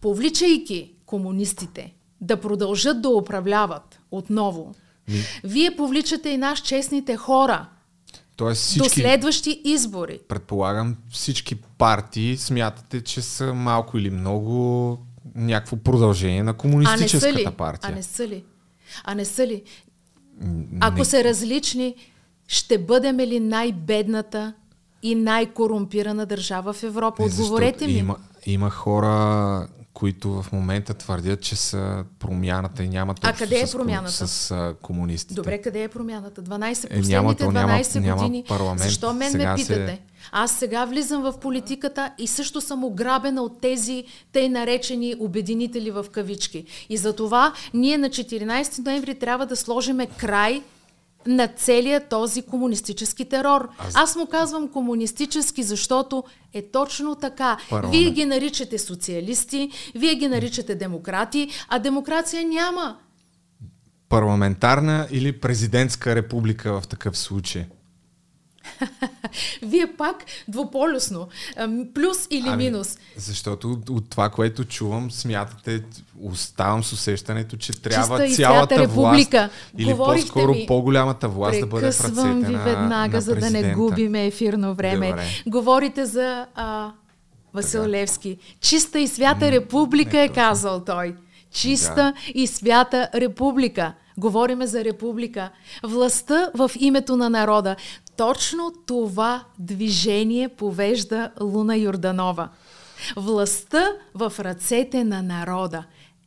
[0.00, 4.74] повличайки комунистите да продължат да управляват отново,
[5.08, 7.66] Ми- вие повличате и наш честните хора
[8.36, 10.18] Тоест до всички, следващи избори.
[10.28, 14.98] предполагам, всички партии смятате, че са малко или много
[15.34, 17.46] някакво продължение на А не са комунистическата ли?
[17.48, 17.90] партия.
[17.92, 18.44] А не са ли?
[19.04, 19.62] А не са ли?
[20.40, 21.94] М, Ако не- са различни,
[22.48, 24.54] ще бъдем ли най-бедната
[25.02, 27.22] и най-корумпирана държава в Европа?
[27.22, 27.92] Не, Отговорете ми.
[27.92, 28.16] Има,
[28.46, 29.68] има хора,
[29.98, 34.26] които в момента твърдят, че са промяната и нямат А къде е с, промяната?
[34.28, 35.34] С а, комунистите.
[35.34, 36.42] Добре, къде е промяната?
[36.42, 38.44] 12, Е, последните няма, то няма- 12 няма години.
[38.48, 38.80] парламент.
[38.80, 40.00] Защо мен Сега ме се- питате?
[40.32, 46.06] Аз сега влизам в политиката и също съм ограбена от тези тъй наречени обединители в
[46.12, 46.64] кавички.
[46.88, 50.62] И за това ние на 14 ноември трябва да сложиме край
[51.26, 53.68] на целия този комунистически терор.
[53.78, 57.58] Аз, Аз му казвам комунистически, защото е точно така.
[57.70, 57.94] Парламент.
[57.94, 62.96] Вие ги наричате социалисти, вие ги наричате демократи, а демокрация няма.
[64.08, 67.66] Парламентарна или президентска република в такъв случай?
[69.62, 71.28] Вие пак двуполюсно.
[71.94, 72.98] Плюс или Ами, минус.
[73.16, 75.84] Защото от, това, което чувам, смятате,
[76.22, 79.38] оставам с усещането, че трябва и цялата република.
[79.38, 80.66] власт или Говорихте по-скоро ми.
[80.66, 84.74] по-голямата власт да бъде в ръцете ви на, веднага, на за да не губиме ефирно
[84.74, 85.08] време.
[85.08, 85.26] Добре.
[85.46, 86.92] Говорите за а,
[87.54, 88.38] Васил Левски.
[88.60, 90.42] Чиста и свята република не е точно.
[90.42, 91.14] казал той.
[91.50, 93.92] Чиста и свята република.
[94.18, 95.50] Говориме за република.
[95.82, 97.76] Властта в името на народа.
[98.18, 102.48] Точно това движение повежда Луна Йорданова.
[103.16, 105.84] Властта в ръцете на народа.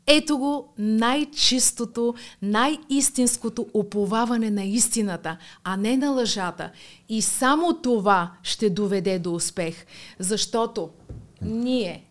[0.08, 6.72] Ето го най-чистото, най-истинското уповаване на истината, а не на лъжата.
[7.10, 9.86] И само това ще доведе до успех,
[10.20, 10.90] защото
[11.42, 12.04] ние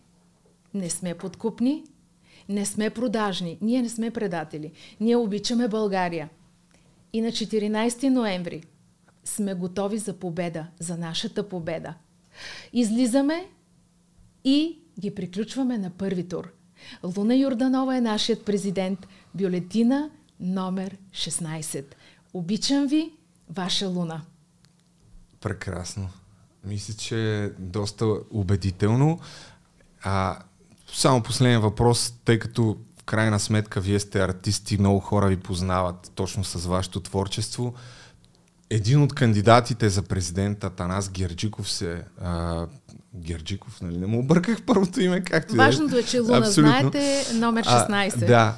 [0.73, 1.83] не сме подкупни,
[2.49, 4.71] не сме продажни, ние не сме предатели.
[4.99, 6.29] Ние обичаме България.
[7.13, 8.63] И на 14 ноември
[9.35, 11.93] сме готови за победа, за нашата победа.
[12.73, 13.47] Излизаме
[14.43, 16.51] и ги приключваме на първи тур.
[17.17, 19.07] Луна Йорданова е нашият президент.
[19.33, 20.09] Бюлетина
[20.39, 21.85] номер 16.
[22.33, 23.11] Обичам ви,
[23.49, 24.21] ваша Луна.
[25.41, 26.09] Прекрасно.
[26.63, 29.19] Мисля, че е доста убедително.
[30.01, 30.39] А,
[30.93, 36.11] само последния въпрос, тъй като в крайна сметка вие сте артисти, много хора ви познават
[36.15, 37.73] точно с вашето творчество.
[38.73, 42.01] Един от кандидатите за президента, Танас Герджиков се...
[42.21, 42.65] А,
[43.15, 43.97] Герджиков, нали?
[43.97, 46.71] Не му обърках първото име, както Важното е, че Луна, Абсолютно.
[46.71, 48.23] знаете, номер 16.
[48.23, 48.55] А, да.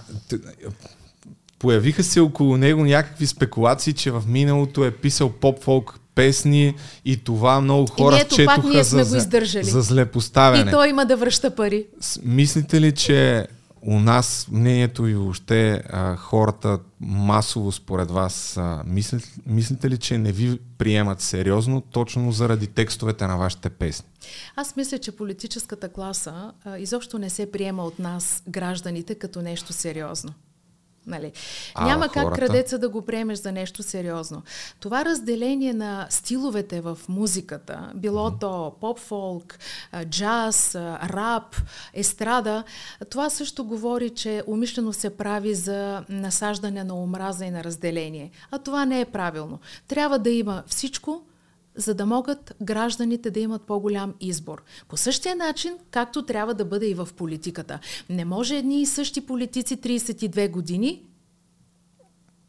[1.59, 6.75] Появиха се около него някакви спекулации, че в миналото е писал поп-фолк песни
[7.05, 9.63] и това много хора и ето, четоха пак ние сме за, го издържали.
[9.63, 10.69] за злепоставяне.
[10.69, 11.85] И той има да връща пари.
[12.23, 13.47] Мислите ли, че
[13.85, 20.17] у нас мнението и въобще а, хората масово според вас, а, мислите, мислите ли, че
[20.17, 24.09] не ви приемат сериозно точно заради текстовете на вашите песни?
[24.55, 29.73] Аз мисля, че политическата класа а, изобщо не се приема от нас, гражданите, като нещо
[29.73, 30.33] сериозно.
[31.07, 31.31] Нали?
[31.75, 32.39] А, Няма как хората?
[32.39, 34.41] крадеца да го приемеш за нещо сериозно.
[34.79, 38.39] Това разделение на стиловете в музиката, било mm-hmm.
[38.39, 39.59] то поп-фолк,
[40.05, 41.55] джаз, рап,
[41.93, 42.63] естрада,
[43.09, 48.31] това също говори, че умишлено се прави за насаждане на омраза и на разделение.
[48.51, 49.59] А това не е правилно.
[49.87, 51.21] Трябва да има всичко,
[51.75, 54.63] за да могат гражданите да имат по-голям избор.
[54.87, 57.79] По същия начин, както трябва да бъде и в политиката.
[58.09, 61.01] Не може едни и същи политици 32 години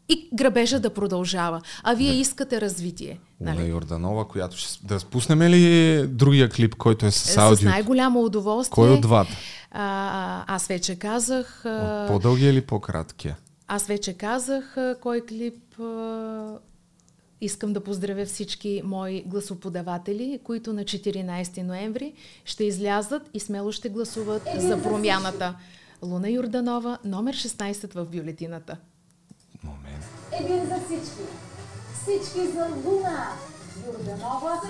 [0.08, 1.60] и грабежа да продължава.
[1.82, 3.20] А вие искате развитие.
[3.40, 3.56] Нали?
[3.56, 4.86] Уна Йорданова, която ще...
[4.86, 7.56] Да спуснем ли другия клип, който е с аудио?
[7.56, 8.74] С най-голямо удоволствие.
[8.74, 9.36] Кой от двата?
[9.70, 11.60] А, аз вече казах...
[12.08, 13.36] По-дългия или по-краткия?
[13.68, 15.74] Аз вече казах кой клип
[17.44, 22.12] Искам да поздравя всички мои гласоподаватели, които на 14 ноември
[22.44, 25.56] ще излязат и смело ще гласуват за промяната.
[26.02, 28.76] Луна Юрданова, номер 16 в бюлетината.
[29.62, 30.04] Момент.
[30.40, 31.22] Един за всички.
[32.02, 33.28] Всички за Луна
[33.86, 34.60] Юрданова.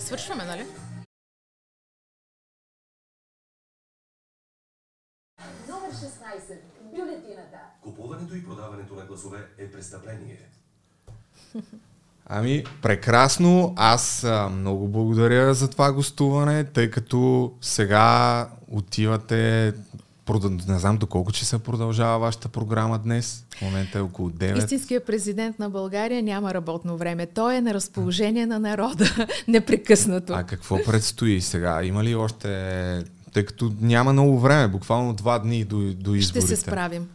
[0.00, 0.66] Свършваме, нали?
[5.68, 6.58] Номер 16.
[6.94, 7.58] Бюлетината.
[7.82, 10.38] Купуването и продаването на гласове е престъпление.
[12.26, 13.74] Ами, прекрасно.
[13.76, 19.74] Аз а, много благодаря за това гостуване, тъй като сега отивате
[20.68, 23.44] не знам доколко че се продължава вашата програма днес.
[23.56, 24.58] В момента е около 9.
[24.58, 27.26] Истинският президент на България няма работно време.
[27.26, 30.32] Той е на разположение на народа непрекъснато.
[30.32, 31.84] А какво предстои сега?
[31.84, 33.04] Има ли още...
[33.32, 36.46] Тъй като няма много време, буквално два дни до, до изборите.
[36.46, 37.08] Ще се справим.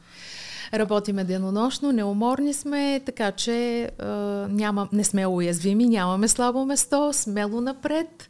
[0.73, 4.05] Работиме денонощно, неуморни сме, така че е,
[4.49, 8.29] няма, не сме уязвими, нямаме слабо место, смело напред.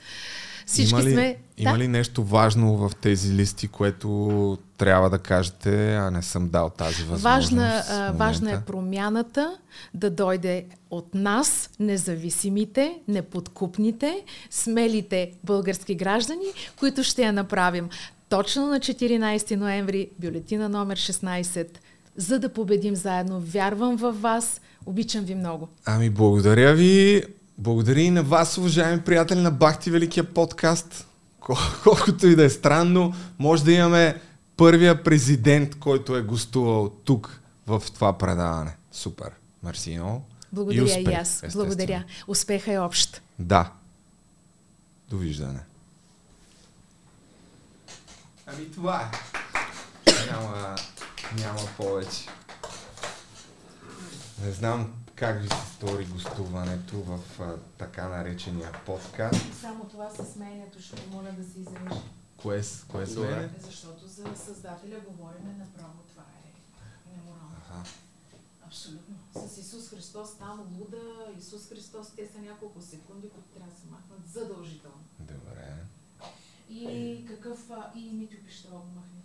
[0.66, 1.38] Всички има ли, сме...
[1.58, 1.80] Има да?
[1.80, 7.04] ли нещо важно в тези листи, което трябва да кажете, а не съм дал тази
[7.04, 7.24] възможност?
[7.24, 9.58] Важна, а, важна е промяната
[9.94, 16.46] да дойде от нас, независимите, неподкупните, смелите български граждани,
[16.80, 17.90] които ще я направим.
[18.30, 21.68] Точно на 14 ноември, бюлетина номер 16,
[22.16, 23.40] за да победим заедно.
[23.40, 24.62] Вярвам в вас.
[24.86, 25.68] Обичам ви много.
[25.86, 27.24] Ами, благодаря ви.
[27.57, 31.07] Благодаря и на вас, уважаеми приятели на Бахти Великия подкаст.
[31.41, 34.22] Кол- колкото и да е странно, може да имаме
[34.57, 38.76] първия президент, който е гостувал тук в това предаване.
[38.91, 39.32] Супер.
[39.64, 40.26] Мерси много.
[40.52, 41.44] Благодаря и, успех, и аз.
[41.53, 42.03] Благодаря.
[42.27, 43.22] Успеха е общ.
[43.40, 43.72] Да.
[45.10, 45.60] Довиждане.
[48.48, 49.11] Ами това е.
[50.32, 50.76] Няма,
[51.38, 52.27] няма повече.
[54.45, 59.54] Не знам как ви се стори гостуването в а, така наречения подкаст?
[59.62, 62.02] Само това със сменето ще моля да се изрежи.
[62.38, 62.62] Кое,
[62.92, 63.50] кое смене?
[63.60, 66.00] Защото за създателя говориме направо.
[66.10, 66.52] Това е
[67.16, 67.56] неморално.
[67.70, 67.84] Ага.
[68.66, 69.16] Абсолютно.
[69.48, 73.88] С Исус Христос там луда, Исус Христос, те са няколко секунди, които трябва да се
[73.92, 75.04] махнат задължително.
[75.20, 75.76] Добре.
[76.70, 79.22] И какъв, а, и Митю Пищова го махне.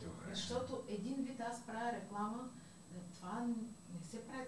[0.00, 0.34] Добре.
[0.34, 2.48] Защото един вид аз правя реклама,
[3.14, 3.54] това не
[4.10, 4.46] се прави.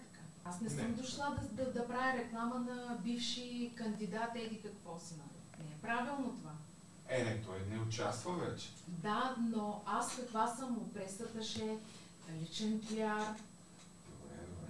[0.48, 0.96] Аз не съм не.
[0.96, 5.14] дошла да, да, да правя реклама на бивши кандидат, еди какво си.
[5.18, 5.68] Нали?
[5.68, 6.52] Не е правилно това.
[7.08, 8.68] Е, не, той не участва вече.
[8.88, 10.90] Да, но аз каква съм?
[10.94, 11.78] Пресата ще
[12.40, 13.34] личен пиар.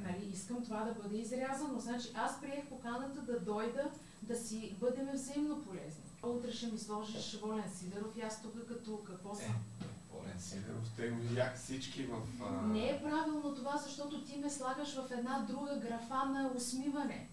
[0.01, 1.81] Нали, искам това да бъде изрязано.
[1.81, 3.91] Значи аз приех поканата да дойда,
[4.23, 6.03] да си бъдем взаимно полезни.
[6.23, 9.45] Утре ще ми сложиш Волен Сидеров и аз тук като какво съм?
[9.51, 9.85] Е.
[10.29, 12.17] Волен Сидеров, те го видях всички в...
[12.43, 12.67] А...
[12.67, 17.29] Не е правилно това, защото ти ме слагаш в една друга графа на усмиване.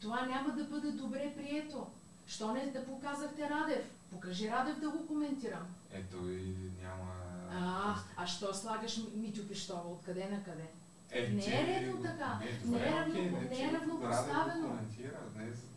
[0.00, 1.86] Това няма да бъде добре прието.
[2.26, 3.90] Що не да показахте Радев?
[4.10, 5.66] Покажи Радев да го коментирам.
[5.92, 7.12] Ето и няма...
[7.52, 9.90] А, а що слагаш Митю Пищова?
[9.90, 10.66] Откъде на къде?
[11.10, 12.40] Е, Не е редно така.
[12.64, 13.14] Не е равно-
[13.50, 14.44] не е че равнопоставено.
[14.44, 15.71] Радето коментира, не това.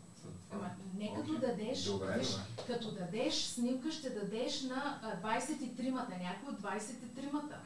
[0.56, 2.44] Ама, не като дадеш, Добре, виж, добре.
[2.66, 7.56] като дадеш снимка, ще дадеш на а, 23-мата, някой от 23-мата.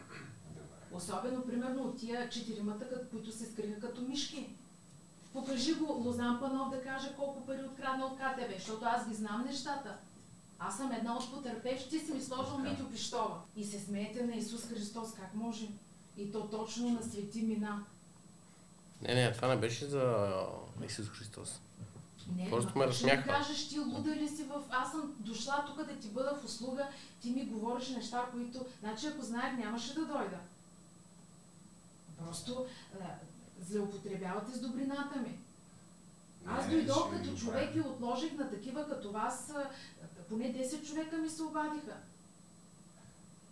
[0.93, 4.49] Особено, примерно, от тия четиримата, които се скриха като мишки.
[5.33, 9.45] Покажи го Лозан Панов да каже колко пари открадна от КТБ, защото аз ги знам
[9.47, 9.97] нещата.
[10.59, 12.59] Аз съм една от потърпевшите си ми сложил.
[12.59, 13.41] Митю Пищова.
[13.57, 15.69] И се смеете на Исус Христос, как може?
[16.17, 17.85] И то точно на свети мина.
[19.03, 20.27] Не, не, това не беше за
[20.87, 21.61] Исус Христос.
[22.37, 23.29] Не, Просто ме ще ми разсмяха.
[23.29, 24.63] кажеш, ти луда ли си в...
[24.71, 26.89] Аз съм дошла тук да ти бъда в услуга,
[27.21, 28.67] ти ми говориш неща, които...
[28.81, 30.39] Значи, ако знаех, нямаше да дойда.
[32.19, 32.67] Просто
[33.01, 33.05] а,
[33.61, 35.39] злеупотребявате с добрината ми.
[36.47, 39.71] Аз Не, дойдох ще като човек и отложих на такива като вас, а,
[40.29, 41.97] поне 10 човека ми се обадиха.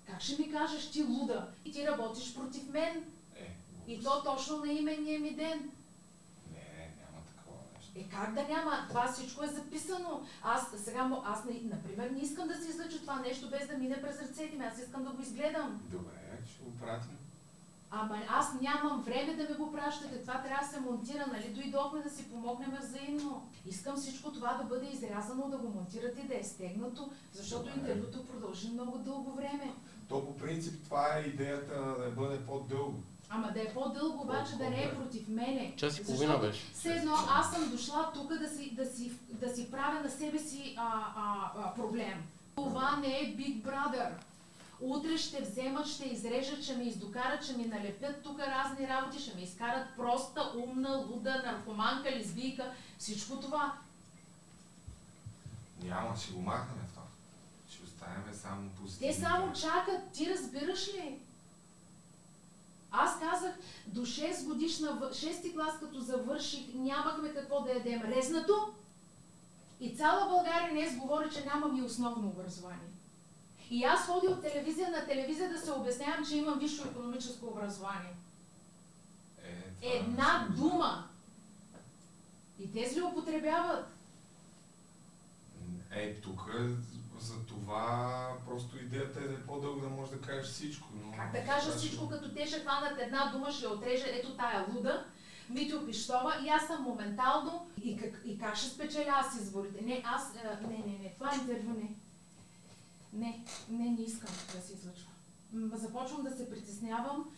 [0.06, 3.04] Как ще ми кажеш ти луда и ти работиш против мен?
[3.36, 3.56] Е,
[3.88, 5.70] И то точно на именния ми ден.
[6.52, 7.87] не, няма такова нещо.
[7.98, 8.86] Е как да няма?
[8.88, 10.22] Това всичко е записано.
[10.42, 14.22] Аз сега, аз, например, не искам да се излъча това нещо без да мине през
[14.22, 14.64] ръцете ми.
[14.64, 15.80] Аз искам да го изгледам.
[15.90, 17.18] Добре, ще го пратим.
[17.90, 20.22] Ама аз нямам време да ми го пращате.
[20.22, 21.54] Това трябва да се монтира, нали?
[21.54, 23.48] Дойдохме да си помогнем взаимно.
[23.66, 27.80] Искам всичко това да бъде изрязано, да го монтирате, да е стегнато, защото Добре.
[27.80, 29.74] интервюто продължи много дълго време.
[30.08, 33.02] То по принцип това е идеята да бъде по-дълго.
[33.30, 35.74] Ама да е по-дълго, обаче да не е против мене.
[35.76, 36.72] Час и половина беше.
[36.74, 40.38] Все едно аз съм дошла тук да си, да си, да си правя на себе
[40.38, 42.22] си а, а, а, проблем.
[42.54, 44.10] Това не е Big Brother.
[44.80, 49.34] Утре ще вземат, ще изрежат, ще ме издокарат, ще ми налепят тук разни работи, ще
[49.34, 53.72] ме изкарат проста, умна, луда, наркоманка, лесбийка, всичко това.
[55.82, 57.02] Няма, ще го махнем това.
[57.70, 59.14] Ще оставяме само позитивно.
[59.14, 61.18] Те само чакат, ти разбираш ли?
[62.90, 63.54] Аз казах,
[63.86, 68.02] до 6 годишна, в- 6 клас като завърших, нямахме какво да ядем.
[68.02, 68.72] Резнато?
[69.80, 72.88] И цяла България днес говори, че нямам и основно образование.
[73.70, 78.14] И аз ходя от телевизия на телевизия да се обяснявам, че имам висше економическо образование.
[79.82, 81.08] Е, Една се дума.
[82.60, 83.86] И те злоупотребяват.
[85.90, 86.50] Е, тук
[87.68, 90.88] това просто идеята е да е по-дълго да можеш да кажеш всичко.
[90.94, 91.12] Но...
[91.12, 95.06] Как да кажа всичко, като те ще хванат една дума, ще отрежа, ето тая луда,
[95.50, 99.84] Митю Пищова и аз съм моментално и как, и как ще спечеля аз изборите?
[99.84, 101.94] Не, аз, а, не, не, не, това интервю не.
[103.12, 105.10] Не, не, не искам да се излъчва.
[105.72, 107.30] Започвам да се притеснявам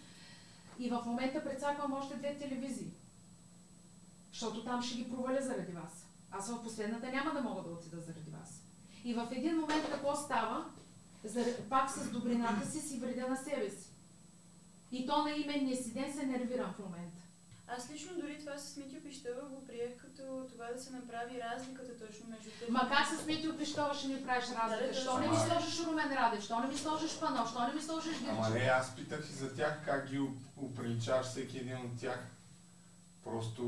[0.78, 2.92] и в момента прецаквам още две телевизии.
[4.32, 6.06] Защото там ще ги проваля заради вас.
[6.30, 8.29] Аз в последната няма да мога да отида заради.
[9.04, 10.64] И в един момент какво става?
[11.68, 13.90] Пак с добрината си си вредя на себе си.
[14.92, 17.22] И то на именния си ден се нервирам в момента.
[17.76, 22.06] Аз лично дори това с Митю Пищева го приех като това да се направи разликата
[22.06, 22.68] точно между теб.
[22.70, 24.86] Ма как с Митио Пищова ще ми правиш разлика?
[24.86, 26.44] Да, Що не ми сложиш Румен Радев?
[26.44, 27.50] Що не ми сложиш Панов?
[27.50, 28.54] Що не ми сложиш Ама Гирчев?
[28.62, 30.20] не, аз питах и за тях как ги
[30.56, 32.26] оприличаваш всеки един от тях.
[33.24, 33.64] Просто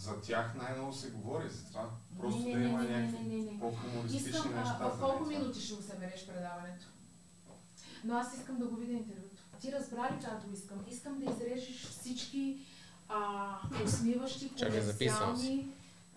[0.00, 1.90] за тях най-много се говори за това.
[2.20, 3.60] Просто Не, да не, има не, не, някакви не, не, не.
[3.60, 4.78] по-хумористични Искам, неща.
[4.80, 6.86] а, в колко минути ще го събереш предаването?
[8.04, 9.42] Но аз искам да го видя интервюто.
[9.60, 10.78] Ти разбра ли го искам?
[10.90, 12.58] Искам да изрежеш всички
[13.08, 15.66] а, усмиващи, Чакай, записвам си.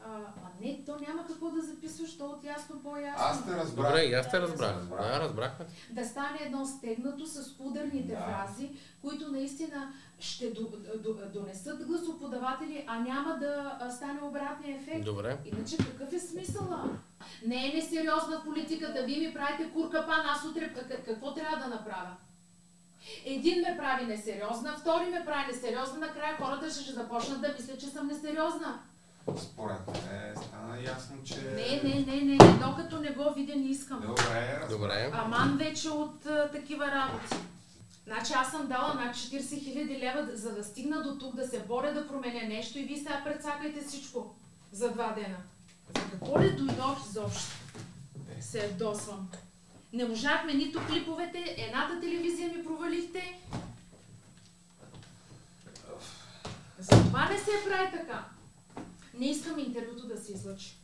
[0.05, 3.25] А, а не, то няма какво да записваш, то от ясно по-ясно.
[3.25, 3.87] Аз те разбрах.
[3.89, 4.87] Добре, аз те разбрах.
[4.89, 5.65] Да, разбрахме.
[5.91, 8.21] да стане едно стегнато с ударните Да.
[8.21, 8.69] фрази,
[9.01, 10.61] които наистина ще до,
[11.03, 15.05] до, донесат гласоподаватели, а няма да стане обратния ефект.
[15.05, 15.37] Добре.
[15.45, 16.89] Иначе какъв е смисъла?
[17.45, 19.03] Не е несериозна политиката.
[19.03, 20.73] Вие ми правите куркапан, аз утре
[21.05, 22.15] какво трябва да направя?
[23.25, 27.79] Един ме прави несериозна, втори ме прави несериозна, накрая хората ще, ще започнат да мислят,
[27.79, 28.79] че съм несериозна.
[29.37, 31.41] Според мен стана ясно, че...
[31.41, 34.01] Не, не, не, не, докато не го видя, не искам.
[34.01, 34.61] Добре.
[34.69, 35.11] Добре.
[35.13, 37.35] Аман вече от а, такива работи.
[38.05, 41.47] Значи аз съм дала над 40 хиляди лева, да- за да стигна до тук, да
[41.47, 44.35] се боря да променя нещо и вие сега прецакайте всичко
[44.71, 45.37] за два дена.
[45.95, 47.51] За какво ли дойдох изобщо?
[48.39, 49.29] Се ядосвам.
[49.93, 53.39] Не можахме нито клиповете, едната телевизия ми провалихте.
[56.79, 58.25] Затова не се прави така.
[59.13, 60.77] Не искам интервюто да се излъчи.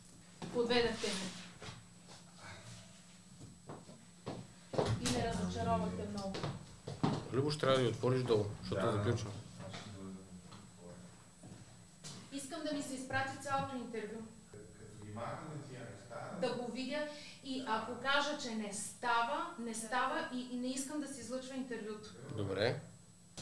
[0.54, 1.14] Подведахте ме.
[5.00, 6.36] И ме разочаровахте много.
[7.32, 9.32] Любо ще трябва да ги отвориш долу, защото Да, заключвам.
[12.32, 14.20] Искам да ми се изпрати цялото интервю.
[16.40, 17.08] Да го видя
[17.44, 21.20] и И ако кажа, че не става, не става и, и не искам да се
[21.20, 22.10] излъчва интервюто.
[22.36, 22.80] Добре.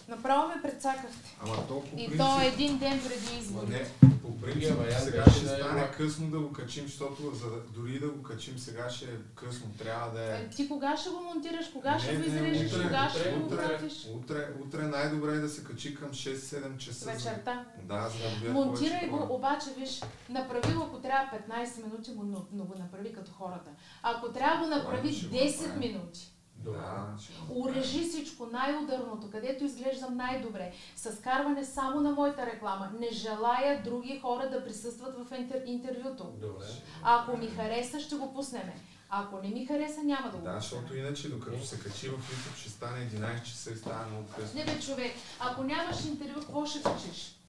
[0.09, 1.37] Направо ме предсакахте.
[1.41, 2.19] Ама то по И принцип...
[2.19, 3.67] то един ден преди Ма избори.
[3.69, 5.97] не, по принцип, вариант сега ще да е стане влак.
[5.97, 9.67] късно да го качим, защото за дори да го качим сега ще е късно.
[9.79, 10.37] Трябва да е...
[10.37, 13.21] Е, Ти кога ще го монтираш, кога ще Не, го не, изрежеш, утре, кога утре,
[13.21, 14.07] ще го утре, пратиш?
[14.07, 17.05] Утре, утре най-добре е да се качи към 6-7 часа.
[17.07, 17.65] Вечерта.
[17.83, 19.29] Да, за да видят Монтирай го, хора.
[19.31, 23.71] обаче виж, направи го, ако трябва 15 минути, го, но, но го направи като хората.
[24.03, 25.79] Ако трябва го направи ще го 10 направим.
[25.81, 26.33] минути,
[26.65, 27.07] Да,
[27.49, 32.91] урежи всичко, най-ударното, където изглеждам най-добре, с карване само на моята реклама.
[33.01, 36.25] Не желая други хора да присъстват в интер, интервюто.
[36.41, 36.65] Добре.
[37.03, 38.75] Ако ми хареса, ще го пуснеме.
[39.11, 42.61] Ако не ми хареса, няма да го Да, защото иначе докато се качи в YouTube
[42.61, 44.59] ще стане 11 часа и стане много късно.
[44.59, 47.38] Не бе, човек, ако нямаш интервю, какво ще качиш?